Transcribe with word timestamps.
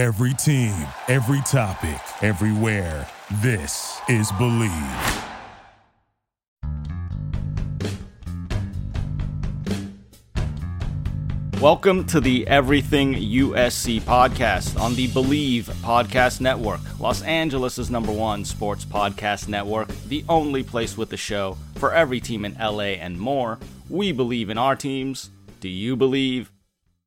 Every 0.00 0.32
team, 0.32 0.72
every 1.08 1.42
topic, 1.42 2.00
everywhere. 2.22 3.06
This 3.42 4.00
is 4.08 4.32
Bleav. 4.32 5.26
Welcome 11.60 12.06
to 12.06 12.18
the 12.18 12.48
Everything 12.48 13.12
USC 13.12 14.00
podcast 14.00 14.80
on 14.80 14.94
the 14.94 15.08
Bleav 15.08 15.64
Podcast 15.82 16.40
Network, 16.40 16.80
Los 16.98 17.20
Angeles' 17.20 17.90
number 17.90 18.10
one 18.10 18.46
sports 18.46 18.86
podcast 18.86 19.48
network, 19.48 19.88
the 20.08 20.24
only 20.30 20.62
place 20.62 20.96
with 20.96 21.10
the 21.10 21.18
show 21.18 21.58
for 21.74 21.92
every 21.92 22.20
team 22.20 22.46
in 22.46 22.54
LA 22.58 22.96
and 22.96 23.20
more. 23.20 23.58
We 23.90 24.12
believe 24.12 24.48
in 24.48 24.56
our 24.56 24.76
teams. 24.76 25.28
Do 25.60 25.68
you 25.68 25.94
believe? 25.94 26.50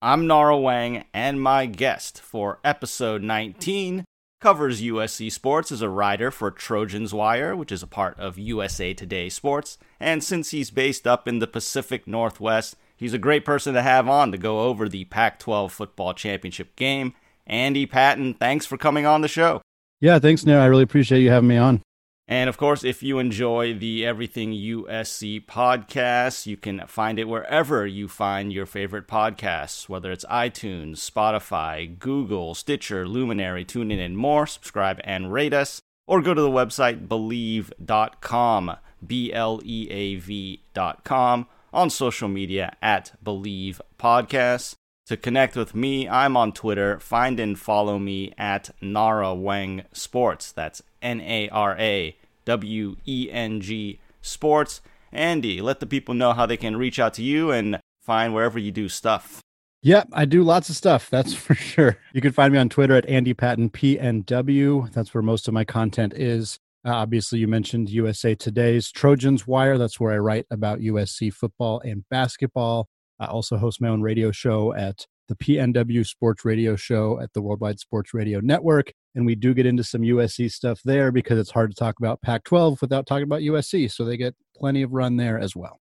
I'm 0.04 0.28
Nara 0.28 0.56
Weng, 0.56 1.06
and 1.14 1.42
my 1.42 1.66
guest 1.66 2.20
for 2.20 2.60
episode 2.64 3.24
19 3.24 4.04
covers 4.42 4.82
USC 4.82 5.32
sports 5.32 5.72
as 5.72 5.82
a 5.82 5.88
writer 5.88 6.30
for 6.30 6.52
Trojans 6.52 7.14
Wire, 7.14 7.56
which 7.56 7.72
is 7.72 7.82
a 7.82 7.88
part 7.88 8.20
of 8.20 8.38
USA 8.38 8.94
Today 8.94 9.30
Sports. 9.30 9.78
And 10.00 10.22
since 10.22 10.52
he's 10.52 10.72
based 10.72 11.08
up 11.08 11.26
in 11.26 11.40
the 11.40 11.48
Pacific 11.48 12.06
Northwest, 12.06 12.76
He's 13.04 13.14
a 13.14 13.18
great 13.18 13.44
person 13.44 13.74
to 13.74 13.82
have 13.82 14.08
on 14.08 14.32
to 14.32 14.38
go 14.38 14.62
over 14.62 14.88
the 14.88 15.04
Pac 15.04 15.38
12 15.38 15.74
football 15.74 16.14
championship 16.14 16.76
game. 16.78 17.14
Andy 17.46 17.86
Patton, 17.86 18.36
thanks 18.36 18.66
for 18.66 18.78
coming 18.78 19.06
on 19.06 19.20
the 19.20 19.28
show. 19.28 19.62
Yeah, 20.00 20.20
thanks, 20.20 20.46
Nara. 20.46 20.64
I 20.64 20.68
really 20.68 20.84
appreciate 20.84 21.22
you 21.22 21.30
having 21.30 21.50
me 21.50 21.58
on. 21.58 21.82
And 22.28 22.50
of 22.50 22.58
course, 22.58 22.84
if 22.84 23.04
you 23.04 23.20
enjoy 23.20 23.74
the 23.74 24.06
Everything 24.06 24.52
USC 24.52 25.46
podcast, 25.46 26.46
you 26.46 26.56
can 26.56 26.88
find 26.88 27.20
it 27.20 27.28
wherever 27.28 27.86
you 27.86 28.08
find 28.08 28.54
your 28.54 28.66
favorite 28.66 29.08
podcasts, 29.08 29.90
whether 29.90 30.12
it's 30.12 30.26
iTunes, 30.26 30.98
Spotify, 30.98 32.00
Google, 32.00 32.56
Stitcher, 32.56 33.08
Luminary, 33.08 33.66
TuneIn, 33.66 34.00
and 34.00 34.18
more. 34.18 34.48
Subscribe 34.48 35.02
and 35.04 35.34
rate 35.34 35.54
us, 35.54 35.82
or 36.08 36.22
go 36.22 36.34
to 36.34 36.42
the 36.42 36.50
website 36.50 37.08
bleav.com, 37.08 38.78
B 39.06 39.34
L 39.34 39.60
E 39.64 39.88
A 39.90 40.16
V.com 40.16 41.48
on 41.74 41.90
social 41.90 42.30
media 42.30 42.76
at 42.82 43.12
Bleav 43.24 43.82
Podcasts. 44.00 44.76
To 45.08 45.18
connect 45.18 45.58
with 45.58 45.76
me, 45.76 46.08
I'm 46.08 46.38
on 46.38 46.54
Twitter. 46.54 46.98
Find 47.00 47.38
and 47.38 47.60
follow 47.60 48.00
me 48.00 48.34
at 48.38 48.70
Nara 48.82 49.28
Weng 49.28 49.84
Sports. 49.92 50.54
That's 50.54 50.82
N 51.02 51.20
A 51.20 51.50
R 51.50 51.76
A 51.78 52.16
W 52.46 52.96
E 53.06 53.30
N 53.30 53.60
G 53.60 54.00
Sports. 54.22 54.80
Andy, 55.12 55.62
let 55.62 55.82
the 55.82 55.86
people 55.86 56.14
know 56.14 56.32
how 56.32 56.46
they 56.46 56.56
can 56.56 56.78
reach 56.78 57.00
out 57.00 57.14
to 57.16 57.22
you 57.22 57.52
and 57.52 57.80
find 58.02 58.34
wherever 58.34 58.58
you 58.58 58.72
do 58.72 58.88
stuff. 58.88 59.42
Yeah, 59.82 60.06
I 60.14 60.24
do 60.24 60.44
lots 60.44 60.70
of 60.70 60.78
stuff. 60.78 61.10
That's 61.10 61.34
for 61.46 61.54
sure. 61.54 61.98
You 62.14 62.22
can 62.22 62.32
find 62.32 62.54
me 62.54 62.60
on 62.60 62.70
Twitter 62.70 62.96
at 62.96 63.08
Andy 63.10 63.34
Patton 63.34 63.72
PNW. 63.72 64.92
That's 64.94 65.14
where 65.14 65.22
most 65.22 65.50
of 65.50 65.54
my 65.54 65.66
content 65.66 66.14
is. 66.16 66.58
Uh, 66.86 66.92
obviously, 66.92 67.40
you 67.40 67.48
mentioned 67.50 67.90
USA 67.90 68.36
Today's 68.36 68.90
Trojans 68.90 69.46
Wire. 69.46 69.78
That's 69.78 70.00
where 70.00 70.14
I 70.14 70.18
write 70.18 70.46
about 70.50 70.80
USC 70.80 71.34
football 71.34 71.82
and 71.82 72.08
basketball. 72.10 72.88
I 73.20 73.26
also 73.26 73.58
host 73.58 73.82
my 73.82 73.90
own 73.90 74.02
radio 74.02 74.32
show 74.32 74.74
at 74.74 75.06
the 75.28 75.36
PNW 75.36 76.06
Sports 76.06 76.44
Radio 76.44 76.76
Show 76.76 77.20
at 77.22 77.34
the 77.34 77.42
Worldwide 77.42 77.80
Sports 77.80 78.14
Radio 78.14 78.40
Network. 78.42 78.92
And 79.16 79.26
we 79.26 79.36
do 79.36 79.54
get 79.54 79.66
into 79.66 79.84
some 79.84 80.02
USC 80.02 80.52
stuff 80.52 80.82
there 80.84 81.12
because 81.12 81.40
it's 81.40 81.52
hard 81.52 81.72
to 81.72 81.76
talk 81.76 81.96
about 82.00 82.22
Pac 82.22 82.44
12 82.44 82.82
without 82.82 83.06
talking 83.06 83.24
about 83.24 83.42
USC. 83.42 83.92
So 83.92 84.04
they 84.04 84.18
get 84.18 84.36
plenty 84.56 84.82
of 84.82 84.92
run 84.92 85.18
there 85.18 85.40
as 85.40 85.56
well. 85.56 85.80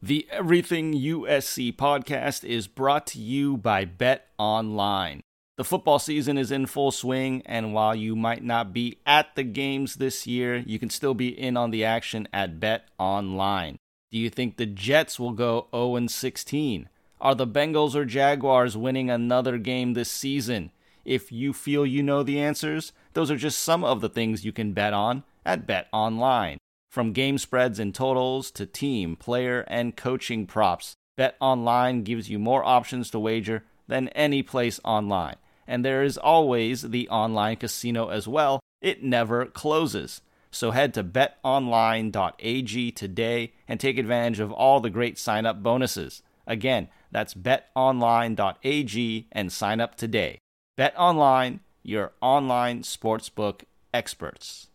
The 0.00 0.26
Everything 0.30 0.94
USC 0.94 1.76
podcast 1.76 2.42
is 2.42 2.66
brought 2.66 3.06
to 3.08 3.20
you 3.20 3.56
by 3.56 3.84
Bet 3.84 4.26
Online. 4.36 5.20
The 5.56 5.64
football 5.64 6.00
season 6.00 6.38
is 6.38 6.50
in 6.50 6.66
full 6.66 6.90
swing, 6.90 7.42
and 7.46 7.72
while 7.72 7.94
you 7.94 8.16
might 8.16 8.42
not 8.42 8.72
be 8.72 8.98
at 9.06 9.36
the 9.36 9.44
games 9.44 9.96
this 9.96 10.26
year, 10.26 10.56
you 10.56 10.80
can 10.80 10.90
still 10.90 11.14
be 11.14 11.28
in 11.28 11.56
on 11.56 11.70
the 11.70 11.84
action 11.84 12.26
at 12.32 12.58
Bet 12.58 12.88
Online. 12.98 13.76
Do 14.12 14.18
you 14.18 14.30
think 14.30 14.56
the 14.56 14.66
Jets 14.66 15.18
will 15.18 15.32
go 15.32 15.66
0 15.74 16.06
16? 16.06 16.88
Are 17.20 17.34
the 17.34 17.46
Bengals 17.46 17.96
or 17.96 18.04
Jaguars 18.04 18.76
winning 18.76 19.10
another 19.10 19.58
game 19.58 19.94
this 19.94 20.10
season? 20.10 20.70
If 21.04 21.32
you 21.32 21.52
feel 21.52 21.84
you 21.84 22.02
know 22.02 22.22
the 22.22 22.38
answers, 22.38 22.92
those 23.14 23.30
are 23.30 23.36
just 23.36 23.58
some 23.58 23.82
of 23.82 24.00
the 24.00 24.08
things 24.08 24.44
you 24.44 24.52
can 24.52 24.72
bet 24.72 24.92
on 24.92 25.24
at 25.44 25.66
Bet 25.66 25.88
Online. 25.92 26.58
From 26.90 27.12
game 27.12 27.38
spreads 27.38 27.80
and 27.80 27.92
totals 27.92 28.52
to 28.52 28.66
team, 28.66 29.16
player, 29.16 29.64
and 29.66 29.96
coaching 29.96 30.46
props, 30.46 30.94
Bet 31.16 31.36
Online 31.40 32.04
gives 32.04 32.30
you 32.30 32.38
more 32.38 32.64
options 32.64 33.10
to 33.10 33.18
wager 33.18 33.64
than 33.88 34.08
any 34.10 34.44
place 34.44 34.78
online 34.84 35.36
and 35.66 35.84
there 35.84 36.02
is 36.02 36.18
always 36.18 36.82
the 36.82 37.08
online 37.08 37.56
casino 37.56 38.08
as 38.08 38.26
well. 38.26 38.60
It 38.80 39.02
never 39.02 39.46
closes. 39.46 40.20
So 40.52 40.70
head 40.70 40.94
to 40.94 41.02
betonline.ag 41.02 42.92
today 42.92 43.52
and 43.66 43.80
take 43.80 43.98
advantage 43.98 44.38
of 44.38 44.52
all 44.52 44.80
the 44.80 44.90
great 44.90 45.18
sign 45.18 45.46
up 45.46 45.62
bonuses. 45.62 46.22
Again, 46.46 46.88
that's 47.10 47.34
betonline.ag 47.34 49.26
and 49.32 49.50
sign 49.52 49.80
up 49.80 49.94
today. 49.96 50.38
BetOnline, 50.78 51.60
your 51.82 52.12
online 52.20 52.82
sportsbook 52.82 53.62
experts. 53.94 54.68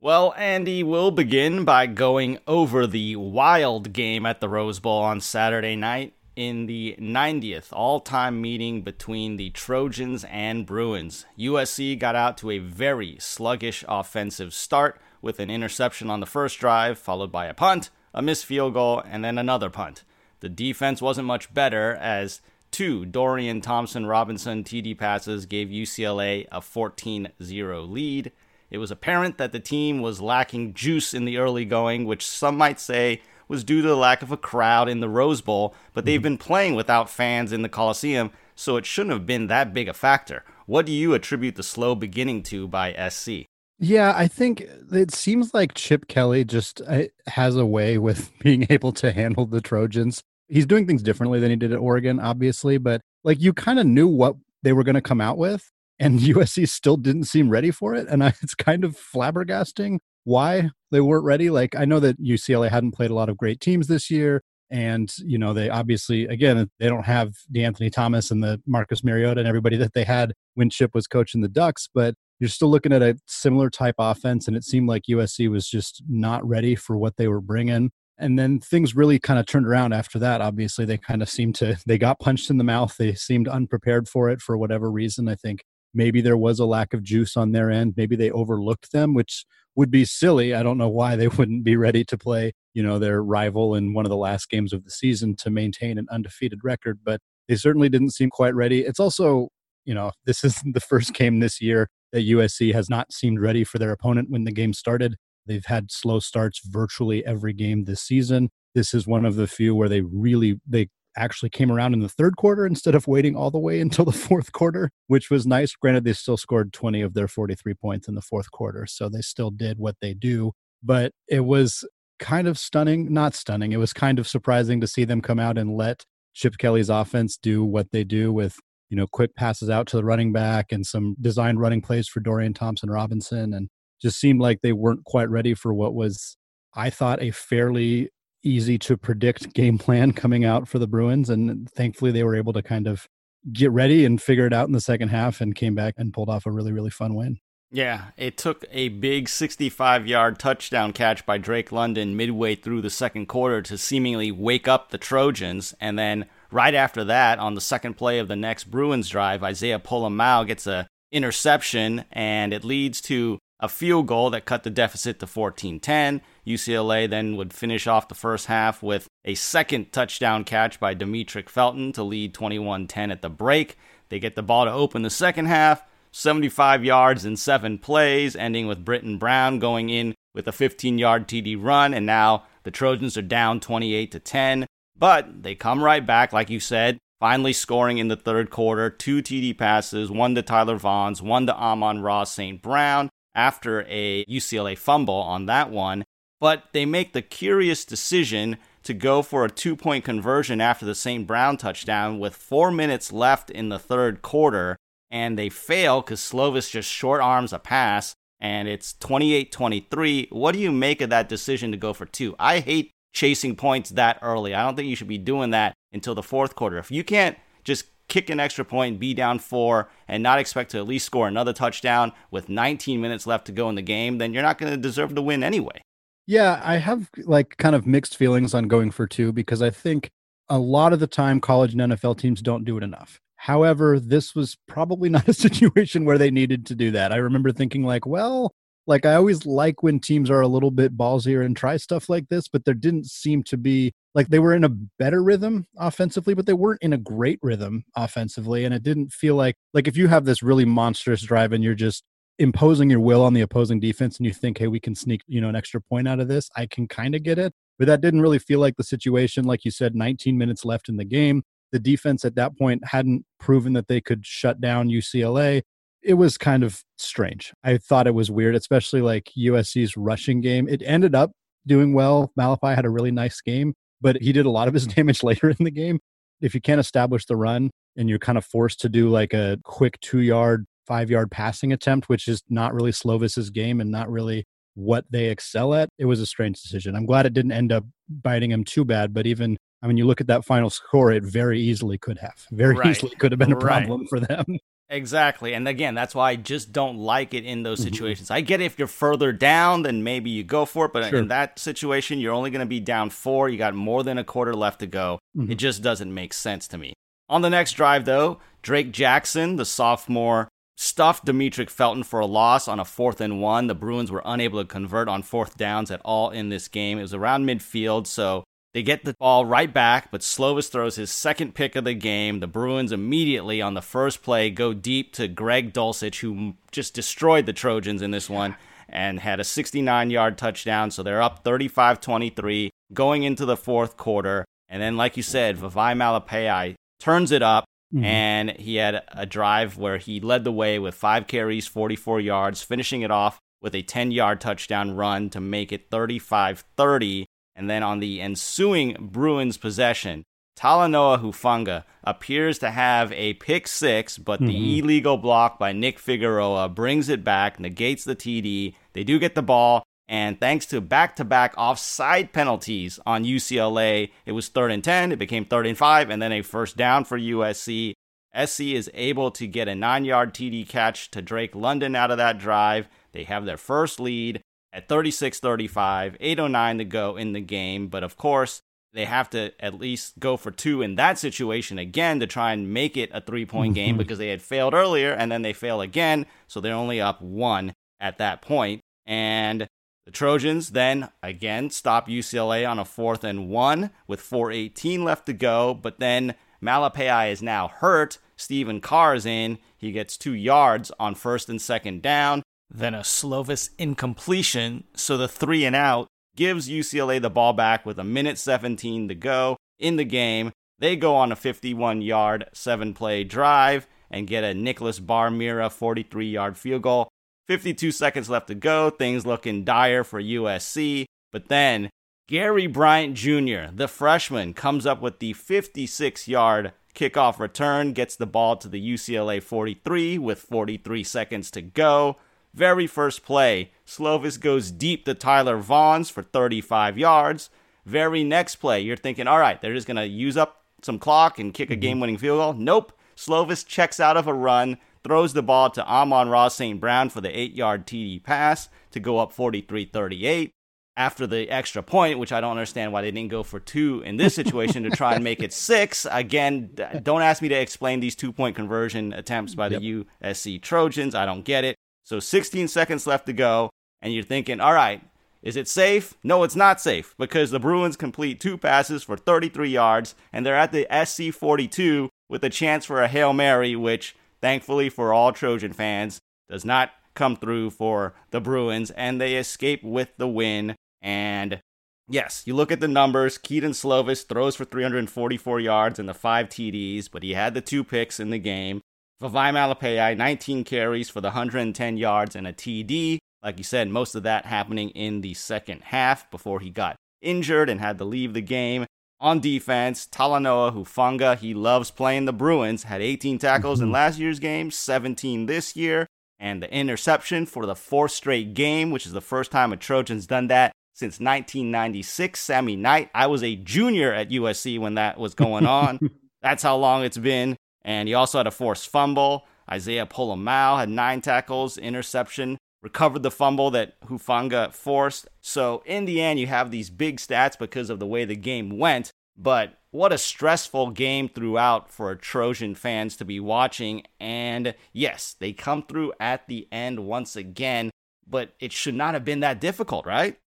Well, 0.00 0.34
Andy, 0.36 0.82
we'll 0.82 1.12
begin 1.12 1.64
by 1.64 1.86
going 1.86 2.38
over 2.48 2.88
the 2.88 3.14
wild 3.14 3.92
game 3.92 4.26
at 4.26 4.40
the 4.40 4.48
Rose 4.48 4.80
Bowl 4.80 5.00
on 5.00 5.20
Saturday 5.20 5.76
night 5.76 6.12
in 6.36 6.66
the 6.66 6.96
90th 6.98 7.68
all 7.72 8.00
time 8.00 8.40
meeting 8.40 8.82
between 8.82 9.36
the 9.36 9.50
Trojans 9.50 10.24
and 10.24 10.66
Bruins. 10.66 11.26
USC 11.38 11.98
got 11.98 12.16
out 12.16 12.38
to 12.38 12.50
a 12.50 12.58
very 12.58 13.16
sluggish 13.18 13.84
offensive 13.88 14.54
start 14.54 15.00
with 15.20 15.38
an 15.38 15.50
interception 15.50 16.10
on 16.10 16.20
the 16.20 16.26
first 16.26 16.58
drive, 16.58 16.98
followed 16.98 17.30
by 17.30 17.46
a 17.46 17.54
punt, 17.54 17.90
a 18.14 18.22
missed 18.22 18.46
field 18.46 18.74
goal, 18.74 19.02
and 19.06 19.24
then 19.24 19.38
another 19.38 19.70
punt. 19.70 20.04
The 20.40 20.48
defense 20.48 21.00
wasn't 21.00 21.28
much 21.28 21.54
better 21.54 21.94
as 21.94 22.40
two 22.70 23.04
Dorian 23.04 23.60
Thompson 23.60 24.06
Robinson 24.06 24.64
TD 24.64 24.98
passes 24.98 25.46
gave 25.46 25.68
UCLA 25.68 26.46
a 26.50 26.60
14 26.60 27.28
0 27.40 27.82
lead. 27.82 28.32
It 28.70 28.78
was 28.78 28.90
apparent 28.90 29.36
that 29.36 29.52
the 29.52 29.60
team 29.60 30.00
was 30.00 30.20
lacking 30.20 30.72
juice 30.72 31.12
in 31.12 31.26
the 31.26 31.36
early 31.36 31.66
going, 31.66 32.06
which 32.06 32.26
some 32.26 32.56
might 32.56 32.80
say 32.80 33.20
was 33.52 33.62
due 33.62 33.82
to 33.82 33.88
the 33.88 33.96
lack 33.96 34.22
of 34.22 34.32
a 34.32 34.36
crowd 34.36 34.88
in 34.88 35.00
the 35.00 35.08
Rose 35.08 35.42
Bowl, 35.42 35.74
but 35.92 36.06
they've 36.06 36.18
mm-hmm. 36.18 36.22
been 36.22 36.38
playing 36.38 36.74
without 36.74 37.10
fans 37.10 37.52
in 37.52 37.60
the 37.60 37.68
Coliseum, 37.68 38.32
so 38.56 38.76
it 38.76 38.86
shouldn't 38.86 39.12
have 39.12 39.26
been 39.26 39.46
that 39.48 39.74
big 39.74 39.88
a 39.88 39.92
factor. 39.92 40.42
What 40.64 40.86
do 40.86 40.92
you 40.92 41.12
attribute 41.12 41.56
the 41.56 41.62
slow 41.62 41.94
beginning 41.94 42.42
to 42.44 42.66
by 42.66 42.94
SC? 43.10 43.46
Yeah, 43.78 44.14
I 44.16 44.26
think 44.26 44.66
it 44.90 45.12
seems 45.12 45.52
like 45.52 45.74
Chip 45.74 46.08
Kelly 46.08 46.44
just 46.44 46.80
uh, 46.88 47.04
has 47.26 47.56
a 47.56 47.66
way 47.66 47.98
with 47.98 48.30
being 48.38 48.66
able 48.70 48.92
to 48.92 49.12
handle 49.12 49.44
the 49.44 49.60
Trojans. 49.60 50.22
He's 50.48 50.66
doing 50.66 50.86
things 50.86 51.02
differently 51.02 51.38
than 51.38 51.50
he 51.50 51.56
did 51.56 51.72
at 51.72 51.78
Oregon, 51.78 52.20
obviously, 52.20 52.78
but 52.78 53.02
like 53.22 53.40
you 53.40 53.52
kind 53.52 53.78
of 53.78 53.86
knew 53.86 54.08
what 54.08 54.36
they 54.62 54.72
were 54.72 54.84
going 54.84 54.94
to 54.94 55.02
come 55.02 55.20
out 55.20 55.36
with, 55.36 55.70
and 55.98 56.18
USC 56.20 56.68
still 56.68 56.96
didn't 56.96 57.24
seem 57.24 57.50
ready 57.50 57.70
for 57.70 57.94
it. 57.94 58.08
And 58.08 58.24
I, 58.24 58.28
it's 58.42 58.54
kind 58.54 58.82
of 58.82 58.96
flabbergasting 58.96 59.98
why 60.24 60.70
they 60.90 61.00
weren't 61.00 61.24
ready. 61.24 61.50
Like 61.50 61.74
I 61.76 61.84
know 61.84 62.00
that 62.00 62.20
UCLA 62.20 62.70
hadn't 62.70 62.92
played 62.92 63.10
a 63.10 63.14
lot 63.14 63.28
of 63.28 63.36
great 63.36 63.60
teams 63.60 63.86
this 63.86 64.10
year. 64.10 64.42
And, 64.70 65.12
you 65.18 65.36
know, 65.36 65.52
they 65.52 65.68
obviously, 65.68 66.24
again, 66.26 66.70
they 66.80 66.88
don't 66.88 67.04
have 67.04 67.34
DeAnthony 67.54 67.92
Thomas 67.92 68.30
and 68.30 68.42
the 68.42 68.58
Marcus 68.66 69.04
Mariota 69.04 69.40
and 69.40 69.48
everybody 69.48 69.76
that 69.76 69.92
they 69.92 70.04
had 70.04 70.32
when 70.54 70.70
Chip 70.70 70.94
was 70.94 71.06
coaching 71.06 71.42
the 71.42 71.48
Ducks, 71.48 71.90
but 71.94 72.14
you're 72.40 72.48
still 72.48 72.70
looking 72.70 72.92
at 72.92 73.02
a 73.02 73.18
similar 73.26 73.68
type 73.68 73.96
offense. 73.98 74.48
And 74.48 74.56
it 74.56 74.64
seemed 74.64 74.88
like 74.88 75.02
USC 75.10 75.50
was 75.50 75.68
just 75.68 76.02
not 76.08 76.46
ready 76.46 76.74
for 76.74 76.96
what 76.96 77.16
they 77.18 77.28
were 77.28 77.42
bringing. 77.42 77.90
And 78.18 78.38
then 78.38 78.60
things 78.60 78.96
really 78.96 79.18
kind 79.18 79.38
of 79.38 79.44
turned 79.44 79.66
around 79.66 79.92
after 79.92 80.18
that. 80.20 80.40
Obviously, 80.40 80.86
they 80.86 80.96
kind 80.96 81.20
of 81.20 81.28
seemed 81.28 81.54
to, 81.56 81.76
they 81.86 81.98
got 81.98 82.18
punched 82.18 82.48
in 82.48 82.56
the 82.56 82.64
mouth. 82.64 82.96
They 82.96 83.14
seemed 83.14 83.48
unprepared 83.48 84.08
for 84.08 84.30
it 84.30 84.40
for 84.40 84.56
whatever 84.56 84.90
reason. 84.90 85.28
I 85.28 85.34
think 85.34 85.64
maybe 85.94 86.20
there 86.20 86.36
was 86.36 86.58
a 86.58 86.64
lack 86.64 86.94
of 86.94 87.02
juice 87.02 87.36
on 87.36 87.52
their 87.52 87.70
end. 87.70 87.94
Maybe 87.96 88.16
they 88.16 88.30
overlooked 88.30 88.92
them, 88.92 89.14
which 89.14 89.44
would 89.74 89.90
be 89.90 90.04
silly. 90.04 90.54
I 90.54 90.62
don't 90.62 90.78
know 90.78 90.88
why 90.88 91.16
they 91.16 91.28
wouldn't 91.38 91.64
be 91.64 91.76
ready 91.76 92.04
to 92.04 92.18
play, 92.18 92.52
you 92.74 92.82
know, 92.82 92.98
their 92.98 93.22
rival 93.22 93.74
in 93.74 93.94
one 93.94 94.04
of 94.04 94.10
the 94.10 94.16
last 94.16 94.48
games 94.50 94.72
of 94.72 94.84
the 94.84 94.90
season 94.90 95.36
to 95.36 95.50
maintain 95.50 95.98
an 95.98 96.06
undefeated 96.10 96.60
record, 96.62 97.00
but 97.04 97.20
they 97.48 97.56
certainly 97.56 97.88
didn't 97.88 98.10
seem 98.10 98.30
quite 98.30 98.54
ready. 98.54 98.80
It's 98.80 99.00
also, 99.00 99.48
you 99.84 99.94
know, 99.94 100.12
this 100.24 100.44
is 100.44 100.62
the 100.64 100.80
first 100.80 101.14
game 101.14 101.40
this 101.40 101.60
year 101.60 101.88
that 102.12 102.26
USC 102.26 102.74
has 102.74 102.90
not 102.90 103.12
seemed 103.12 103.40
ready 103.40 103.64
for 103.64 103.78
their 103.78 103.92
opponent 103.92 104.30
when 104.30 104.44
the 104.44 104.52
game 104.52 104.72
started. 104.72 105.16
They've 105.46 105.64
had 105.64 105.90
slow 105.90 106.20
starts 106.20 106.60
virtually 106.64 107.24
every 107.26 107.52
game 107.52 107.84
this 107.84 108.02
season. 108.02 108.50
This 108.74 108.94
is 108.94 109.06
one 109.06 109.24
of 109.24 109.36
the 109.36 109.46
few 109.46 109.74
where 109.74 109.88
they 109.88 110.02
really 110.02 110.60
they 110.66 110.88
actually 111.16 111.50
came 111.50 111.70
around 111.70 111.94
in 111.94 112.00
the 112.00 112.08
third 112.08 112.36
quarter 112.36 112.66
instead 112.66 112.94
of 112.94 113.06
waiting 113.06 113.36
all 113.36 113.50
the 113.50 113.58
way 113.58 113.80
until 113.86 114.04
the 114.04 114.12
fourth 114.12 114.52
quarter, 114.52 114.90
which 115.06 115.30
was 115.30 115.46
nice. 115.46 115.74
Granted, 115.74 116.04
they 116.04 116.12
still 116.12 116.36
scored 116.36 116.72
20 116.72 117.00
of 117.02 117.14
their 117.14 117.28
43 117.28 117.74
points 117.74 118.08
in 118.08 118.14
the 118.14 118.22
fourth 118.22 118.50
quarter, 118.50 118.86
so 118.86 119.08
they 119.08 119.20
still 119.20 119.50
did 119.50 119.78
what 119.78 119.96
they 120.00 120.14
do. 120.14 120.52
But 120.82 121.12
it 121.28 121.40
was 121.40 121.84
kind 122.18 122.48
of 122.48 122.58
stunning, 122.58 123.12
not 123.12 123.34
stunning. 123.34 123.72
It 123.72 123.78
was 123.78 123.92
kind 123.92 124.18
of 124.18 124.28
surprising 124.28 124.80
to 124.80 124.86
see 124.86 125.04
them 125.04 125.20
come 125.20 125.38
out 125.38 125.58
and 125.58 125.76
let 125.76 126.04
Chip 126.34 126.56
Kelly's 126.58 126.88
offense 126.88 127.36
do 127.36 127.64
what 127.64 127.90
they 127.92 128.04
do 128.04 128.32
with 128.32 128.58
you 128.92 128.96
know, 128.96 129.06
quick 129.06 129.34
passes 129.34 129.70
out 129.70 129.86
to 129.86 129.96
the 129.96 130.04
running 130.04 130.34
back 130.34 130.70
and 130.70 130.84
some 130.84 131.16
designed 131.18 131.58
running 131.58 131.80
plays 131.80 132.08
for 132.08 132.20
Dorian 132.20 132.52
Thompson 132.52 132.90
Robinson. 132.90 133.54
And 133.54 133.70
just 134.02 134.20
seemed 134.20 134.38
like 134.38 134.60
they 134.60 134.74
weren't 134.74 135.06
quite 135.06 135.30
ready 135.30 135.54
for 135.54 135.72
what 135.72 135.94
was, 135.94 136.36
I 136.74 136.90
thought, 136.90 137.22
a 137.22 137.30
fairly 137.30 138.10
easy 138.42 138.78
to 138.78 138.96
predict 138.96 139.54
game 139.54 139.78
plan 139.78 140.12
coming 140.12 140.44
out 140.44 140.68
for 140.68 140.78
the 140.78 140.86
Bruins. 140.86 141.30
And 141.30 141.68
thankfully, 141.70 142.10
they 142.10 142.24
were 142.24 142.36
able 142.36 142.52
to 142.52 142.62
kind 142.62 142.86
of 142.86 143.06
get 143.52 143.70
ready 143.70 144.04
and 144.04 144.22
figure 144.22 144.46
it 144.46 144.52
out 144.52 144.66
in 144.66 144.72
the 144.72 144.80
second 144.80 145.08
half 145.08 145.40
and 145.40 145.54
came 145.54 145.74
back 145.74 145.94
and 145.96 146.12
pulled 146.12 146.28
off 146.28 146.46
a 146.46 146.50
really, 146.50 146.72
really 146.72 146.90
fun 146.90 147.14
win. 147.14 147.38
Yeah, 147.74 148.08
it 148.18 148.36
took 148.36 148.66
a 148.70 148.88
big 148.88 149.30
65 149.30 150.06
yard 150.06 150.38
touchdown 150.38 150.92
catch 150.92 151.24
by 151.24 151.38
Drake 151.38 151.72
London 151.72 152.16
midway 152.16 152.54
through 152.54 152.82
the 152.82 152.90
second 152.90 153.26
quarter 153.26 153.62
to 153.62 153.78
seemingly 153.78 154.30
wake 154.30 154.68
up 154.68 154.90
the 154.90 154.98
Trojans. 154.98 155.74
And 155.80 155.98
then 155.98 156.26
right 156.50 156.74
after 156.74 157.02
that, 157.04 157.38
on 157.38 157.54
the 157.54 157.62
second 157.62 157.94
play 157.94 158.18
of 158.18 158.28
the 158.28 158.36
next 158.36 158.64
Bruins 158.64 159.08
drive, 159.08 159.42
Isaiah 159.42 159.78
Pola-Mao 159.78 160.44
gets 160.44 160.66
a 160.66 160.86
interception 161.10 162.04
and 162.12 162.52
it 162.52 162.62
leads 162.62 163.00
to 163.02 163.38
a 163.62 163.68
field 163.68 164.08
goal 164.08 164.28
that 164.30 164.44
cut 164.44 164.64
the 164.64 164.70
deficit 164.70 165.20
to 165.20 165.26
14 165.26 165.78
10. 165.78 166.20
UCLA 166.44 167.08
then 167.08 167.36
would 167.36 167.54
finish 167.54 167.86
off 167.86 168.08
the 168.08 168.14
first 168.14 168.46
half 168.46 168.82
with 168.82 169.06
a 169.24 169.36
second 169.36 169.92
touchdown 169.92 170.42
catch 170.42 170.80
by 170.80 170.96
Demetric 170.96 171.48
Felton 171.48 171.92
to 171.92 172.02
lead 172.02 172.34
21 172.34 172.88
10 172.88 173.12
at 173.12 173.22
the 173.22 173.30
break. 173.30 173.78
They 174.08 174.18
get 174.18 174.34
the 174.34 174.42
ball 174.42 174.64
to 174.64 174.72
open 174.72 175.02
the 175.02 175.10
second 175.10 175.46
half. 175.46 175.84
75 176.10 176.84
yards 176.84 177.24
in 177.24 177.36
seven 177.36 177.78
plays, 177.78 178.36
ending 178.36 178.66
with 178.66 178.84
Brittain 178.84 179.18
Brown 179.18 179.60
going 179.60 179.88
in 179.88 180.14
with 180.34 180.46
a 180.48 180.52
15 180.52 180.98
yard 180.98 181.28
TD 181.28 181.56
run. 181.58 181.94
And 181.94 182.04
now 182.04 182.44
the 182.64 182.72
Trojans 182.72 183.16
are 183.16 183.22
down 183.22 183.60
28 183.60 184.10
to 184.10 184.18
10. 184.18 184.66
But 184.98 185.44
they 185.44 185.54
come 185.54 185.82
right 185.82 186.04
back, 186.04 186.32
like 186.32 186.50
you 186.50 186.60
said, 186.60 186.98
finally 187.20 187.52
scoring 187.52 187.98
in 187.98 188.08
the 188.08 188.16
third 188.16 188.50
quarter. 188.50 188.90
Two 188.90 189.22
TD 189.22 189.56
passes, 189.56 190.10
one 190.10 190.34
to 190.34 190.42
Tyler 190.42 190.78
Vaughns, 190.78 191.22
one 191.22 191.46
to 191.46 191.54
Amon-Ra 191.54 192.24
St. 192.24 192.60
Brown 192.60 193.08
after 193.34 193.84
a 193.88 194.24
UCLA 194.26 194.76
fumble 194.76 195.14
on 195.14 195.46
that 195.46 195.70
one. 195.70 196.04
But 196.40 196.64
they 196.72 196.84
make 196.84 197.12
the 197.12 197.22
curious 197.22 197.84
decision 197.84 198.58
to 198.82 198.94
go 198.94 199.22
for 199.22 199.44
a 199.44 199.50
two 199.50 199.76
point 199.76 200.04
conversion 200.04 200.60
after 200.60 200.84
the 200.84 200.94
St. 200.94 201.26
Brown 201.26 201.56
touchdown 201.56 202.18
with 202.18 202.34
four 202.34 202.70
minutes 202.70 203.12
left 203.12 203.50
in 203.50 203.68
the 203.68 203.78
third 203.78 204.22
quarter 204.22 204.76
and 205.10 205.38
they 205.38 205.48
fail 205.48 206.00
because 206.00 206.20
Slovis 206.20 206.70
just 206.70 206.88
short 206.88 207.20
arms 207.20 207.52
a 207.52 207.58
pass 207.58 208.14
and 208.40 208.66
it's 208.66 208.94
28 208.94 209.52
23. 209.52 210.28
What 210.30 210.52
do 210.52 210.58
you 210.58 210.72
make 210.72 211.00
of 211.00 211.10
that 211.10 211.28
decision 211.28 211.70
to 211.70 211.76
go 211.76 211.92
for 211.92 212.06
two? 212.06 212.34
I 212.40 212.58
hate 212.58 212.90
chasing 213.12 213.54
points 213.54 213.90
that 213.90 214.18
early. 214.22 214.54
I 214.54 214.64
don't 214.64 214.74
think 214.74 214.88
you 214.88 214.96
should 214.96 215.06
be 215.06 215.18
doing 215.18 215.50
that 215.50 215.74
until 215.92 216.14
the 216.14 216.22
fourth 216.22 216.56
quarter. 216.56 216.78
If 216.78 216.90
you 216.90 217.04
can't 217.04 217.38
just 217.62 217.91
kick 218.12 218.28
an 218.28 218.38
extra 218.38 218.62
point, 218.62 219.00
be 219.00 219.14
down 219.14 219.38
four, 219.38 219.88
and 220.06 220.22
not 220.22 220.38
expect 220.38 220.70
to 220.72 220.78
at 220.78 220.86
least 220.86 221.06
score 221.06 221.26
another 221.26 221.54
touchdown 221.54 222.12
with 222.30 222.50
19 222.50 223.00
minutes 223.00 223.26
left 223.26 223.46
to 223.46 223.52
go 223.52 223.70
in 223.70 223.74
the 223.74 223.80
game, 223.80 224.18
then 224.18 224.34
you're 224.34 224.42
not 224.42 224.58
going 224.58 224.70
to 224.70 224.76
deserve 224.76 225.14
to 225.14 225.22
win 225.22 225.42
anyway. 225.42 225.80
Yeah, 226.26 226.60
I 226.62 226.76
have 226.76 227.08
like 227.24 227.56
kind 227.56 227.74
of 227.74 227.86
mixed 227.86 228.18
feelings 228.18 228.52
on 228.52 228.68
going 228.68 228.90
for 228.90 229.06
two 229.06 229.32
because 229.32 229.62
I 229.62 229.70
think 229.70 230.10
a 230.50 230.58
lot 230.58 230.92
of 230.92 231.00
the 231.00 231.06
time 231.06 231.40
college 231.40 231.72
and 231.72 231.80
NFL 231.80 232.18
teams 232.18 232.42
don't 232.42 232.66
do 232.66 232.76
it 232.76 232.84
enough. 232.84 233.18
However, 233.36 233.98
this 233.98 234.34
was 234.34 234.58
probably 234.68 235.08
not 235.16 235.26
a 235.26 235.32
situation 235.32 236.04
where 236.04 236.18
they 236.18 236.30
needed 236.30 236.66
to 236.66 236.74
do 236.74 236.90
that. 236.90 237.12
I 237.12 237.16
remember 237.16 237.50
thinking, 237.50 237.82
like, 237.82 238.04
well, 238.04 238.52
like 238.86 239.06
I 239.06 239.14
always 239.14 239.46
like 239.46 239.82
when 239.82 240.00
teams 240.00 240.30
are 240.30 240.42
a 240.42 240.48
little 240.48 240.70
bit 240.70 240.98
ballsier 240.98 241.42
and 241.42 241.56
try 241.56 241.78
stuff 241.78 242.10
like 242.10 242.28
this, 242.28 242.46
but 242.46 242.66
there 242.66 242.74
didn't 242.74 243.06
seem 243.06 243.42
to 243.44 243.56
be 243.56 243.94
like 244.14 244.28
they 244.28 244.38
were 244.38 244.54
in 244.54 244.64
a 244.64 244.68
better 244.98 245.22
rhythm 245.22 245.66
offensively, 245.78 246.34
but 246.34 246.46
they 246.46 246.52
weren't 246.52 246.82
in 246.82 246.92
a 246.92 246.98
great 246.98 247.38
rhythm 247.42 247.84
offensively. 247.96 248.64
And 248.64 248.74
it 248.74 248.82
didn't 248.82 249.12
feel 249.12 249.34
like 249.36 249.56
like 249.74 249.88
if 249.88 249.96
you 249.96 250.08
have 250.08 250.24
this 250.24 250.42
really 250.42 250.64
monstrous 250.64 251.22
drive 251.22 251.52
and 251.52 251.64
you're 251.64 251.74
just 251.74 252.04
imposing 252.38 252.90
your 252.90 253.00
will 253.00 253.22
on 253.22 253.34
the 253.34 253.40
opposing 253.40 253.80
defense 253.80 254.16
and 254.18 254.26
you 254.26 254.32
think, 254.32 254.58
hey, 254.58 254.68
we 254.68 254.80
can 254.80 254.94
sneak, 254.94 255.20
you 255.26 255.40
know, 255.40 255.48
an 255.48 255.56
extra 255.56 255.80
point 255.80 256.08
out 256.08 256.20
of 256.20 256.28
this, 256.28 256.48
I 256.56 256.66
can 256.66 256.88
kind 256.88 257.14
of 257.14 257.22
get 257.22 257.38
it. 257.38 257.52
But 257.78 257.86
that 257.86 258.00
didn't 258.00 258.22
really 258.22 258.38
feel 258.38 258.60
like 258.60 258.76
the 258.76 258.84
situation. 258.84 259.44
Like 259.44 259.64
you 259.64 259.70
said, 259.70 259.94
19 259.94 260.36
minutes 260.38 260.64
left 260.64 260.88
in 260.88 260.96
the 260.96 261.04
game 261.04 261.42
the 261.72 261.78
defense 261.78 262.24
at 262.24 262.36
that 262.36 262.56
point 262.56 262.86
hadn't 262.86 263.24
proven 263.40 263.72
that 263.72 263.88
they 263.88 264.00
could 264.00 264.24
shut 264.24 264.60
down 264.60 264.88
UCLA. 264.88 265.62
It 266.02 266.14
was 266.14 266.36
kind 266.36 266.62
of 266.62 266.82
strange. 266.98 267.52
I 267.64 267.78
thought 267.78 268.06
it 268.06 268.14
was 268.14 268.30
weird, 268.30 268.54
especially 268.54 269.00
like 269.00 269.30
USC's 269.36 269.96
rushing 269.96 270.40
game. 270.40 270.68
It 270.68 270.82
ended 270.84 271.14
up 271.14 271.32
doing 271.66 271.94
well. 271.94 272.32
Malepeai 272.38 272.74
had 272.74 272.84
a 272.84 272.90
really 272.90 273.10
nice 273.10 273.40
game, 273.40 273.74
but 274.02 274.20
he 274.20 274.32
did 274.32 274.44
a 274.44 274.50
lot 274.50 274.68
of 274.68 274.74
his 274.74 274.86
damage 274.96 275.22
later 275.22 275.48
in 275.50 275.64
the 275.64 275.70
game. 275.70 276.00
If 276.40 276.54
you 276.54 276.60
can't 276.60 276.80
establish 276.80 277.24
the 277.26 277.36
run 277.36 277.70
and 277.96 278.08
you're 278.08 278.18
kind 278.18 278.36
of 278.36 278.44
forced 278.44 278.80
to 278.80 278.88
do 278.88 279.08
like 279.08 279.32
a 279.32 279.58
quick 279.64 279.98
two 280.00 280.20
yard, 280.20 280.66
five 280.86 281.10
yard 281.10 281.30
passing 281.30 281.72
attempt, 281.72 282.08
which 282.08 282.26
is 282.28 282.42
not 282.48 282.74
really 282.74 282.92
Slovis's 282.92 283.50
game 283.50 283.80
and 283.80 283.90
not 283.90 284.10
really 284.10 284.44
what 284.74 285.04
they 285.10 285.26
excel 285.26 285.74
at, 285.74 285.88
it 285.98 286.06
was 286.06 286.20
a 286.20 286.26
strange 286.26 286.60
decision. 286.60 286.96
I'm 286.96 287.06
glad 287.06 287.26
it 287.26 287.32
didn't 287.34 287.52
end 287.52 287.70
up 287.72 287.84
biting 288.08 288.50
him 288.50 288.64
too 288.64 288.84
bad, 288.84 289.14
but 289.14 289.26
even 289.26 289.56
I 289.82 289.88
mean, 289.88 289.96
you 289.96 290.06
look 290.06 290.20
at 290.20 290.28
that 290.28 290.44
final 290.44 290.70
score, 290.70 291.10
it 291.10 291.24
very 291.24 291.60
easily 291.60 291.98
could 291.98 292.18
have, 292.18 292.46
very 292.52 292.76
right. 292.76 292.86
easily 292.88 293.14
could 293.16 293.32
have 293.32 293.38
been 293.38 293.52
a 293.52 293.56
problem 293.56 294.02
right. 294.02 294.08
for 294.08 294.20
them. 294.20 294.58
Exactly. 294.92 295.54
And 295.54 295.66
again, 295.66 295.94
that's 295.94 296.14
why 296.14 296.32
I 296.32 296.36
just 296.36 296.70
don't 296.70 296.98
like 296.98 297.32
it 297.32 297.46
in 297.46 297.62
those 297.62 297.80
mm-hmm. 297.80 297.88
situations. 297.88 298.26
Mm-hmm. 298.26 298.36
I 298.36 298.40
get 298.42 298.60
it 298.60 298.66
if 298.66 298.78
you're 298.78 298.86
further 298.86 299.32
down, 299.32 299.82
then 299.82 300.04
maybe 300.04 300.28
you 300.28 300.44
go 300.44 300.66
for 300.66 300.84
it. 300.84 300.92
But 300.92 301.08
sure. 301.08 301.18
in 301.18 301.28
that 301.28 301.58
situation, 301.58 302.20
you're 302.20 302.34
only 302.34 302.50
going 302.50 302.60
to 302.60 302.66
be 302.66 302.78
down 302.78 303.08
four. 303.08 303.48
You 303.48 303.56
got 303.56 303.74
more 303.74 304.02
than 304.02 304.18
a 304.18 304.24
quarter 304.24 304.54
left 304.54 304.80
to 304.80 304.86
go. 304.86 305.18
Mm-hmm. 305.36 305.50
It 305.50 305.54
just 305.54 305.82
doesn't 305.82 306.12
make 306.12 306.34
sense 306.34 306.68
to 306.68 306.78
me. 306.78 306.92
On 307.30 307.40
the 307.40 307.48
next 307.48 307.72
drive, 307.72 308.04
though, 308.04 308.40
Drake 308.60 308.92
Jackson, 308.92 309.56
the 309.56 309.64
sophomore, 309.64 310.48
stuffed 310.76 311.24
Demetric 311.24 311.70
Felton 311.70 312.02
for 312.02 312.20
a 312.20 312.26
loss 312.26 312.68
on 312.68 312.78
a 312.78 312.84
fourth 312.84 313.22
and 313.22 313.40
one. 313.40 313.68
The 313.68 313.74
Bruins 313.74 314.12
were 314.12 314.22
unable 314.26 314.60
to 314.60 314.68
convert 314.68 315.08
on 315.08 315.22
fourth 315.22 315.56
downs 315.56 315.90
at 315.90 316.02
all 316.04 316.28
in 316.28 316.50
this 316.50 316.68
game. 316.68 316.98
It 316.98 317.02
was 317.02 317.14
around 317.14 317.46
midfield, 317.46 318.06
so 318.06 318.44
they 318.74 318.82
get 318.82 319.04
the 319.04 319.14
ball 319.14 319.44
right 319.44 319.72
back, 319.72 320.10
but 320.10 320.22
Slovis 320.22 320.70
throws 320.70 320.96
his 320.96 321.10
second 321.10 321.54
pick 321.54 321.76
of 321.76 321.84
the 321.84 321.94
game. 321.94 322.40
The 322.40 322.46
Bruins 322.46 322.90
immediately 322.90 323.60
on 323.60 323.74
the 323.74 323.82
first 323.82 324.22
play 324.22 324.50
go 324.50 324.72
deep 324.72 325.12
to 325.14 325.28
Greg 325.28 325.74
Dulcich, 325.74 326.20
who 326.20 326.54
just 326.70 326.94
destroyed 326.94 327.44
the 327.44 327.52
Trojans 327.52 328.00
in 328.00 328.12
this 328.12 328.30
one 328.30 328.56
and 328.88 329.20
had 329.20 329.40
a 329.40 329.44
69 329.44 330.10
yard 330.10 330.38
touchdown. 330.38 330.90
So 330.90 331.02
they're 331.02 331.22
up 331.22 331.44
35 331.44 332.00
23 332.00 332.70
going 332.94 333.24
into 333.24 333.44
the 333.44 333.56
fourth 333.56 333.96
quarter. 333.96 334.46
And 334.68 334.80
then, 334.80 334.96
like 334.96 335.18
you 335.18 335.22
said, 335.22 335.58
Vavae 335.58 335.94
Malepeai 335.94 336.74
turns 336.98 337.30
it 337.30 337.42
up. 337.42 337.66
Mm-hmm. 337.94 338.04
And 338.04 338.50
he 338.52 338.76
had 338.76 339.02
a 339.08 339.26
drive 339.26 339.76
where 339.76 339.98
he 339.98 340.18
led 340.18 340.44
the 340.44 340.52
way 340.52 340.78
with 340.78 340.94
five 340.94 341.26
carries, 341.26 341.66
44 341.66 342.20
yards, 342.20 342.62
finishing 342.62 343.02
it 343.02 343.10
off 343.10 343.38
with 343.60 343.74
a 343.74 343.82
10 343.82 344.12
yard 344.12 344.40
touchdown 344.40 344.96
run 344.96 345.28
to 345.28 345.40
make 345.40 345.72
it 345.72 345.90
35 345.90 346.64
30. 346.74 347.26
And 347.54 347.68
then 347.68 347.82
on 347.82 348.00
the 348.00 348.20
ensuing 348.20 348.96
Bruins 348.98 349.56
possession, 349.56 350.24
Talanoa 350.58 351.22
Hufanga 351.22 351.84
appears 352.04 352.58
to 352.58 352.70
have 352.70 353.12
a 353.12 353.34
pick 353.34 353.66
six, 353.66 354.18
but 354.18 354.40
mm-hmm. 354.40 354.46
the 354.46 354.78
illegal 354.78 355.16
block 355.16 355.58
by 355.58 355.72
Nick 355.72 355.98
Figueroa 355.98 356.68
brings 356.68 357.08
it 357.08 357.24
back, 357.24 357.58
negates 357.58 358.04
the 358.04 358.16
TD. 358.16 358.74
They 358.92 359.04
do 359.04 359.18
get 359.18 359.34
the 359.34 359.42
ball, 359.42 359.82
and 360.08 360.38
thanks 360.38 360.66
to 360.66 360.80
back 360.80 361.16
to 361.16 361.24
back 361.24 361.54
offside 361.56 362.32
penalties 362.32 363.00
on 363.06 363.24
UCLA, 363.24 364.10
it 364.26 364.32
was 364.32 364.48
third 364.48 364.70
and 364.70 364.84
10, 364.84 365.12
it 365.12 365.18
became 365.18 365.44
third 365.44 365.66
and 365.66 365.78
five, 365.78 366.10
and 366.10 366.20
then 366.20 366.32
a 366.32 366.42
first 366.42 366.76
down 366.76 367.04
for 367.04 367.18
USC. 367.18 367.94
SC 368.34 368.60
is 368.60 368.90
able 368.94 369.30
to 369.30 369.46
get 369.46 369.68
a 369.68 369.74
nine 369.74 370.04
yard 370.04 370.32
TD 370.32 370.66
catch 370.68 371.10
to 371.10 371.20
Drake 371.20 371.54
London 371.54 371.94
out 371.94 372.10
of 372.10 372.16
that 372.18 372.38
drive. 372.38 372.88
They 373.12 373.24
have 373.24 373.44
their 373.44 373.58
first 373.58 374.00
lead 374.00 374.42
at 374.72 374.88
36 374.88 375.38
35, 375.40 376.16
809 376.18 376.78
to 376.78 376.84
go 376.84 377.16
in 377.16 377.32
the 377.32 377.40
game. 377.40 377.88
But 377.88 378.02
of 378.02 378.16
course, 378.16 378.62
they 378.92 379.04
have 379.04 379.30
to 379.30 379.52
at 379.60 379.78
least 379.78 380.18
go 380.18 380.36
for 380.36 380.50
two 380.50 380.82
in 380.82 380.96
that 380.96 381.18
situation 381.18 381.78
again 381.78 382.20
to 382.20 382.26
try 382.26 382.52
and 382.52 382.72
make 382.72 382.96
it 382.96 383.10
a 383.12 383.20
three 383.20 383.46
point 383.46 383.74
game 383.76 383.96
because 383.96 384.18
they 384.18 384.28
had 384.28 384.42
failed 384.42 384.74
earlier 384.74 385.12
and 385.12 385.30
then 385.30 385.42
they 385.42 385.52
fail 385.52 385.80
again. 385.80 386.26
So 386.46 386.60
they're 386.60 386.74
only 386.74 387.00
up 387.00 387.22
one 387.22 387.74
at 388.00 388.18
that 388.18 388.42
point. 388.42 388.80
And 389.06 389.68
the 390.04 390.12
Trojans 390.12 390.70
then 390.70 391.10
again 391.22 391.70
stop 391.70 392.08
UCLA 392.08 392.68
on 392.68 392.78
a 392.78 392.84
fourth 392.84 393.24
and 393.24 393.48
one 393.48 393.90
with 394.06 394.20
418 394.20 395.04
left 395.04 395.26
to 395.26 395.32
go. 395.32 395.74
But 395.74 395.98
then 395.98 396.34
Malepeai 396.62 397.32
is 397.32 397.42
now 397.42 397.68
hurt. 397.68 398.18
Stephen 398.36 398.80
Carr 398.80 399.14
is 399.14 399.26
in. 399.26 399.58
He 399.76 399.92
gets 399.92 400.16
two 400.16 400.34
yards 400.34 400.90
on 400.98 401.14
first 401.14 401.48
and 401.48 401.60
second 401.60 402.02
down 402.02 402.42
then 402.72 402.94
a 402.94 403.00
Slovis 403.00 403.70
incompletion, 403.78 404.84
so 404.94 405.16
the 405.16 405.28
three 405.28 405.64
and 405.64 405.76
out 405.76 406.08
gives 406.34 406.68
UCLA 406.68 407.20
the 407.20 407.30
ball 407.30 407.52
back 407.52 407.84
with 407.84 407.98
a 407.98 408.04
minute 408.04 408.38
17 408.38 409.08
to 409.08 409.14
go 409.14 409.56
in 409.78 409.96
the 409.96 410.04
game. 410.04 410.52
They 410.78 410.96
go 410.96 411.14
on 411.14 411.30
a 411.30 411.36
51 411.36 412.02
yard, 412.02 412.46
seven 412.52 412.94
play 412.94 413.24
drive 413.24 413.86
and 414.10 414.26
get 414.26 414.44
a 414.44 414.54
Nicholas 414.54 414.98
Barr-Mira 414.98 415.70
43 415.70 416.28
yard 416.28 416.56
field 416.56 416.82
goal. 416.82 417.08
52 417.48 417.92
seconds 417.92 418.30
left 418.30 418.46
to 418.48 418.54
go, 418.54 418.90
things 418.90 419.26
looking 419.26 419.64
dire 419.64 420.04
for 420.04 420.22
USC. 420.22 421.04
But 421.30 421.48
then 421.48 421.90
Gary 422.28 422.66
Bryant 422.66 423.14
Jr., 423.14 423.70
the 423.72 423.88
freshman, 423.88 424.54
comes 424.54 424.86
up 424.86 425.02
with 425.02 425.18
the 425.18 425.34
56 425.34 426.28
yard 426.28 426.72
Kickoff 426.94 427.38
return 427.38 427.92
gets 427.92 428.16
the 428.16 428.26
ball 428.26 428.56
to 428.56 428.68
the 428.68 428.94
UCLA 428.94 429.42
43 429.42 430.18
with 430.18 430.38
43 430.38 431.04
seconds 431.04 431.50
to 431.52 431.62
go. 431.62 432.18
Very 432.54 432.86
first 432.86 433.24
play, 433.24 433.70
Slovis 433.86 434.38
goes 434.38 434.70
deep 434.70 435.04
to 435.06 435.14
Tyler 435.14 435.56
Vaughns 435.58 436.10
for 436.10 436.22
35 436.22 436.98
yards. 436.98 437.50
Very 437.86 438.22
next 438.22 438.56
play, 438.56 438.80
you're 438.80 438.96
thinking, 438.96 439.26
all 439.26 439.38
right, 439.38 439.60
they're 439.60 439.74
just 439.74 439.86
going 439.86 439.96
to 439.96 440.06
use 440.06 440.36
up 440.36 440.62
some 440.82 440.98
clock 440.98 441.38
and 441.38 441.54
kick 441.54 441.70
a 441.70 441.74
mm-hmm. 441.74 441.80
game 441.80 442.00
winning 442.00 442.18
field 442.18 442.38
goal. 442.38 442.52
Nope. 442.52 442.92
Slovis 443.16 443.66
checks 443.66 444.00
out 444.00 444.16
of 444.16 444.26
a 444.26 444.34
run, 444.34 444.78
throws 445.04 445.32
the 445.32 445.42
ball 445.42 445.70
to 445.70 445.86
Amon-Ra 445.86 446.48
St. 446.48 446.80
Brown 446.80 447.08
for 447.08 447.20
the 447.20 447.38
eight 447.38 447.54
yard 447.54 447.86
TD 447.86 448.22
pass 448.22 448.68
to 448.90 449.00
go 449.00 449.18
up 449.18 449.32
43 449.32 449.86
38 449.86 450.50
after 450.96 451.26
the 451.26 451.48
extra 451.50 451.82
point, 451.82 452.18
which 452.18 452.32
I 452.32 452.40
don't 452.40 452.50
understand 452.50 452.92
why 452.92 453.02
they 453.02 453.10
didn't 453.10 453.30
go 453.30 453.42
for 453.42 453.58
two 453.58 454.02
in 454.04 454.16
this 454.16 454.34
situation 454.34 454.82
to 454.82 454.90
try 454.90 455.14
and 455.14 455.24
make 455.24 455.42
it 455.42 455.52
six. 455.52 456.06
Again, 456.10 456.70
don't 457.02 457.22
ask 457.22 457.42
me 457.42 457.48
to 457.48 457.54
explain 457.54 458.00
these 458.00 458.14
two 458.14 458.32
point 458.32 458.56
conversion 458.56 459.12
attempts 459.12 459.54
by 459.54 459.68
the 459.68 459.80
yep. 459.80 460.06
USC 460.22 460.60
Trojans. 460.60 461.14
I 461.14 461.26
don't 461.26 461.44
get 461.44 461.64
it. 461.64 461.76
So 462.04 462.20
16 462.20 462.68
seconds 462.68 463.06
left 463.06 463.26
to 463.26 463.32
go, 463.32 463.70
and 464.00 464.12
you're 464.12 464.24
thinking, 464.24 464.60
all 464.60 464.72
right, 464.72 465.02
is 465.42 465.56
it 465.56 465.68
safe? 465.68 466.14
No, 466.22 466.44
it's 466.44 466.56
not 466.56 466.80
safe 466.80 467.14
because 467.18 467.50
the 467.50 467.60
Bruins 467.60 467.96
complete 467.96 468.40
two 468.40 468.56
passes 468.56 469.02
for 469.02 469.16
33 469.16 469.68
yards, 469.68 470.14
and 470.32 470.44
they're 470.44 470.56
at 470.56 470.72
the 470.72 470.86
SC 471.04 471.32
42 471.32 472.08
with 472.28 472.44
a 472.44 472.50
chance 472.50 472.84
for 472.84 473.02
a 473.02 473.08
Hail 473.08 473.32
Mary, 473.32 473.74
which, 473.76 474.16
thankfully 474.40 474.88
for 474.88 475.12
all 475.12 475.32
Trojan 475.32 475.72
fans, 475.72 476.20
does 476.48 476.64
not 476.64 476.90
come 477.14 477.36
through 477.36 477.70
for 477.70 478.14
the 478.30 478.40
Bruins, 478.40 478.90
and 478.92 479.20
they 479.20 479.36
escape 479.36 479.82
with 479.82 480.16
the 480.16 480.28
win 480.28 480.76
and 481.02 481.60
yes, 482.08 482.42
you 482.46 482.54
look 482.54 482.70
at 482.70 482.80
the 482.80 482.88
numbers. 482.88 483.36
Kedon 483.38 483.72
Slovis 483.72 484.26
throws 484.26 484.54
for 484.54 484.64
344 484.64 485.60
yards 485.60 485.98
and 485.98 486.08
the 486.08 486.14
five 486.14 486.48
TDs, 486.48 487.10
but 487.10 487.22
he 487.22 487.34
had 487.34 487.54
the 487.54 487.60
two 487.60 487.82
picks 487.82 488.20
in 488.20 488.30
the 488.30 488.38
game. 488.38 488.80
Vavae 489.22 489.52
Malepeai, 489.52 490.16
19 490.16 490.64
carries 490.64 491.08
for 491.08 491.20
the 491.20 491.28
110 491.28 491.96
yards 491.96 492.34
and 492.34 492.44
a 492.44 492.52
TD. 492.52 493.18
Like 493.40 493.58
you 493.58 493.64
said, 493.64 493.88
most 493.88 494.16
of 494.16 494.24
that 494.24 494.46
happening 494.46 494.90
in 494.90 495.20
the 495.20 495.34
second 495.34 495.82
half 495.84 496.28
before 496.30 496.58
he 496.58 496.70
got 496.70 496.96
injured 497.20 497.70
and 497.70 497.80
had 497.80 497.98
to 497.98 498.04
leave 498.04 498.34
the 498.34 498.40
game. 498.40 498.84
On 499.20 499.38
defense, 499.38 500.08
Talanoa 500.10 500.74
Hufanga, 500.74 501.38
he 501.38 501.54
loves 501.54 501.92
playing 501.92 502.24
the 502.24 502.32
Bruins, 502.32 502.82
had 502.82 503.00
18 503.00 503.38
tackles 503.38 503.80
in 503.80 503.86
mm-hmm. 503.86 503.94
last 503.94 504.18
year's 504.18 504.40
game, 504.40 504.72
17 504.72 505.46
this 505.46 505.76
year, 505.76 506.08
and 506.40 506.60
the 506.60 506.74
interception 506.74 507.46
for 507.46 507.64
the 507.64 507.76
fourth 507.76 508.10
straight 508.10 508.54
game, 508.54 508.90
which 508.90 509.06
is 509.06 509.12
the 509.12 509.20
first 509.20 509.52
time 509.52 509.72
a 509.72 509.76
Trojan's 509.76 510.26
done 510.26 510.48
that 510.48 510.72
since 510.94 511.20
1996. 511.20 512.40
Sammy 512.40 512.74
Knight. 512.74 513.10
I 513.14 513.28
was 513.28 513.44
a 513.44 513.54
junior 513.54 514.12
at 514.12 514.30
USC 514.30 514.80
when 514.80 514.94
that 514.94 515.18
was 515.18 515.34
going 515.34 515.66
on. 515.82 516.00
That's 516.42 516.64
how 516.64 516.76
long 516.76 517.04
it's 517.04 517.18
been. 517.18 517.56
And 517.84 518.08
he 518.08 518.14
also 518.14 518.38
had 518.38 518.46
a 518.46 518.52
forced 518.52 518.88
fumble. 518.88 519.46
Isaiah 519.70 520.06
Pola-Mao 520.06 520.76
had 520.76 520.88
nine 520.88 521.20
tackles, 521.20 521.78
interception, 521.78 522.58
recovered 522.82 523.22
the 523.22 523.30
fumble 523.30 523.70
that 523.70 524.00
Hufanga 524.02 524.72
forced. 524.72 525.28
So 525.40 525.82
in 525.86 526.04
the 526.04 526.20
end, 526.20 526.40
you 526.40 526.48
have 526.48 526.70
these 526.70 526.90
big 526.90 527.18
stats 527.18 527.58
because 527.58 527.90
of 527.90 527.98
the 527.98 528.06
way 528.06 528.24
the 528.24 528.36
game 528.36 528.78
went. 528.78 529.12
But 529.36 529.78
what 529.90 530.12
a 530.12 530.18
stressful 530.18 530.90
game 530.90 531.28
throughout 531.28 531.90
for 531.90 532.14
Trojan 532.14 532.74
fans 532.74 533.16
to 533.16 533.24
be 533.24 533.40
watching. 533.40 534.04
And 534.20 534.74
yes, 534.92 535.34
they 535.38 535.52
come 535.52 535.84
through 535.84 536.12
at 536.20 536.48
the 536.48 536.68
end 536.72 537.00
once 537.00 537.36
again, 537.36 537.90
but 538.26 538.54
it 538.60 538.72
should 538.72 538.94
not 538.94 539.14
have 539.14 539.24
been 539.24 539.40
that 539.40 539.60
difficult, 539.60 540.06
right? 540.06 540.38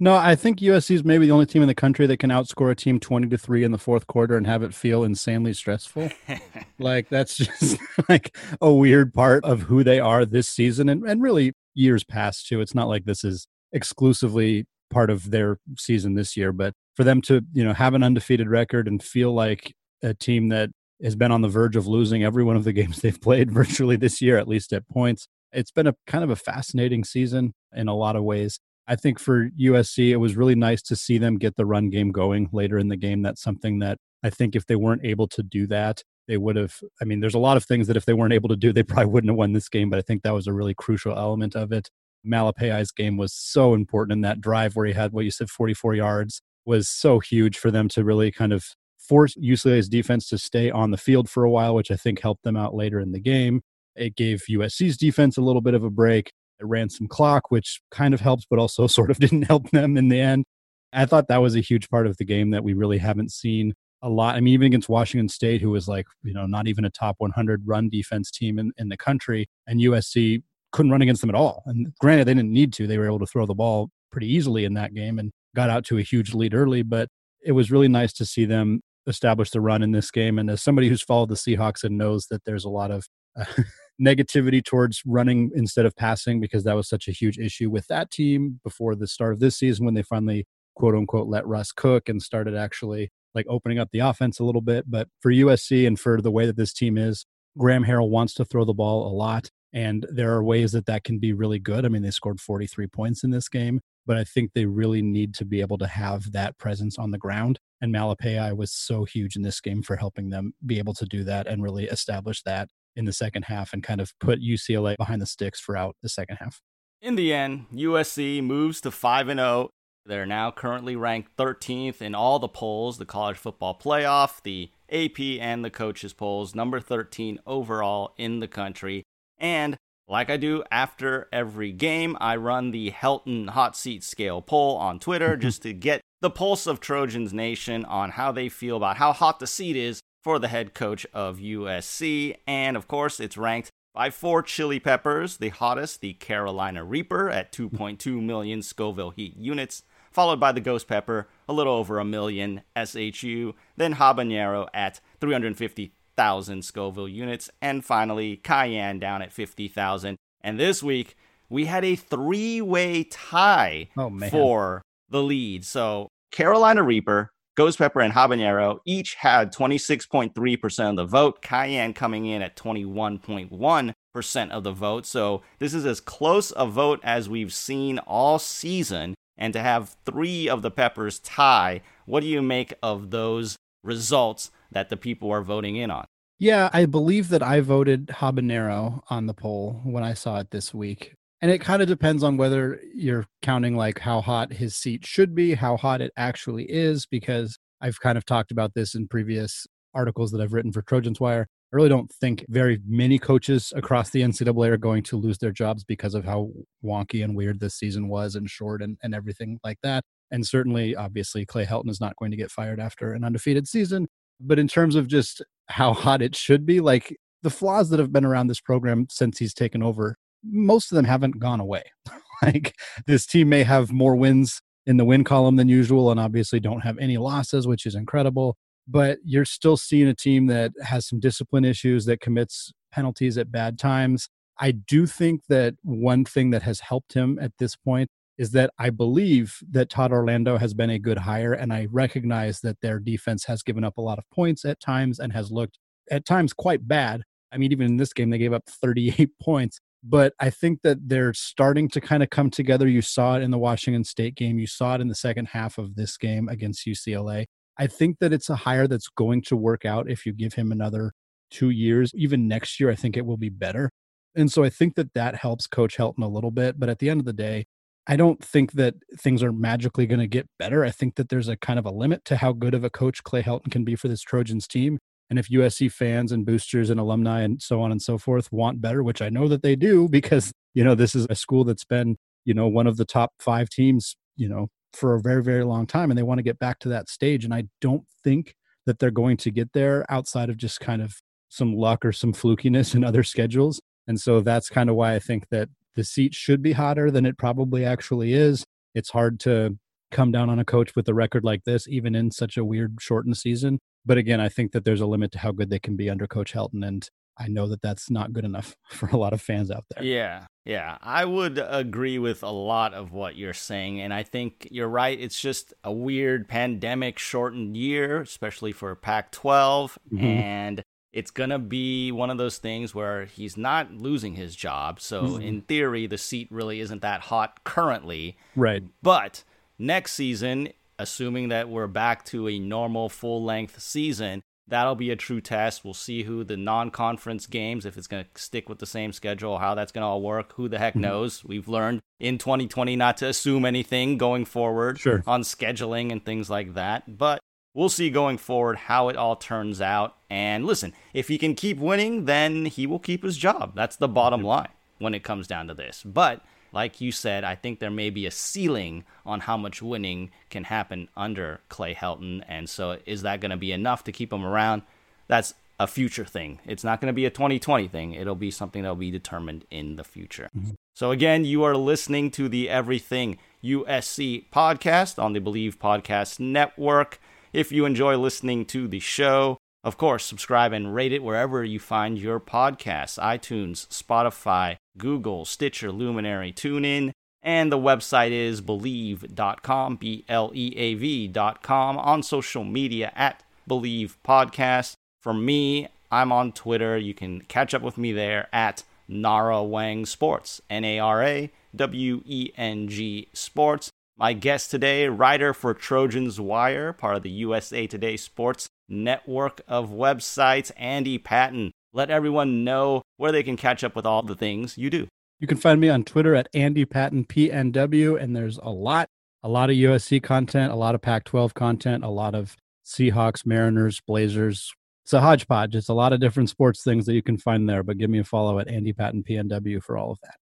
No, 0.00 0.16
I 0.16 0.34
think 0.34 0.58
USC 0.58 0.96
is 0.96 1.04
maybe 1.04 1.26
the 1.26 1.32
only 1.32 1.46
team 1.46 1.62
in 1.62 1.68
the 1.68 1.74
country 1.74 2.06
that 2.08 2.16
can 2.16 2.30
outscore 2.30 2.72
a 2.72 2.74
team 2.74 2.98
20 2.98 3.28
to 3.28 3.38
3 3.38 3.62
in 3.62 3.70
the 3.70 3.78
fourth 3.78 4.06
quarter 4.08 4.36
and 4.36 4.46
have 4.46 4.62
it 4.62 4.74
feel 4.74 5.04
insanely 5.04 5.52
stressful. 5.52 6.10
like 6.78 7.08
that's 7.08 7.36
just 7.36 7.78
like 8.08 8.36
a 8.60 8.72
weird 8.72 9.14
part 9.14 9.44
of 9.44 9.62
who 9.62 9.84
they 9.84 10.00
are 10.00 10.24
this 10.24 10.48
season 10.48 10.88
and, 10.88 11.04
and 11.04 11.22
really 11.22 11.52
years 11.74 12.02
past 12.02 12.48
too. 12.48 12.60
It's 12.60 12.74
not 12.74 12.88
like 12.88 13.04
this 13.04 13.22
is 13.22 13.46
exclusively 13.72 14.66
part 14.90 15.08
of 15.08 15.30
their 15.30 15.58
season 15.78 16.14
this 16.14 16.36
year, 16.36 16.52
but 16.52 16.74
for 16.96 17.04
them 17.04 17.22
to, 17.22 17.42
you 17.52 17.64
know, 17.64 17.72
have 17.72 17.94
an 17.94 18.02
undefeated 18.02 18.48
record 18.48 18.88
and 18.88 19.02
feel 19.02 19.32
like 19.32 19.72
a 20.02 20.14
team 20.14 20.48
that 20.48 20.70
has 21.02 21.16
been 21.16 21.32
on 21.32 21.42
the 21.42 21.48
verge 21.48 21.76
of 21.76 21.86
losing 21.86 22.22
every 22.22 22.44
one 22.44 22.56
of 22.56 22.64
the 22.64 22.72
games 22.72 23.00
they've 23.00 23.20
played 23.20 23.50
virtually 23.50 23.96
this 23.96 24.20
year, 24.20 24.36
at 24.36 24.48
least 24.48 24.72
at 24.72 24.88
points. 24.88 25.28
It's 25.52 25.70
been 25.70 25.86
a 25.86 25.94
kind 26.06 26.24
of 26.24 26.30
a 26.30 26.36
fascinating 26.36 27.04
season 27.04 27.54
in 27.74 27.88
a 27.88 27.94
lot 27.94 28.16
of 28.16 28.24
ways. 28.24 28.58
I 28.88 28.96
think 28.96 29.18
for 29.18 29.50
USC, 29.50 30.10
it 30.10 30.16
was 30.16 30.36
really 30.36 30.54
nice 30.54 30.82
to 30.82 30.96
see 30.96 31.18
them 31.18 31.38
get 31.38 31.56
the 31.56 31.66
run 31.66 31.88
game 31.88 32.10
going 32.10 32.48
later 32.52 32.78
in 32.78 32.88
the 32.88 32.96
game. 32.96 33.22
That's 33.22 33.42
something 33.42 33.78
that 33.78 33.98
I 34.22 34.30
think 34.30 34.56
if 34.56 34.66
they 34.66 34.76
weren't 34.76 35.04
able 35.04 35.28
to 35.28 35.42
do 35.42 35.66
that, 35.68 36.02
they 36.28 36.36
would 36.36 36.56
have. 36.56 36.74
I 37.00 37.04
mean, 37.04 37.20
there's 37.20 37.34
a 37.34 37.40
lot 37.40 37.56
of 37.56 37.64
things 37.64 37.86
that 37.86 37.96
if 37.96 38.06
they 38.06 38.14
weren't 38.14 38.32
able 38.32 38.48
to 38.48 38.56
do, 38.56 38.72
they 38.72 38.82
probably 38.82 39.06
wouldn't 39.06 39.30
have 39.30 39.36
won 39.36 39.52
this 39.52 39.68
game, 39.68 39.90
but 39.90 39.98
I 39.98 40.02
think 40.02 40.22
that 40.22 40.34
was 40.34 40.46
a 40.46 40.52
really 40.52 40.74
crucial 40.74 41.16
element 41.16 41.54
of 41.54 41.72
it. 41.72 41.90
Malepeai's 42.24 42.92
game 42.92 43.16
was 43.16 43.32
so 43.32 43.74
important 43.74 44.12
in 44.12 44.20
that 44.22 44.40
drive 44.40 44.76
where 44.76 44.86
he 44.86 44.92
had 44.92 45.12
what 45.12 45.24
you 45.24 45.30
said 45.30 45.50
44 45.50 45.94
yards 45.94 46.40
was 46.64 46.88
so 46.88 47.18
huge 47.18 47.58
for 47.58 47.70
them 47.70 47.88
to 47.88 48.04
really 48.04 48.30
kind 48.30 48.52
of 48.52 48.64
force 48.98 49.34
UCLA's 49.34 49.88
defense 49.88 50.28
to 50.28 50.38
stay 50.38 50.70
on 50.70 50.92
the 50.92 50.96
field 50.96 51.28
for 51.28 51.42
a 51.44 51.50
while, 51.50 51.74
which 51.74 51.90
I 51.90 51.96
think 51.96 52.20
helped 52.20 52.44
them 52.44 52.56
out 52.56 52.74
later 52.74 53.00
in 53.00 53.10
the 53.10 53.20
game. 53.20 53.62
It 53.96 54.16
gave 54.16 54.44
USC's 54.48 54.96
defense 54.96 55.36
a 55.36 55.42
little 55.42 55.60
bit 55.60 55.74
of 55.74 55.82
a 55.82 55.90
break. 55.90 56.32
Ran 56.62 56.88
some 56.90 57.08
clock, 57.08 57.50
which 57.50 57.80
kind 57.90 58.14
of 58.14 58.20
helps, 58.20 58.46
but 58.48 58.58
also 58.58 58.86
sort 58.88 59.10
of 59.10 59.18
didn't 59.18 59.42
help 59.42 59.70
them 59.70 59.96
in 59.96 60.08
the 60.08 60.20
end. 60.20 60.44
I 60.92 61.06
thought 61.06 61.28
that 61.28 61.40
was 61.40 61.56
a 61.56 61.60
huge 61.60 61.88
part 61.88 62.06
of 62.06 62.18
the 62.18 62.24
game 62.24 62.50
that 62.50 62.64
we 62.64 62.74
really 62.74 62.98
haven't 62.98 63.32
seen 63.32 63.74
a 64.02 64.08
lot. 64.08 64.34
I 64.34 64.40
mean, 64.40 64.52
even 64.54 64.66
against 64.66 64.88
Washington 64.88 65.28
State, 65.28 65.62
who 65.62 65.70
was 65.70 65.88
like, 65.88 66.06
you 66.22 66.34
know, 66.34 66.44
not 66.44 66.66
even 66.66 66.84
a 66.84 66.90
top 66.90 67.16
100 67.18 67.62
run 67.64 67.88
defense 67.88 68.30
team 68.30 68.58
in, 68.58 68.72
in 68.76 68.88
the 68.88 68.96
country, 68.96 69.48
and 69.66 69.80
USC 69.80 70.42
couldn't 70.72 70.90
run 70.90 71.02
against 71.02 71.20
them 71.20 71.30
at 71.30 71.36
all. 71.36 71.62
And 71.66 71.92
granted, 72.00 72.26
they 72.26 72.34
didn't 72.34 72.52
need 72.52 72.72
to. 72.74 72.86
They 72.86 72.98
were 72.98 73.06
able 73.06 73.20
to 73.20 73.26
throw 73.26 73.46
the 73.46 73.54
ball 73.54 73.90
pretty 74.10 74.26
easily 74.26 74.64
in 74.64 74.74
that 74.74 74.94
game 74.94 75.18
and 75.18 75.30
got 75.54 75.70
out 75.70 75.84
to 75.86 75.98
a 75.98 76.02
huge 76.02 76.34
lead 76.34 76.54
early. 76.54 76.82
But 76.82 77.08
it 77.44 77.52
was 77.52 77.70
really 77.70 77.88
nice 77.88 78.12
to 78.14 78.26
see 78.26 78.44
them 78.44 78.80
establish 79.06 79.50
the 79.50 79.60
run 79.60 79.82
in 79.82 79.92
this 79.92 80.10
game. 80.10 80.38
And 80.38 80.50
as 80.50 80.62
somebody 80.62 80.88
who's 80.88 81.02
followed 81.02 81.28
the 81.28 81.34
Seahawks 81.34 81.84
and 81.84 81.98
knows 81.98 82.26
that 82.30 82.44
there's 82.44 82.64
a 82.64 82.70
lot 82.70 82.90
of 82.90 83.04
uh, 83.38 83.44
negativity 84.00 84.64
towards 84.64 85.02
running 85.06 85.50
instead 85.54 85.86
of 85.86 85.94
passing 85.96 86.40
because 86.40 86.64
that 86.64 86.76
was 86.76 86.88
such 86.88 87.08
a 87.08 87.12
huge 87.12 87.38
issue 87.38 87.70
with 87.70 87.86
that 87.88 88.10
team 88.10 88.60
before 88.64 88.94
the 88.94 89.06
start 89.06 89.32
of 89.32 89.40
this 89.40 89.56
season 89.56 89.84
when 89.84 89.94
they 89.94 90.02
finally 90.02 90.46
quote 90.74 90.94
unquote 90.94 91.28
let 91.28 91.46
Russ 91.46 91.72
cook 91.72 92.08
and 92.08 92.22
started 92.22 92.56
actually 92.56 93.10
like 93.34 93.46
opening 93.48 93.78
up 93.78 93.88
the 93.92 94.00
offense 94.00 94.38
a 94.38 94.44
little 94.44 94.60
bit. 94.60 94.90
But 94.90 95.08
for 95.20 95.32
USC 95.32 95.86
and 95.86 95.98
for 95.98 96.20
the 96.20 96.30
way 96.30 96.46
that 96.46 96.56
this 96.56 96.72
team 96.72 96.98
is, 96.98 97.24
Graham 97.58 97.84
Harrell 97.84 98.08
wants 98.08 98.34
to 98.34 98.44
throw 98.44 98.64
the 98.64 98.74
ball 98.74 99.06
a 99.06 99.14
lot. 99.14 99.50
And 99.74 100.06
there 100.10 100.32
are 100.32 100.44
ways 100.44 100.72
that 100.72 100.86
that 100.86 101.04
can 101.04 101.18
be 101.18 101.32
really 101.32 101.58
good. 101.58 101.84
I 101.84 101.88
mean, 101.88 102.02
they 102.02 102.10
scored 102.10 102.40
43 102.40 102.86
points 102.88 103.24
in 103.24 103.30
this 103.30 103.48
game, 103.48 103.80
but 104.06 104.18
I 104.18 104.24
think 104.24 104.52
they 104.52 104.66
really 104.66 105.00
need 105.00 105.34
to 105.36 105.46
be 105.46 105.60
able 105.60 105.78
to 105.78 105.86
have 105.86 106.32
that 106.32 106.58
presence 106.58 106.98
on 106.98 107.10
the 107.10 107.18
ground. 107.18 107.58
And 107.80 107.94
Malepeai 107.94 108.54
was 108.54 108.70
so 108.70 109.04
huge 109.04 109.34
in 109.34 109.42
this 109.42 109.60
game 109.60 109.82
for 109.82 109.96
helping 109.96 110.28
them 110.28 110.52
be 110.64 110.78
able 110.78 110.94
to 110.94 111.06
do 111.06 111.24
that 111.24 111.46
and 111.46 111.62
really 111.62 111.84
establish 111.84 112.42
that 112.42 112.68
in 112.96 113.04
the 113.04 113.12
second 113.12 113.44
half 113.44 113.72
and 113.72 113.82
kind 113.82 114.00
of 114.00 114.12
put 114.20 114.40
UCLA 114.40 114.96
behind 114.96 115.20
the 115.20 115.26
sticks 115.26 115.60
throughout 115.60 115.96
the 116.02 116.08
second 116.08 116.36
half. 116.36 116.60
In 117.00 117.16
the 117.16 117.32
end, 117.32 117.66
USC 117.72 118.42
moves 118.42 118.80
to 118.82 118.90
5 118.90 119.28
and 119.28 119.40
0. 119.40 119.70
They're 120.04 120.26
now 120.26 120.50
currently 120.50 120.96
ranked 120.96 121.36
13th 121.36 122.02
in 122.02 122.14
all 122.14 122.38
the 122.38 122.48
polls, 122.48 122.98
the 122.98 123.04
college 123.04 123.36
football 123.36 123.78
playoff, 123.78 124.42
the 124.42 124.70
AP 124.90 125.20
and 125.40 125.64
the 125.64 125.70
coaches 125.70 126.12
polls, 126.12 126.54
number 126.54 126.80
13 126.80 127.38
overall 127.46 128.14
in 128.16 128.40
the 128.40 128.48
country. 128.48 129.04
And 129.38 129.76
like 130.08 130.30
I 130.30 130.36
do 130.36 130.64
after 130.70 131.28
every 131.32 131.72
game, 131.72 132.16
I 132.20 132.36
run 132.36 132.70
the 132.70 132.90
Helton 132.90 133.50
hot 133.50 133.76
seat 133.76 134.02
scale 134.02 134.42
poll 134.42 134.76
on 134.76 134.98
Twitter 134.98 135.36
just 135.38 135.62
to 135.62 135.72
get 135.72 136.00
the 136.20 136.30
pulse 136.30 136.66
of 136.66 136.80
Trojans 136.80 137.32
Nation 137.32 137.84
on 137.84 138.10
how 138.10 138.32
they 138.32 138.48
feel 138.48 138.76
about 138.76 138.96
how 138.96 139.12
hot 139.12 139.40
the 139.40 139.46
seat 139.46 139.76
is 139.76 140.00
for 140.22 140.38
the 140.38 140.48
head 140.48 140.74
coach 140.74 141.06
of 141.12 141.38
USC. 141.38 142.36
And 142.46 142.76
of 142.76 142.88
course, 142.88 143.20
it's 143.20 143.36
ranked 143.36 143.70
by 143.94 144.10
four 144.10 144.42
chili 144.42 144.80
peppers, 144.80 145.36
the 145.36 145.50
hottest, 145.50 146.00
the 146.00 146.14
Carolina 146.14 146.84
Reaper, 146.84 147.28
at 147.28 147.52
2.2 147.52 148.22
million 148.22 148.62
Scoville 148.62 149.10
heat 149.10 149.36
units, 149.36 149.82
followed 150.10 150.40
by 150.40 150.52
the 150.52 150.60
Ghost 150.60 150.88
Pepper, 150.88 151.28
a 151.48 151.52
little 151.52 151.74
over 151.74 151.98
a 151.98 152.04
million 152.04 152.62
SHU, 152.76 153.54
then 153.76 153.96
Habanero 153.96 154.68
at 154.72 155.00
350,000 155.20 156.64
Scoville 156.64 157.08
units, 157.08 157.50
and 157.60 157.84
finally 157.84 158.36
Cayenne 158.36 158.98
down 158.98 159.20
at 159.20 159.32
50,000. 159.32 160.16
And 160.40 160.58
this 160.58 160.82
week, 160.82 161.16
we 161.48 161.66
had 161.66 161.84
a 161.84 161.96
three 161.96 162.60
way 162.62 163.04
tie 163.04 163.88
oh, 163.96 164.10
for 164.30 164.82
the 165.10 165.22
lead. 165.22 165.64
So 165.64 166.08
Carolina 166.30 166.82
Reaper, 166.82 167.30
Ghost 167.54 167.78
Pepper 167.78 168.00
and 168.00 168.14
Habanero 168.14 168.78
each 168.84 169.14
had 169.14 169.52
26.3% 169.52 170.90
of 170.90 170.96
the 170.96 171.04
vote, 171.04 171.42
Cayenne 171.42 171.92
coming 171.92 172.26
in 172.26 172.42
at 172.42 172.56
21.1% 172.56 174.50
of 174.50 174.64
the 174.64 174.72
vote. 174.72 175.06
So 175.06 175.42
this 175.58 175.74
is 175.74 175.84
as 175.84 176.00
close 176.00 176.52
a 176.56 176.66
vote 176.66 177.00
as 177.02 177.28
we've 177.28 177.52
seen 177.52 177.98
all 178.00 178.38
season. 178.38 179.14
And 179.36 179.52
to 179.52 179.60
have 179.60 179.96
three 180.04 180.48
of 180.48 180.62
the 180.62 180.70
peppers 180.70 181.18
tie, 181.18 181.82
what 182.06 182.20
do 182.20 182.26
you 182.26 182.42
make 182.42 182.74
of 182.82 183.10
those 183.10 183.56
results 183.82 184.50
that 184.70 184.88
the 184.88 184.96
people 184.96 185.30
are 185.30 185.42
voting 185.42 185.76
in 185.76 185.90
on. 185.90 186.06
Yeah, 186.38 186.70
I 186.72 186.86
believe 186.86 187.28
that 187.28 187.42
I 187.42 187.60
voted 187.60 188.08
habanero 188.08 189.02
on 189.10 189.26
the 189.26 189.34
poll 189.34 189.80
when 189.84 190.02
I 190.02 190.14
saw 190.14 190.40
it 190.40 190.50
this 190.50 190.74
week. 190.74 191.14
And 191.42 191.50
it 191.50 191.60
kind 191.60 191.82
of 191.82 191.88
depends 191.88 192.22
on 192.22 192.36
whether 192.36 192.80
you're 192.94 193.26
counting 193.42 193.76
like 193.76 193.98
how 193.98 194.20
hot 194.20 194.52
his 194.52 194.76
seat 194.76 195.04
should 195.04 195.34
be, 195.34 195.54
how 195.54 195.76
hot 195.76 196.00
it 196.00 196.12
actually 196.16 196.64
is, 196.70 197.04
because 197.04 197.58
I've 197.80 197.98
kind 198.00 198.16
of 198.16 198.24
talked 198.24 198.52
about 198.52 198.74
this 198.74 198.94
in 198.94 199.08
previous 199.08 199.66
articles 199.92 200.30
that 200.30 200.40
I've 200.40 200.52
written 200.52 200.70
for 200.70 200.82
Trojans 200.82 201.18
Wire. 201.18 201.48
I 201.72 201.76
really 201.76 201.88
don't 201.88 202.12
think 202.12 202.44
very 202.48 202.80
many 202.86 203.18
coaches 203.18 203.72
across 203.74 204.10
the 204.10 204.20
NCAA 204.20 204.68
are 204.68 204.76
going 204.76 205.02
to 205.04 205.16
lose 205.16 205.38
their 205.38 205.50
jobs 205.50 205.82
because 205.82 206.14
of 206.14 206.24
how 206.24 206.50
wonky 206.84 207.24
and 207.24 207.34
weird 207.34 207.58
this 207.58 207.74
season 207.74 208.08
was 208.08 208.36
and 208.36 208.48
short 208.48 208.80
and, 208.80 208.96
and 209.02 209.12
everything 209.12 209.58
like 209.64 209.78
that. 209.82 210.04
And 210.30 210.46
certainly, 210.46 210.94
obviously, 210.94 211.44
Clay 211.44 211.66
Helton 211.66 211.90
is 211.90 212.00
not 212.00 212.14
going 212.20 212.30
to 212.30 212.36
get 212.36 212.52
fired 212.52 212.78
after 212.78 213.14
an 213.14 213.24
undefeated 213.24 213.66
season. 213.66 214.06
But 214.38 214.60
in 214.60 214.68
terms 214.68 214.94
of 214.94 215.08
just 215.08 215.42
how 215.66 215.92
hot 215.92 216.22
it 216.22 216.36
should 216.36 216.66
be, 216.66 216.80
like 216.80 217.16
the 217.42 217.50
flaws 217.50 217.90
that 217.90 217.98
have 217.98 218.12
been 218.12 218.24
around 218.24 218.46
this 218.46 218.60
program 218.60 219.06
since 219.10 219.38
he's 219.38 219.54
taken 219.54 219.82
over, 219.82 220.16
most 220.44 220.90
of 220.92 220.96
them 220.96 221.04
haven't 221.04 221.38
gone 221.38 221.60
away. 221.60 221.84
like 222.42 222.74
this 223.06 223.26
team 223.26 223.48
may 223.48 223.62
have 223.62 223.92
more 223.92 224.16
wins 224.16 224.60
in 224.86 224.96
the 224.96 225.04
win 225.04 225.22
column 225.22 225.56
than 225.56 225.68
usual 225.68 226.10
and 226.10 226.18
obviously 226.18 226.58
don't 226.58 226.80
have 226.80 226.98
any 226.98 227.16
losses, 227.16 227.66
which 227.66 227.86
is 227.86 227.94
incredible 227.94 228.56
but 228.88 229.18
you're 229.24 229.44
still 229.44 229.76
seeing 229.76 230.08
a 230.08 230.14
team 230.14 230.46
that 230.46 230.72
has 230.82 231.06
some 231.06 231.20
discipline 231.20 231.64
issues 231.64 232.04
that 232.06 232.20
commits 232.20 232.72
penalties 232.90 233.38
at 233.38 233.52
bad 233.52 233.78
times. 233.78 234.28
I 234.58 234.72
do 234.72 235.06
think 235.06 235.42
that 235.48 235.74
one 235.82 236.24
thing 236.24 236.50
that 236.50 236.62
has 236.62 236.80
helped 236.80 237.14
him 237.14 237.38
at 237.40 237.52
this 237.58 237.76
point 237.76 238.10
is 238.38 238.50
that 238.52 238.70
I 238.78 238.90
believe 238.90 239.58
that 239.70 239.90
Todd 239.90 240.12
Orlando 240.12 240.56
has 240.56 240.74
been 240.74 240.90
a 240.90 240.98
good 240.98 241.18
hire, 241.18 241.52
and 241.52 241.72
I 241.72 241.86
recognize 241.90 242.60
that 242.60 242.80
their 242.80 242.98
defense 242.98 243.44
has 243.44 243.62
given 243.62 243.84
up 243.84 243.98
a 243.98 244.02
lot 244.02 244.18
of 244.18 244.24
points 244.30 244.64
at 244.64 244.80
times 244.80 245.20
and 245.20 245.32
has 245.32 245.50
looked 245.50 245.78
at 246.10 246.24
times 246.24 246.52
quite 246.52 246.86
bad. 246.88 247.22
I 247.52 247.58
mean, 247.58 247.72
even 247.72 247.86
in 247.86 247.96
this 247.98 248.12
game, 248.12 248.30
they 248.30 248.38
gave 248.38 248.52
up 248.52 248.64
38 248.66 249.30
points. 249.42 249.80
But 250.04 250.34
I 250.40 250.50
think 250.50 250.82
that 250.82 251.08
they're 251.08 251.32
starting 251.32 251.88
to 251.90 252.00
kind 252.00 252.22
of 252.22 252.30
come 252.30 252.50
together. 252.50 252.88
You 252.88 253.02
saw 253.02 253.36
it 253.36 253.42
in 253.42 253.52
the 253.52 253.58
Washington 253.58 254.04
State 254.04 254.34
game. 254.34 254.58
You 254.58 254.66
saw 254.66 254.96
it 254.96 255.00
in 255.00 255.08
the 255.08 255.14
second 255.14 255.46
half 255.48 255.78
of 255.78 255.94
this 255.94 256.16
game 256.16 256.48
against 256.48 256.86
UCLA. 256.86 257.46
I 257.78 257.86
think 257.86 258.18
that 258.18 258.32
it's 258.32 258.50
a 258.50 258.56
hire 258.56 258.88
that's 258.88 259.08
going 259.08 259.42
to 259.42 259.56
work 259.56 259.84
out 259.84 260.10
if 260.10 260.26
you 260.26 260.32
give 260.32 260.54
him 260.54 260.72
another 260.72 261.12
two 261.50 261.70
years. 261.70 262.12
Even 262.14 262.48
next 262.48 262.80
year, 262.80 262.90
I 262.90 262.96
think 262.96 263.16
it 263.16 263.24
will 263.24 263.36
be 263.36 263.48
better. 263.48 263.90
And 264.34 264.50
so 264.50 264.64
I 264.64 264.70
think 264.70 264.94
that 264.96 265.14
that 265.14 265.36
helps 265.36 265.66
Coach 265.66 265.96
Helton 265.96 266.22
a 266.22 266.28
little 266.28 266.50
bit. 266.50 266.80
But 266.80 266.88
at 266.88 266.98
the 266.98 267.08
end 267.08 267.20
of 267.20 267.26
the 267.26 267.32
day, 267.32 267.66
I 268.06 268.16
don't 268.16 268.44
think 268.44 268.72
that 268.72 268.94
things 269.18 269.42
are 269.42 269.52
magically 269.52 270.06
going 270.06 270.20
to 270.20 270.26
get 270.26 270.48
better. 270.58 270.84
I 270.84 270.90
think 270.90 271.14
that 271.14 271.28
there's 271.28 271.48
a 271.48 271.56
kind 271.56 271.78
of 271.78 271.86
a 271.86 271.90
limit 271.90 272.24
to 272.26 272.36
how 272.36 272.52
good 272.52 272.74
of 272.74 272.82
a 272.82 272.90
coach 272.90 273.22
Clay 273.22 273.42
Helton 273.42 273.70
can 273.70 273.84
be 273.84 273.94
for 273.94 274.08
this 274.08 274.22
Trojans 274.22 274.66
team. 274.66 274.98
And 275.30 275.38
if 275.38 275.48
USC 275.48 275.90
fans 275.90 276.32
and 276.32 276.44
boosters 276.44 276.90
and 276.90 277.00
alumni 277.00 277.40
and 277.40 277.60
so 277.62 277.80
on 277.80 277.90
and 277.90 278.02
so 278.02 278.18
forth 278.18 278.52
want 278.52 278.80
better, 278.80 279.02
which 279.02 279.22
I 279.22 279.28
know 279.28 279.48
that 279.48 279.62
they 279.62 279.76
do 279.76 280.08
because, 280.10 280.52
you 280.74 280.84
know, 280.84 280.94
this 280.94 281.14
is 281.14 281.26
a 281.30 281.34
school 281.34 281.64
that's 281.64 281.84
been, 281.84 282.16
you 282.44 282.54
know, 282.54 282.68
one 282.68 282.86
of 282.86 282.96
the 282.96 283.04
top 283.04 283.32
five 283.38 283.70
teams, 283.70 284.16
you 284.36 284.48
know, 284.48 284.68
for 284.92 285.14
a 285.14 285.20
very, 285.20 285.42
very 285.42 285.64
long 285.64 285.86
time 285.86 286.10
and 286.10 286.18
they 286.18 286.22
want 286.22 286.38
to 286.38 286.42
get 286.42 286.58
back 286.58 286.78
to 286.80 286.88
that 286.88 287.08
stage. 287.08 287.44
And 287.44 287.54
I 287.54 287.64
don't 287.80 288.04
think 288.22 288.54
that 288.84 288.98
they're 288.98 289.10
going 289.10 289.36
to 289.38 289.50
get 289.50 289.72
there 289.72 290.04
outside 290.10 290.50
of 290.50 290.56
just 290.56 290.80
kind 290.80 291.00
of 291.00 291.14
some 291.48 291.74
luck 291.74 292.04
or 292.04 292.12
some 292.12 292.32
flukiness 292.32 292.94
in 292.94 293.04
other 293.04 293.22
schedules. 293.22 293.80
And 294.06 294.20
so 294.20 294.40
that's 294.40 294.68
kind 294.68 294.90
of 294.90 294.96
why 294.96 295.14
I 295.14 295.18
think 295.18 295.48
that 295.50 295.68
the 295.94 296.04
seat 296.04 296.34
should 296.34 296.62
be 296.62 296.72
hotter 296.72 297.10
than 297.10 297.26
it 297.26 297.38
probably 297.38 297.84
actually 297.84 298.32
is. 298.32 298.64
It's 298.94 299.10
hard 299.10 299.38
to 299.40 299.78
come 300.10 300.32
down 300.32 300.50
on 300.50 300.58
a 300.58 300.64
coach 300.64 300.94
with 300.96 301.08
a 301.08 301.14
record 301.14 301.44
like 301.44 301.64
this, 301.64 301.88
even 301.88 302.14
in 302.14 302.30
such 302.30 302.56
a 302.56 302.64
weird 302.64 302.96
shortened 303.00 303.36
season. 303.36 303.78
But 304.04 304.18
again, 304.18 304.40
I 304.40 304.48
think 304.48 304.72
that 304.72 304.84
there's 304.84 305.00
a 305.00 305.06
limit 305.06 305.32
to 305.32 305.38
how 305.38 305.52
good 305.52 305.70
they 305.70 305.78
can 305.78 305.96
be 305.96 306.10
under 306.10 306.26
Coach 306.26 306.52
Helton. 306.52 306.86
And 306.86 307.08
I 307.38 307.48
know 307.48 307.68
that 307.68 307.82
that's 307.82 308.10
not 308.10 308.32
good 308.32 308.44
enough 308.44 308.76
for 308.90 309.08
a 309.08 309.16
lot 309.16 309.32
of 309.32 309.40
fans 309.40 309.70
out 309.70 309.84
there. 309.90 310.04
Yeah, 310.04 310.46
yeah. 310.64 310.98
I 311.00 311.24
would 311.24 311.62
agree 311.64 312.18
with 312.18 312.42
a 312.42 312.50
lot 312.50 312.94
of 312.94 313.12
what 313.12 313.36
you're 313.36 313.54
saying. 313.54 314.00
And 314.00 314.12
I 314.12 314.22
think 314.22 314.68
you're 314.70 314.88
right. 314.88 315.18
It's 315.18 315.40
just 315.40 315.72
a 315.84 315.92
weird 315.92 316.48
pandemic 316.48 317.18
shortened 317.18 317.76
year, 317.76 318.20
especially 318.20 318.72
for 318.72 318.94
Pac 318.94 319.30
12. 319.32 319.98
Mm-hmm. 320.12 320.24
And 320.24 320.82
it's 321.12 321.30
going 321.30 321.50
to 321.50 321.58
be 321.58 322.10
one 322.10 322.30
of 322.30 322.38
those 322.38 322.58
things 322.58 322.94
where 322.94 323.26
he's 323.26 323.56
not 323.56 323.92
losing 323.92 324.34
his 324.34 324.56
job. 324.56 325.00
So, 325.00 325.22
mm-hmm. 325.22 325.42
in 325.42 325.60
theory, 325.62 326.06
the 326.06 326.18
seat 326.18 326.48
really 326.50 326.80
isn't 326.80 327.02
that 327.02 327.22
hot 327.22 327.64
currently. 327.64 328.36
Right. 328.56 328.82
But 329.02 329.44
next 329.78 330.14
season, 330.14 330.68
assuming 331.02 331.48
that 331.50 331.68
we're 331.68 331.86
back 331.86 332.24
to 332.26 332.48
a 332.48 332.58
normal 332.58 333.08
full 333.08 333.44
length 333.44 333.80
season, 333.80 334.42
That'll 334.68 334.94
be 334.94 335.10
a 335.10 335.16
true 335.16 335.40
test. 335.40 335.84
We'll 335.84 335.92
see 335.92 336.22
who 336.22 336.44
the 336.44 336.56
non 336.56 336.90
conference 336.90 337.46
games, 337.46 337.84
if 337.84 337.98
it's 337.98 338.06
going 338.06 338.24
to 338.24 338.40
stick 338.40 338.68
with 338.68 338.78
the 338.78 338.86
same 338.86 339.12
schedule, 339.12 339.58
how 339.58 339.74
that's 339.74 339.92
going 339.92 340.02
to 340.02 340.06
all 340.06 340.22
work. 340.22 340.52
Who 340.54 340.68
the 340.68 340.78
heck 340.78 340.94
mm-hmm. 340.94 341.02
knows? 341.02 341.44
We've 341.44 341.68
learned 341.68 342.00
in 342.20 342.38
2020 342.38 342.94
not 342.94 343.16
to 343.18 343.28
assume 343.28 343.64
anything 343.64 344.18
going 344.18 344.44
forward 344.44 345.00
sure. 345.00 345.22
on 345.26 345.42
scheduling 345.42 346.12
and 346.12 346.24
things 346.24 346.48
like 346.48 346.74
that. 346.74 347.18
But 347.18 347.40
we'll 347.74 347.88
see 347.88 348.08
going 348.08 348.38
forward 348.38 348.76
how 348.76 349.08
it 349.08 349.16
all 349.16 349.34
turns 349.34 349.80
out. 349.80 350.16
And 350.30 350.64
listen, 350.64 350.94
if 351.12 351.26
he 351.28 351.38
can 351.38 351.56
keep 351.56 351.78
winning, 351.78 352.26
then 352.26 352.66
he 352.66 352.86
will 352.86 353.00
keep 353.00 353.24
his 353.24 353.36
job. 353.36 353.74
That's 353.74 353.96
the 353.96 354.08
bottom 354.08 354.42
line 354.42 354.70
when 354.98 355.14
it 355.14 355.24
comes 355.24 355.48
down 355.48 355.66
to 355.66 355.74
this. 355.74 356.04
But 356.04 356.42
like 356.72 357.00
you 357.00 357.12
said, 357.12 357.44
I 357.44 357.54
think 357.54 357.78
there 357.78 357.90
may 357.90 358.10
be 358.10 358.26
a 358.26 358.30
ceiling 358.30 359.04
on 359.24 359.40
how 359.40 359.56
much 359.56 359.82
winning 359.82 360.30
can 360.50 360.64
happen 360.64 361.08
under 361.16 361.60
Clay 361.68 361.94
Helton. 361.94 362.42
And 362.48 362.68
so, 362.68 362.98
is 363.06 363.22
that 363.22 363.40
going 363.40 363.50
to 363.50 363.56
be 363.56 363.72
enough 363.72 364.04
to 364.04 364.12
keep 364.12 364.32
him 364.32 364.44
around? 364.44 364.82
That's 365.28 365.54
a 365.78 365.86
future 365.86 366.24
thing. 366.24 366.60
It's 366.64 366.84
not 366.84 367.00
going 367.00 367.08
to 367.08 367.12
be 367.12 367.26
a 367.26 367.30
2020 367.30 367.88
thing. 367.88 368.14
It'll 368.14 368.34
be 368.34 368.50
something 368.50 368.82
that'll 368.82 368.96
be 368.96 369.10
determined 369.10 369.66
in 369.70 369.96
the 369.96 370.04
future. 370.04 370.48
Mm-hmm. 370.56 370.72
So, 370.94 371.10
again, 371.10 371.44
you 371.44 371.62
are 371.62 371.76
listening 371.76 372.30
to 372.32 372.48
the 372.48 372.68
Everything 372.68 373.38
USC 373.62 374.46
podcast 374.50 375.22
on 375.22 375.32
the 375.32 375.40
Bleav 375.40 375.76
Podcast 375.76 376.40
Network. 376.40 377.20
If 377.52 377.70
you 377.70 377.84
enjoy 377.84 378.16
listening 378.16 378.64
to 378.66 378.88
the 378.88 379.00
show, 379.00 379.58
of 379.84 379.96
course, 379.96 380.24
subscribe 380.24 380.72
and 380.72 380.94
rate 380.94 381.12
it 381.12 381.22
wherever 381.22 381.64
you 381.64 381.80
find 381.80 382.18
your 382.18 382.38
podcasts 382.38 383.18
iTunes, 383.18 383.88
Spotify, 383.88 384.76
Google, 384.96 385.44
Stitcher, 385.44 385.90
Luminary, 385.90 386.52
TuneIn, 386.52 387.10
and 387.42 387.72
the 387.72 387.78
website 387.78 388.30
is 388.30 388.60
bleav.com, 388.60 389.96
B 389.96 390.24
L 390.28 390.52
E 390.54 390.72
A 390.76 390.94
V.com, 390.94 391.98
on 391.98 392.22
social 392.22 392.62
media 392.62 393.10
at 393.16 393.42
Bleav 393.68 394.16
Podcast. 394.24 394.94
For 395.20 395.34
me, 395.34 395.88
I'm 396.10 396.30
on 396.30 396.52
Twitter. 396.52 396.96
You 396.96 397.14
can 397.14 397.40
catch 397.42 397.74
up 397.74 397.82
with 397.82 397.98
me 397.98 398.12
there 398.12 398.48
at 398.52 398.84
Nara 399.08 399.56
Weng 399.56 400.06
Sports, 400.06 400.60
N 400.70 400.84
A 400.84 401.00
R 401.00 401.22
A 401.24 401.50
W 401.74 402.22
E 402.24 402.52
N 402.56 402.86
G 402.86 403.28
Sports. 403.32 403.90
My 404.16 404.32
guest 404.32 404.70
today, 404.70 405.08
writer 405.08 405.52
for 405.52 405.74
Trojans 405.74 406.38
Wire, 406.38 406.92
part 406.92 407.16
of 407.16 407.22
the 407.24 407.30
USA 407.30 407.88
Today 407.88 408.16
Sports 408.16 408.68
network 408.88 409.60
of 409.68 409.90
websites, 409.90 410.70
Andy 410.76 411.18
Patton. 411.18 411.72
Let 411.92 412.10
everyone 412.10 412.64
know 412.64 413.02
where 413.16 413.32
they 413.32 413.42
can 413.42 413.56
catch 413.56 413.84
up 413.84 413.94
with 413.94 414.06
all 414.06 414.22
the 414.22 414.34
things 414.34 414.78
you 414.78 414.90
do. 414.90 415.08
You 415.40 415.46
can 415.46 415.58
find 415.58 415.80
me 415.80 415.88
on 415.88 416.04
Twitter 416.04 416.34
at 416.34 416.48
Andy 416.54 416.84
Patton 416.84 417.24
PNW, 417.24 418.20
and 418.20 418.34
there's 418.34 418.58
a 418.58 418.70
lot, 418.70 419.08
a 419.42 419.48
lot 419.48 419.70
of 419.70 419.76
USC 419.76 420.22
content, 420.22 420.72
a 420.72 420.76
lot 420.76 420.94
of 420.94 421.02
Pac-12 421.02 421.52
content, 421.52 422.04
a 422.04 422.08
lot 422.08 422.34
of 422.34 422.56
Seahawks, 422.84 423.44
Mariners, 423.44 424.00
Blazers. 424.06 424.72
It's 425.04 425.12
a 425.12 425.20
hodgepodge. 425.20 425.74
It's 425.74 425.88
a 425.88 425.94
lot 425.94 426.12
of 426.12 426.20
different 426.20 426.48
sports 426.48 426.84
things 426.84 427.06
that 427.06 427.14
you 427.14 427.22
can 427.22 427.36
find 427.36 427.68
there. 427.68 427.82
But 427.82 427.98
give 427.98 428.08
me 428.08 428.20
a 428.20 428.24
follow 428.24 428.58
at 428.60 428.68
Andy 428.68 428.92
Patton 428.92 429.24
PNW 429.28 429.82
for 429.82 429.98
all 429.98 430.12
of 430.12 430.18
that. 430.22 430.36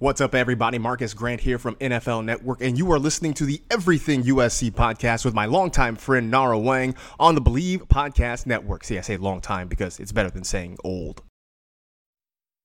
What's 0.00 0.22
up, 0.22 0.34
everybody? 0.34 0.78
Marcus 0.78 1.12
Grant 1.12 1.42
here 1.42 1.58
from 1.58 1.74
NFL 1.74 2.24
Network, 2.24 2.62
and 2.62 2.78
you 2.78 2.90
are 2.90 2.98
listening 2.98 3.34
to 3.34 3.44
the 3.44 3.60
Everything 3.70 4.22
USC 4.22 4.70
podcast 4.70 5.26
with 5.26 5.34
my 5.34 5.44
longtime 5.44 5.96
friend 5.96 6.30
Nara 6.30 6.56
Weng 6.56 6.96
on 7.18 7.34
the 7.34 7.42
Bleav 7.42 7.86
Podcast 7.86 8.46
Network. 8.46 8.82
See, 8.82 8.96
I 8.96 9.02
say 9.02 9.18
long 9.18 9.42
time 9.42 9.68
because 9.68 10.00
it's 10.00 10.10
better 10.10 10.30
than 10.30 10.42
saying 10.42 10.78
old. 10.82 11.22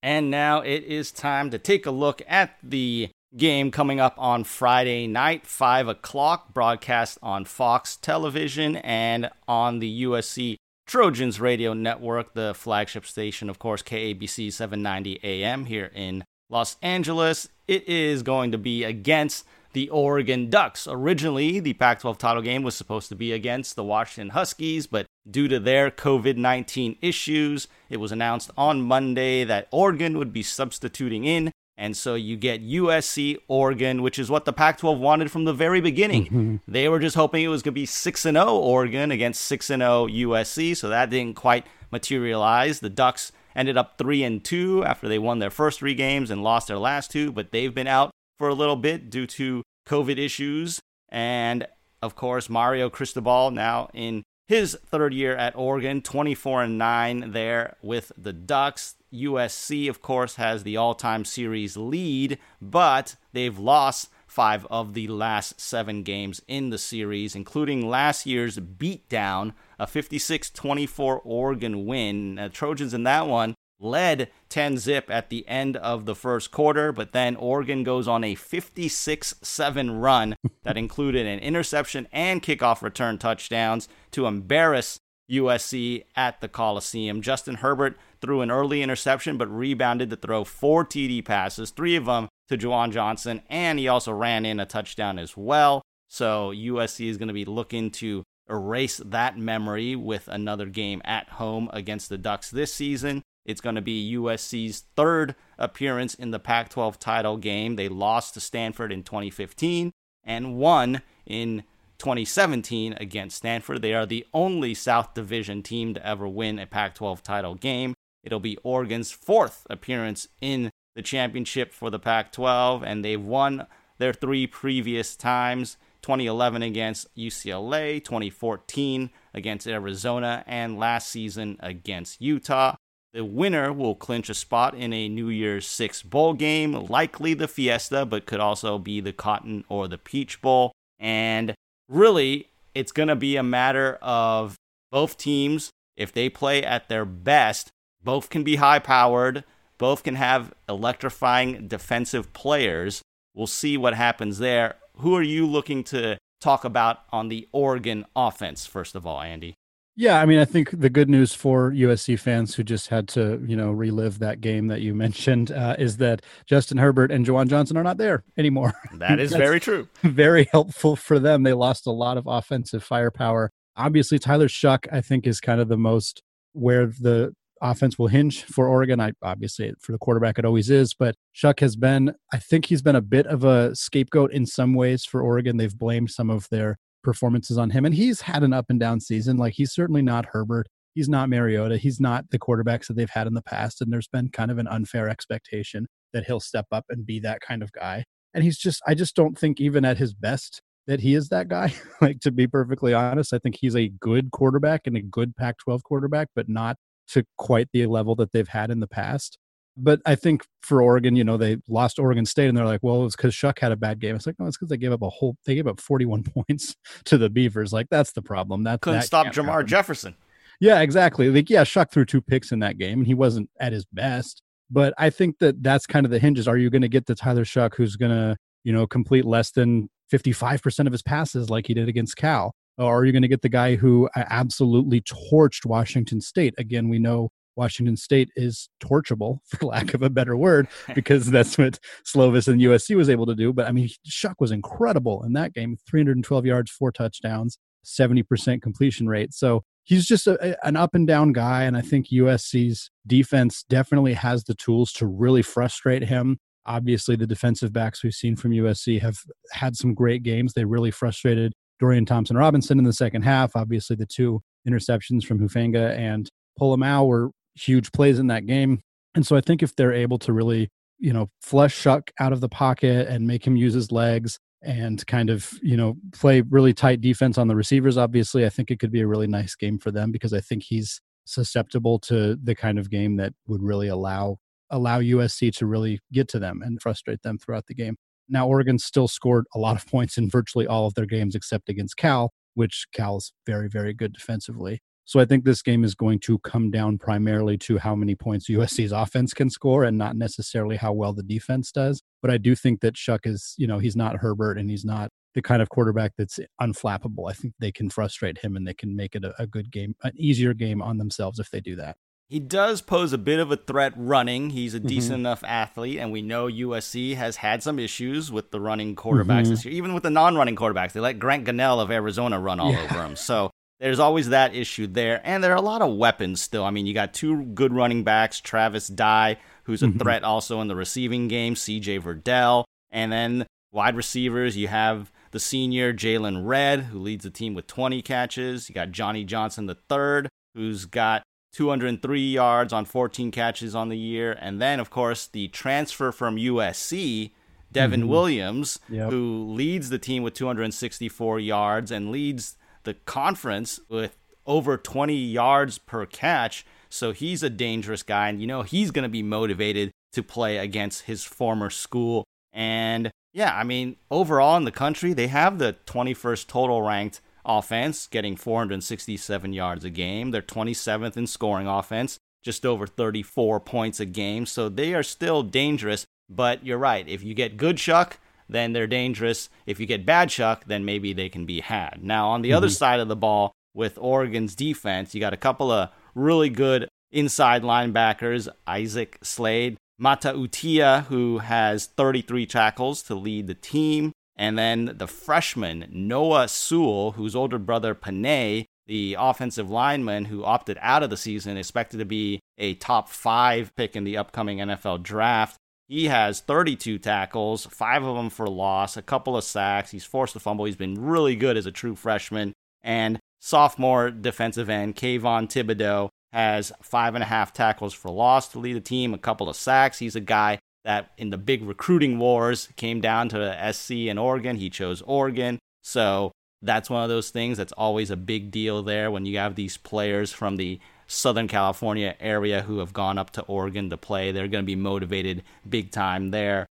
And 0.01 0.31
now 0.31 0.61
it 0.61 0.85
is 0.85 1.11
time 1.11 1.49
to 1.49 1.59
take 1.59 1.85
a 1.85 1.91
look 1.91 2.21
at 2.25 2.55
the 2.63 3.09
game 3.35 3.69
coming 3.69 3.99
up 3.99 4.15
on 4.17 4.45
Friday 4.45 5.05
night, 5.05 5.45
5 5.45 5.89
o'clock, 5.89 6.53
broadcast 6.53 7.17
on 7.21 7.43
Fox 7.43 7.97
Television 7.97 8.77
and 8.77 9.29
on 9.45 9.79
the 9.79 10.03
USC 10.03 10.55
Trojans 10.87 11.41
Radio 11.41 11.73
Network, 11.73 12.33
the 12.33 12.53
flagship 12.55 13.05
station, 13.05 13.49
of 13.49 13.59
course, 13.59 13.83
KABC 13.83 14.53
790 14.53 15.19
AM 15.21 15.65
here 15.65 15.91
in 15.93 16.23
Los 16.49 16.77
Angeles. 16.81 17.49
It 17.67 17.87
is 17.87 18.23
going 18.23 18.51
to 18.51 18.57
be 18.57 18.83
against 18.83 19.45
the 19.73 19.89
Oregon 19.89 20.49
Ducks. 20.49 20.87
Originally, 20.89 21.59
the 21.59 21.73
Pac 21.73 21.99
12 21.99 22.17
title 22.17 22.41
game 22.41 22.63
was 22.63 22.75
supposed 22.75 23.09
to 23.09 23.15
be 23.15 23.33
against 23.33 23.75
the 23.75 23.83
Washington 23.83 24.29
Huskies, 24.29 24.87
but 24.87 25.05
due 25.29 25.47
to 25.49 25.59
their 25.59 25.91
COVID 25.91 26.37
19 26.37 26.97
issues, 27.01 27.67
it 27.89 27.97
was 27.97 28.11
announced 28.11 28.51
on 28.57 28.81
Monday 28.81 29.43
that 29.43 29.67
Oregon 29.71 30.17
would 30.17 30.31
be 30.31 30.43
substituting 30.43 31.25
in 31.25 31.51
And 31.77 31.97
so 31.97 32.15
you 32.15 32.37
get 32.37 32.63
USC, 32.65 33.37
Oregon, 33.49 34.01
which 34.01 34.17
is 34.17 34.29
what 34.29 34.45
the 34.45 34.53
Pac 34.53 34.77
12 34.77 34.97
wanted 34.97 35.29
from 35.29 35.43
the 35.43 35.53
very 35.53 35.81
beginning. 35.81 36.25
Mm-hmm. 36.25 36.55
They 36.69 36.87
were 36.87 36.99
just 36.99 37.17
hoping 37.17 37.43
it 37.43 37.49
was 37.49 37.61
going 37.61 37.73
to 37.73 37.81
be 37.81 37.85
6 37.85 38.21
0 38.21 38.55
Oregon 38.55 39.11
against 39.11 39.41
6 39.41 39.67
0 39.67 40.07
USC, 40.07 40.77
so 40.77 40.87
that 40.87 41.09
didn't 41.09 41.35
quite 41.35 41.65
materialize. 41.91 42.79
The 42.79 42.89
Ducks 42.89 43.33
ended 43.55 43.77
up 43.77 43.97
3 43.97 44.23
and 44.23 44.43
2 44.43 44.83
after 44.83 45.07
they 45.07 45.19
won 45.19 45.39
their 45.39 45.49
first 45.49 45.79
three 45.79 45.95
games 45.95 46.29
and 46.29 46.43
lost 46.43 46.67
their 46.67 46.77
last 46.77 47.11
two, 47.11 47.31
but 47.31 47.51
they've 47.51 47.73
been 47.73 47.87
out 47.87 48.11
for 48.37 48.47
a 48.47 48.53
little 48.53 48.75
bit 48.75 49.09
due 49.09 49.27
to 49.27 49.63
COVID 49.87 50.17
issues. 50.17 50.79
And 51.09 51.67
of 52.01 52.15
course, 52.15 52.49
Mario 52.49 52.89
Cristobal 52.89 53.51
now 53.51 53.89
in 53.93 54.23
his 54.47 54.77
third 54.85 55.13
year 55.13 55.35
at 55.35 55.55
Oregon, 55.55 56.01
24 56.01 56.63
and 56.63 56.77
9 56.77 57.31
there 57.31 57.77
with 57.81 58.11
the 58.17 58.33
Ducks. 58.33 58.95
USC, 59.13 59.89
of 59.89 60.01
course, 60.01 60.35
has 60.35 60.63
the 60.63 60.75
all 60.75 60.93
time 60.93 61.23
series 61.23 61.77
lead, 61.77 62.37
but 62.61 63.15
they've 63.31 63.57
lost 63.57 64.09
five 64.35 64.67
of 64.69 64.93
the 64.93 65.07
last 65.07 65.61
seven 65.61 66.03
games 66.03 66.41
in 66.45 66.69
the 66.69 66.77
series, 66.77 67.35
including 67.35 67.87
last 67.87 68.25
year's 68.25 68.59
beatdown, 68.59 69.53
a 69.79 69.87
56 69.87 70.49
24 70.49 71.21
Oregon 71.23 71.85
win. 71.85 72.35
Now, 72.35 72.49
Trojans 72.49 72.93
in 72.93 73.03
that 73.03 73.27
one 73.27 73.55
led 73.79 74.29
10 74.49 74.77
zip 74.77 75.09
at 75.09 75.29
the 75.29 75.47
end 75.47 75.77
of 75.77 76.05
the 76.05 76.15
first 76.15 76.51
quarter, 76.51 76.91
but 76.91 77.13
then 77.13 77.37
Oregon 77.37 77.83
goes 77.83 78.09
on 78.09 78.25
a 78.25 78.35
56 78.35 79.35
7 79.41 79.91
run 79.99 80.35
that 80.63 80.77
included 80.77 81.25
an 81.25 81.39
interception 81.39 82.05
and 82.11 82.43
kickoff 82.43 82.81
return 82.81 83.17
touchdowns 83.17 83.87
to 84.11 84.25
embarrass 84.25 84.99
USC 85.31 86.03
at 86.13 86.41
the 86.41 86.49
Coliseum. 86.49 87.21
Justin 87.21 87.55
Herbert 87.55 87.97
threw 88.19 88.41
an 88.41 88.51
early 88.51 88.81
interception, 88.81 89.37
but 89.37 89.47
rebounded 89.47 90.09
to 90.09 90.17
throw 90.17 90.43
four 90.43 90.83
TD 90.83 91.23
passes, 91.23 91.71
three 91.71 91.95
of 91.95 92.05
them 92.05 92.27
to 92.49 92.57
Juwan 92.57 92.91
Johnson, 92.91 93.41
and 93.49 93.79
he 93.79 93.87
also 93.87 94.11
ran 94.11 94.45
in 94.45 94.59
a 94.59 94.65
touchdown 94.65 95.19
as 95.19 95.35
well. 95.35 95.81
So 96.07 96.51
USC 96.51 97.09
is 97.09 97.17
going 97.17 97.27
to 97.27 97.33
be 97.33 97.45
looking 97.45 97.91
to 97.91 98.23
erase 98.49 99.01
that 99.03 99.37
memory 99.37 99.95
with 99.95 100.27
another 100.27 100.67
game 100.67 101.01
at 101.03 101.29
home 101.29 101.69
against 101.73 102.09
the 102.09 102.17
Ducks 102.17 102.51
this 102.51 102.73
season. 102.73 103.23
It's 103.45 103.61
going 103.61 103.75
to 103.75 103.81
be 103.81 104.15
USC's 104.15 104.83
third 104.95 105.35
appearance 105.57 106.15
in 106.15 106.31
the 106.31 106.39
Pac 106.39 106.69
12 106.69 106.99
title 106.99 107.37
game. 107.37 107.75
They 107.75 107.89
lost 107.89 108.33
to 108.33 108.39
Stanford 108.39 108.91
in 108.91 109.03
2015 109.03 109.91
and 110.23 110.57
won 110.57 111.01
in 111.25 111.63
2017 111.99 112.93
against 112.93 113.37
Stanford. 113.37 113.81
They 113.81 113.93
are 113.93 114.05
the 114.05 114.25
only 114.33 114.73
South 114.73 115.13
Division 115.13 115.61
team 115.63 115.93
to 115.93 116.05
ever 116.05 116.27
win 116.27 116.59
a 116.59 116.65
Pac 116.65 116.95
12 116.95 117.21
title 117.21 117.55
game. 117.55 117.93
It'll 118.23 118.39
be 118.39 118.57
Oregon's 118.63 119.11
fourth 119.11 119.67
appearance 119.69 120.27
in 120.41 120.71
the 120.95 121.01
championship 121.01 121.73
for 121.73 121.89
the 121.89 121.99
Pac 121.99 122.31
12, 122.31 122.83
and 122.83 123.03
they've 123.03 123.21
won 123.21 123.67
their 123.97 124.13
three 124.13 124.47
previous 124.47 125.15
times 125.15 125.77
2011 126.01 126.61
against 126.61 127.13
UCLA, 127.15 128.03
2014 128.03 129.09
against 129.33 129.67
Arizona, 129.67 130.43
and 130.45 130.77
last 130.77 131.09
season 131.09 131.57
against 131.59 132.21
Utah. 132.21 132.75
The 133.13 133.25
winner 133.25 133.71
will 133.71 133.95
clinch 133.95 134.29
a 134.29 134.33
spot 134.33 134.75
in 134.75 134.91
a 134.93 135.09
New 135.09 135.29
Year's 135.29 135.65
Six 135.65 136.03
bowl 136.03 136.33
game, 136.33 136.73
likely 136.73 137.33
the 137.33 137.47
Fiesta, 137.47 138.05
but 138.05 138.25
could 138.25 138.39
also 138.39 138.77
be 138.77 138.99
the 138.99 139.13
Cotton 139.13 139.63
or 139.69 139.87
the 139.87 139.97
Peach 139.97 140.41
Bowl. 140.41 140.73
And 140.99 141.55
really, 141.89 142.49
it's 142.73 142.91
going 142.91 143.07
to 143.07 143.15
be 143.15 143.37
a 143.37 143.43
matter 143.43 143.97
of 144.01 144.57
both 144.91 145.17
teams, 145.17 145.71
if 145.97 146.11
they 146.11 146.29
play 146.29 146.63
at 146.63 146.89
their 146.89 147.05
best, 147.05 147.69
both 148.03 148.29
can 148.29 148.43
be 148.43 148.57
high 148.57 148.79
powered, 148.79 149.43
both 149.77 150.03
can 150.03 150.15
have 150.15 150.53
electrifying 150.67 151.67
defensive 151.67 152.33
players. 152.33 153.01
We'll 153.33 153.47
see 153.47 153.77
what 153.77 153.93
happens 153.93 154.39
there. 154.39 154.75
Who 154.97 155.15
are 155.15 155.23
you 155.23 155.45
looking 155.45 155.83
to 155.85 156.17
talk 156.39 156.63
about 156.63 156.99
on 157.11 157.29
the 157.29 157.47
Oregon 157.51 158.05
offense, 158.15 158.65
first 158.65 158.95
of 158.95 159.05
all, 159.05 159.21
Andy? 159.21 159.55
Yeah, 159.97 160.19
I 160.19 160.25
mean, 160.25 160.39
I 160.39 160.45
think 160.45 160.71
the 160.71 160.89
good 160.89 161.09
news 161.09 161.33
for 161.33 161.71
USC 161.71 162.19
fans 162.19 162.53
who 162.53 162.63
just 162.63 162.89
had 162.89 163.07
to, 163.09 163.41
you 163.47 163.55
know, 163.55 163.71
relive 163.71 164.19
that 164.19 164.41
game 164.41 164.67
that 164.67 164.81
you 164.81 164.93
mentioned 165.05 165.51
uh, 165.51 165.75
is 165.79 165.97
that 165.97 166.21
Justin 166.45 166.77
Herbert 166.77 167.11
and 167.11 167.25
Juwan 167.25 167.47
Johnson 167.47 167.77
are 167.77 167.83
not 167.83 167.97
there 167.97 168.23
anymore. 168.37 168.73
That 168.95 169.19
is 169.19 169.33
very 169.33 169.59
true. 169.59 169.89
Very 170.03 170.47
helpful 170.51 170.95
for 170.95 171.19
them. 171.19 171.43
They 171.43 171.53
lost 171.53 171.85
a 171.85 171.91
lot 171.91 172.17
of 172.17 172.27
offensive 172.27 172.81
firepower. 172.81 173.51
Obviously, 173.75 174.19
Tyler 174.19 174.47
Shough, 174.47 174.87
I 174.91 175.01
think, 175.01 175.27
is 175.27 175.41
kind 175.41 175.59
of 175.59 175.67
the 175.67 175.77
most 175.77 176.23
where 176.53 176.87
the 176.87 177.33
offense 177.71 177.97
will 177.97 178.07
hinge 178.07 178.43
for 178.43 178.67
Oregon. 178.67 178.99
I 178.99 179.11
obviously 179.21 179.73
for 179.79 179.91
the 179.91 179.97
quarterback 179.97 180.39
it 180.39 180.45
always 180.45 180.69
is, 180.69 180.93
but 180.93 181.15
Shough 181.35 181.59
has 181.59 181.75
been 181.75 182.13
I 182.33 182.37
think 182.37 182.65
he's 182.65 182.81
been 182.81 182.95
a 182.95 183.01
bit 183.01 183.27
of 183.27 183.43
a 183.43 183.75
scapegoat 183.75 184.31
in 184.31 184.45
some 184.45 184.73
ways 184.73 185.05
for 185.05 185.21
Oregon. 185.21 185.57
They've 185.57 185.77
blamed 185.77 186.11
some 186.11 186.29
of 186.29 186.47
their 186.49 186.77
performances 187.05 187.57
on 187.57 187.69
him. 187.69 187.85
And 187.85 187.95
he's 187.95 188.21
had 188.21 188.43
an 188.43 188.51
up 188.51 188.65
and 188.67 188.79
down 188.79 188.99
season. 188.99 189.37
Like 189.37 189.53
he's 189.53 189.71
certainly 189.71 190.01
not 190.01 190.25
Herbert. 190.33 190.67
He's 190.95 191.07
not 191.07 191.29
Mariota. 191.29 191.77
He's 191.77 191.99
not 191.99 192.29
the 192.31 192.39
quarterbacks 192.39 192.87
that 192.87 192.95
they've 192.95 193.09
had 193.09 193.27
in 193.27 193.33
the 193.33 193.41
past. 193.41 193.81
And 193.81 193.93
there's 193.93 194.07
been 194.07 194.29
kind 194.29 194.51
of 194.51 194.57
an 194.57 194.67
unfair 194.67 195.07
expectation 195.07 195.87
that 196.11 196.25
he'll 196.25 196.39
step 196.39 196.65
up 196.71 196.85
and 196.89 197.05
be 197.05 197.19
that 197.19 197.41
kind 197.41 197.61
of 197.61 197.71
guy. 197.71 198.05
And 198.33 198.43
he's 198.43 198.57
just, 198.57 198.81
I 198.87 198.95
just 198.95 199.15
don't 199.15 199.37
think 199.37 199.61
even 199.61 199.85
at 199.85 199.97
his 199.97 200.13
best 200.13 200.61
that 200.87 201.01
he 201.01 201.15
is 201.15 201.29
that 201.29 201.47
guy. 201.47 201.73
like 202.01 202.19
to 202.21 202.31
be 202.31 202.47
perfectly 202.47 202.93
honest, 202.93 203.33
I 203.33 203.39
think 203.39 203.57
he's 203.59 203.75
a 203.75 203.89
good 203.89 204.31
quarterback 204.31 204.81
and 204.85 204.97
a 204.97 205.01
good 205.01 205.35
Pac 205.35 205.57
12 205.59 205.83
quarterback, 205.83 206.29
but 206.35 206.49
not 206.49 206.77
to 207.09 207.25
quite 207.37 207.69
the 207.73 207.85
level 207.85 208.15
that 208.15 208.31
they've 208.31 208.47
had 208.47 208.71
in 208.71 208.79
the 208.79 208.87
past. 208.87 209.37
But 209.77 210.01
I 210.05 210.15
think 210.15 210.45
for 210.61 210.81
Oregon, 210.81 211.15
you 211.15 211.23
know, 211.23 211.35
they 211.35 211.57
lost 211.67 211.99
Oregon 211.99 212.25
State 212.25 212.47
and 212.47 212.57
they're 212.57 212.65
like, 212.65 212.81
well, 212.81 213.05
it's 213.05 213.15
because 213.15 213.33
Shough 213.33 213.59
had 213.59 213.73
a 213.73 213.75
bad 213.75 213.99
game. 213.99 214.15
It's 214.15 214.25
like, 214.25 214.39
no, 214.39 214.45
it's 214.45 214.55
because 214.55 214.69
they 214.69 214.77
gave 214.77 214.93
up 214.93 215.01
a 215.01 215.09
whole, 215.09 215.35
they 215.45 215.55
gave 215.55 215.67
up 215.67 215.81
41 215.81 216.23
points 216.47 216.75
to 217.05 217.17
the 217.17 217.29
Beavers. 217.29 217.73
Like, 217.73 217.87
that's 217.89 218.13
the 218.13 218.21
problem. 218.21 218.63
That 218.63 218.81
couldn't 218.81 218.99
that 218.99 219.05
stop 219.05 219.27
Jermar 219.27 219.47
happen. 219.47 219.67
Jefferson. 219.67 220.15
Yeah, 220.61 220.79
exactly. 220.79 221.29
Like, 221.29 221.49
yeah, 221.49 221.63
Shough 221.63 221.91
threw 221.91 222.05
two 222.05 222.21
picks 222.21 222.53
in 222.53 222.59
that 222.59 222.77
game 222.77 222.99
and 222.99 223.07
he 223.07 223.13
wasn't 223.13 223.49
at 223.59 223.73
his 223.73 223.85
best. 223.85 224.41
But 224.71 224.93
I 224.97 225.09
think 225.09 225.39
that 225.39 225.61
that's 225.61 225.85
kind 225.85 226.05
of 226.05 226.11
the 226.11 226.19
hinges. 226.19 226.47
Are 226.47 226.57
you 226.57 226.69
going 226.69 226.81
to 226.81 226.87
get 226.87 227.05
the 227.05 227.15
Tyler 227.15 227.43
Shough 227.43 227.75
who's 227.75 227.97
going 227.97 228.11
to, 228.11 228.37
you 228.63 228.71
know, 228.71 228.87
complete 228.87 229.25
less 229.25 229.51
than 229.51 229.89
55% 230.11 230.87
of 230.87 230.91
his 230.93 231.01
passes 231.01 231.49
like 231.49 231.67
he 231.67 231.73
did 231.73 231.89
against 231.89 232.15
Cal? 232.15 232.55
Or 232.77 232.99
are 232.99 233.05
you 233.05 233.11
going 233.11 233.21
to 233.21 233.27
get 233.27 233.41
the 233.41 233.49
guy 233.49 233.75
who 233.75 234.09
uh, 234.15 234.23
absolutely 234.29 235.01
torched 235.01 235.65
Washington 235.65 236.21
State? 236.21 236.53
Again, 236.57 236.89
we 236.89 236.99
know 236.99 237.29
Washington 237.55 237.95
State 237.95 238.29
is 238.35 238.69
torchable, 238.83 239.39
for 239.45 239.65
lack 239.65 239.93
of 239.93 240.01
a 240.01 240.09
better 240.09 240.35
word, 240.35 240.67
because 240.95 241.31
that's 241.31 241.57
what 241.57 241.79
Slovis 242.05 242.47
and 242.47 242.61
USC 242.61 242.95
was 242.95 243.09
able 243.09 243.25
to 243.25 243.35
do. 243.35 243.53
But 243.53 243.67
I 243.67 243.71
mean, 243.71 243.89
Shough 244.07 244.35
was 244.39 244.51
incredible 244.51 245.23
in 245.23 245.33
that 245.33 245.53
game 245.53 245.77
312 245.89 246.45
yards, 246.45 246.71
four 246.71 246.91
touchdowns, 246.91 247.57
70% 247.85 248.61
completion 248.61 249.07
rate. 249.07 249.33
So 249.33 249.63
he's 249.83 250.05
just 250.05 250.27
a, 250.27 250.57
an 250.67 250.75
up 250.75 250.95
and 250.95 251.07
down 251.07 251.31
guy. 251.31 251.63
And 251.63 251.77
I 251.77 251.81
think 251.81 252.07
USC's 252.09 252.91
defense 253.07 253.63
definitely 253.69 254.13
has 254.13 254.43
the 254.43 254.55
tools 254.55 254.91
to 254.93 255.05
really 255.05 255.41
frustrate 255.41 256.03
him. 256.03 256.39
Obviously, 256.65 257.15
the 257.15 257.27
defensive 257.27 257.71
backs 257.71 258.03
we've 258.03 258.13
seen 258.13 258.35
from 258.35 258.51
USC 258.51 258.99
have 258.99 259.19
had 259.51 259.75
some 259.75 259.93
great 259.93 260.23
games. 260.23 260.53
They 260.53 260.65
really 260.65 260.89
frustrated 260.89 261.53
Dorian 261.79 262.05
Thompson 262.05 262.37
Robinson 262.37 262.79
in 262.79 262.85
the 262.85 262.93
second 262.93 263.23
half. 263.23 263.55
Obviously, 263.55 263.95
the 263.95 264.05
two 264.05 264.41
interceptions 264.67 265.23
from 265.25 265.39
Hufanga 265.39 265.95
and 265.97 266.29
Polamalu 266.59 267.07
were 267.07 267.31
huge 267.55 267.91
plays 267.91 268.19
in 268.19 268.27
that 268.27 268.45
game. 268.45 268.81
And 269.15 269.25
so 269.25 269.35
I 269.35 269.41
think 269.41 269.63
if 269.63 269.75
they're 269.75 269.93
able 269.93 270.19
to 270.19 270.33
really, 270.33 270.69
you 270.99 271.13
know, 271.13 271.29
flush 271.41 271.75
Shough 271.75 272.09
out 272.19 272.33
of 272.33 272.41
the 272.41 272.49
pocket 272.49 273.07
and 273.07 273.27
make 273.27 273.45
him 273.45 273.55
use 273.55 273.73
his 273.73 273.91
legs 273.91 274.39
and 274.61 275.05
kind 275.07 275.29
of, 275.29 275.51
you 275.61 275.77
know, 275.77 275.95
play 276.13 276.41
really 276.41 276.73
tight 276.73 277.01
defense 277.01 277.37
on 277.37 277.47
the 277.47 277.55
receivers, 277.55 277.97
obviously, 277.97 278.45
I 278.45 278.49
think 278.49 278.71
it 278.71 278.79
could 278.79 278.91
be 278.91 279.01
a 279.01 279.07
really 279.07 279.27
nice 279.27 279.55
game 279.55 279.77
for 279.77 279.91
them 279.91 280.11
because 280.11 280.33
I 280.33 280.41
think 280.41 280.63
he's 280.63 281.01
susceptible 281.25 281.99
to 281.99 282.37
the 282.41 282.55
kind 282.55 282.77
of 282.77 282.89
game 282.89 283.17
that 283.17 283.33
would 283.47 283.63
really 283.63 283.87
allow 283.87 284.37
allow 284.71 284.99
USC 284.99 285.55
to 285.57 285.65
really 285.65 285.99
get 286.11 286.27
to 286.29 286.39
them 286.39 286.61
and 286.63 286.81
frustrate 286.81 287.21
them 287.21 287.37
throughout 287.37 287.67
the 287.67 287.75
game. 287.75 287.97
Now 288.29 288.47
Oregon 288.47 288.79
still 288.79 289.07
scored 289.07 289.45
a 289.53 289.59
lot 289.59 289.75
of 289.75 289.87
points 289.91 290.17
in 290.17 290.29
virtually 290.29 290.67
all 290.67 290.87
of 290.87 290.93
their 290.93 291.05
games 291.05 291.35
except 291.35 291.69
against 291.69 291.97
Cal, 291.97 292.31
which 292.53 292.85
Cal 292.93 293.17
is 293.17 293.33
very 293.45 293.69
very 293.69 293.93
good 293.93 294.13
defensively. 294.13 294.81
So 295.07 295.19
I 295.19 295.25
think 295.25 295.45
this 295.45 295.61
game 295.61 295.83
is 295.83 295.93
going 295.93 296.19
to 296.21 296.39
come 296.39 296.71
down 296.71 296.97
primarily 296.97 297.59
to 297.59 297.77
how 297.77 297.95
many 297.95 298.15
points 298.15 298.49
USC's 298.49 298.91
offense 298.91 299.33
can 299.33 299.49
score 299.49 299.83
and 299.83 299.97
not 299.97 300.15
necessarily 300.15 300.77
how 300.77 300.93
well 300.93 301.13
the 301.13 301.23
defense 301.23 301.71
does. 301.71 302.01
But 302.21 302.31
I 302.31 302.37
do 302.37 302.55
think 302.55 302.81
that 302.81 302.95
Shough 302.95 303.19
is, 303.25 303.53
you 303.57 303.67
know, 303.67 303.77
he's 303.77 303.95
not 303.95 304.17
Herbert 304.17 304.57
and 304.57 304.69
he's 304.69 304.83
not 304.83 305.11
the 305.35 305.41
kind 305.41 305.61
of 305.61 305.69
quarterback 305.69 306.13
that's 306.17 306.39
unflappable. 306.61 307.29
I 307.29 307.33
think 307.33 307.53
they 307.59 307.71
can 307.71 307.89
frustrate 307.89 308.39
him 308.39 308.55
and 308.55 308.67
they 308.67 308.73
can 308.73 308.95
make 308.95 309.15
it 309.15 309.23
a, 309.23 309.33
a 309.37 309.45
good 309.45 309.71
game, 309.71 309.95
an 310.03 310.13
easier 310.15 310.53
game 310.53 310.81
on 310.81 310.97
themselves 310.97 311.39
if 311.39 311.51
they 311.51 311.59
do 311.59 311.75
that. 311.75 311.97
He 312.27 312.39
does 312.39 312.81
pose 312.81 313.13
a 313.13 313.19
bit 313.19 313.39
of 313.39 313.51
a 313.51 313.57
threat 313.57 313.93
running. 313.95 314.49
He's 314.49 314.73
a 314.73 314.79
decent 314.79 315.13
mm-hmm. 315.13 315.21
enough 315.21 315.43
athlete, 315.43 315.99
and 315.99 316.11
we 316.11 316.23
know 316.23 316.47
USC 316.47 317.15
has 317.15 317.37
had 317.37 317.61
some 317.61 317.77
issues 317.77 318.31
with 318.31 318.49
the 318.49 318.59
running 318.59 318.95
quarterbacks 318.95 319.43
mm-hmm. 319.43 319.49
this 319.51 319.65
year, 319.65 319.75
even 319.75 319.93
with 319.93 320.03
the 320.03 320.09
non 320.09 320.35
running 320.35 320.55
quarterbacks. 320.55 320.93
They 320.93 320.99
let 320.99 321.19
Grant 321.19 321.45
Gunnell 321.45 321.79
of 321.79 321.91
Arizona 321.91 322.39
run 322.39 322.59
all 322.59 322.71
yeah. 322.71 322.83
over 322.83 323.03
him. 323.03 323.15
So 323.15 323.51
there's 323.79 323.99
always 323.99 324.29
that 324.29 324.55
issue 324.55 324.87
there. 324.87 325.21
And 325.23 325.43
there 325.43 325.51
are 325.51 325.57
a 325.57 325.61
lot 325.61 325.81
of 325.81 325.95
weapons 325.95 326.41
still. 326.41 326.63
I 326.63 326.71
mean, 326.71 326.87
you 326.87 326.93
got 326.93 327.13
two 327.13 327.43
good 327.43 327.73
running 327.73 328.03
backs, 328.03 328.39
Travis 328.39 328.87
Dye, 328.87 329.37
who's 329.63 329.83
a 329.83 329.87
mm-hmm. 329.87 329.99
threat 329.99 330.23
also 330.23 330.61
in 330.61 330.67
the 330.67 330.75
receiving 330.75 331.27
game, 331.27 331.53
CJ 331.53 332.01
Verdell. 332.01 332.63
And 332.89 333.11
then 333.11 333.45
wide 333.71 333.95
receivers, 333.95 334.57
you 334.57 334.67
have 334.69 335.11
the 335.31 335.39
senior 335.39 335.93
Jaylon 335.93 336.47
Redd, 336.47 336.83
who 336.83 336.99
leads 336.99 337.23
the 337.23 337.29
team 337.29 337.53
with 337.53 337.67
20 337.67 338.01
catches. 338.01 338.69
You 338.69 338.75
got 338.75 338.91
Johnny 338.91 339.23
Johnson 339.23 339.65
the 339.65 339.75
third, 339.75 340.29
who's 340.55 340.85
got 340.85 341.23
203 341.55 342.19
yards 342.19 342.73
on 342.73 342.83
14 342.83 343.31
catches 343.31 343.73
on 343.73 343.87
the 343.87 343.97
year. 343.97 344.37
And 344.41 344.61
then, 344.61 344.81
of 344.81 344.89
course, 344.89 345.25
the 345.25 345.47
transfer 345.47 346.11
from 346.11 346.35
USC, 346.35 347.31
Devon 347.71 348.01
mm-hmm. 348.01 348.09
Williams, 348.09 348.79
yep. 348.89 349.09
who 349.09 349.45
leads 349.53 349.89
the 349.89 349.97
team 349.97 350.21
with 350.21 350.33
264 350.33 351.39
yards 351.39 351.91
and 351.91 352.11
leads 352.11 352.57
the 352.83 352.93
conference 352.93 353.79
with 353.87 354.17
over 354.45 354.75
20 354.75 355.15
yards 355.15 355.77
per 355.77 356.05
catch. 356.05 356.65
So 356.89 357.13
he's 357.13 357.41
a 357.41 357.49
dangerous 357.49 358.03
guy. 358.03 358.27
And 358.27 358.41
you 358.41 358.47
know, 358.47 358.63
he's 358.63 358.91
going 358.91 359.03
to 359.03 359.09
be 359.09 359.23
motivated 359.23 359.91
to 360.11 360.21
play 360.21 360.57
against 360.57 361.03
his 361.03 361.23
former 361.23 361.69
school. 361.69 362.25
And 362.51 363.11
yeah, 363.31 363.55
I 363.55 363.63
mean, 363.63 363.95
overall 364.11 364.57
in 364.57 364.65
the 364.65 364.71
country, 364.71 365.13
they 365.13 365.27
have 365.27 365.57
the 365.57 365.77
21st 365.85 366.47
total 366.47 366.81
ranked 366.81 367.21
offense, 367.45 368.07
getting 368.07 368.35
467 368.35 369.53
yards 369.53 369.85
a 369.85 369.89
game. 369.89 370.31
They're 370.31 370.41
27th 370.41 371.17
in 371.17 371.27
scoring 371.27 371.67
offense, 371.67 372.17
just 372.43 372.65
over 372.65 372.87
34 372.87 373.59
points 373.59 373.99
a 373.99 374.05
game. 374.05 374.45
So 374.45 374.69
they 374.69 374.93
are 374.93 375.03
still 375.03 375.43
dangerous. 375.43 376.05
But 376.29 376.65
you're 376.65 376.79
right. 376.79 377.07
If 377.07 377.23
you 377.23 377.33
get 377.33 377.57
good 377.57 377.77
Shough, 377.77 378.13
then 378.49 378.73
they're 378.73 378.87
dangerous. 378.87 379.49
If 379.65 379.79
you 379.79 379.85
get 379.85 380.05
bad 380.05 380.29
Shough, 380.29 380.63
then 380.65 380.83
maybe 380.83 381.13
they 381.13 381.29
can 381.29 381.45
be 381.45 381.59
had. 381.59 381.99
Now, 382.01 382.29
on 382.29 382.41
the 382.41 382.49
mm-hmm. 382.49 382.57
other 382.57 382.69
side 382.69 382.99
of 382.99 383.07
the 383.07 383.15
ball, 383.15 383.51
with 383.75 383.97
Oregon's 383.99 384.55
defense, 384.55 385.13
you 385.13 385.19
got 385.19 385.33
a 385.33 385.37
couple 385.37 385.69
of 385.69 385.89
really 386.15 386.49
good 386.49 386.87
inside 387.11 387.61
linebackers 387.61 388.47
Isaac 388.65 389.19
Slade, 389.21 389.77
Mata 389.99 390.33
Utia, 390.33 391.05
who 391.05 391.39
has 391.39 391.85
33 391.85 392.45
tackles 392.45 393.03
to 393.03 393.15
lead 393.15 393.47
the 393.47 393.53
team. 393.53 394.13
And 394.35 394.57
then 394.57 394.93
the 394.97 395.07
freshman, 395.07 395.87
Noah 395.91 396.47
Sewell, 396.47 397.13
whose 397.13 397.35
older 397.35 397.57
brother 397.57 397.95
Penei, 397.95 398.65
the 398.87 399.15
offensive 399.17 399.69
lineman 399.69 400.25
who 400.25 400.43
opted 400.43 400.77
out 400.81 401.03
of 401.03 401.09
the 401.09 401.17
season, 401.17 401.57
expected 401.57 401.97
to 401.97 402.05
be 402.05 402.39
a 402.57 402.75
top 402.75 403.09
five 403.09 403.75
pick 403.75 403.95
in 403.95 404.03
the 404.03 404.17
upcoming 404.17 404.59
NFL 404.59 405.03
draft. 405.03 405.57
He 405.87 406.05
has 406.05 406.41
32 406.41 406.97
tackles, 406.97 407.65
five 407.67 408.03
of 408.03 408.15
them 408.15 408.29
for 408.29 408.47
loss, 408.47 408.97
a 408.97 409.01
couple 409.01 409.37
of 409.37 409.43
sacks. 409.43 409.91
He's 409.91 410.03
forced 410.03 410.35
a 410.35 410.39
fumble. 410.39 410.65
He's 410.65 410.75
been 410.75 411.01
really 411.01 411.35
good 411.35 411.57
as 411.57 411.65
a 411.65 411.71
true 411.71 411.95
freshman. 411.95 412.53
And 412.83 413.19
sophomore 413.39 414.09
defensive 414.09 414.69
end 414.69 414.95
Kayvon 414.95 415.47
Thibodeaux 415.47 416.09
has 416.33 416.71
five 416.81 417.15
and 417.15 417.23
a 417.23 417.27
half 417.27 417.53
tackles 417.53 417.93
for 417.93 418.09
loss 418.11 418.49
to 418.49 418.59
lead 418.59 418.75
the 418.75 418.81
team, 418.81 419.13
a 419.13 419.19
couple 419.19 419.47
of 419.47 419.55
sacks. 419.55 419.99
He's 419.99 420.15
a 420.15 420.21
guy 420.21 420.59
that 420.85 421.11
in 421.17 421.31
the 421.31 421.37
big 421.37 421.63
recruiting 421.63 422.17
wars 422.17 422.69
came 422.75 423.01
down 423.01 423.29
to 423.29 423.73
SC 423.73 423.91
and 424.07 424.17
Oregon. 424.17 424.57
He 424.57 424.69
chose 424.69 425.01
Oregon. 425.01 425.59
So 425.81 426.31
that's 426.61 426.89
one 426.89 427.03
of 427.03 427.09
those 427.09 427.29
things 427.29 427.57
that's 427.57 427.73
always 427.73 428.09
a 428.09 428.15
big 428.15 428.51
deal 428.51 428.81
there 428.81 429.11
when 429.11 429.25
you 429.25 429.37
have 429.37 429.55
these 429.55 429.77
players 429.77 430.31
from 430.31 430.55
the 430.55 430.79
Southern 431.07 431.47
California 431.47 432.15
area 432.19 432.61
who 432.63 432.79
have 432.79 432.93
gone 432.93 433.17
up 433.17 433.31
to 433.31 433.41
Oregon 433.43 433.89
to 433.89 433.97
play. 433.97 434.31
They're 434.31 434.47
going 434.47 434.63
to 434.63 434.65
be 434.65 434.75
motivated 434.75 435.43
big 435.67 435.91
time 435.91 436.31
there. 436.31 436.65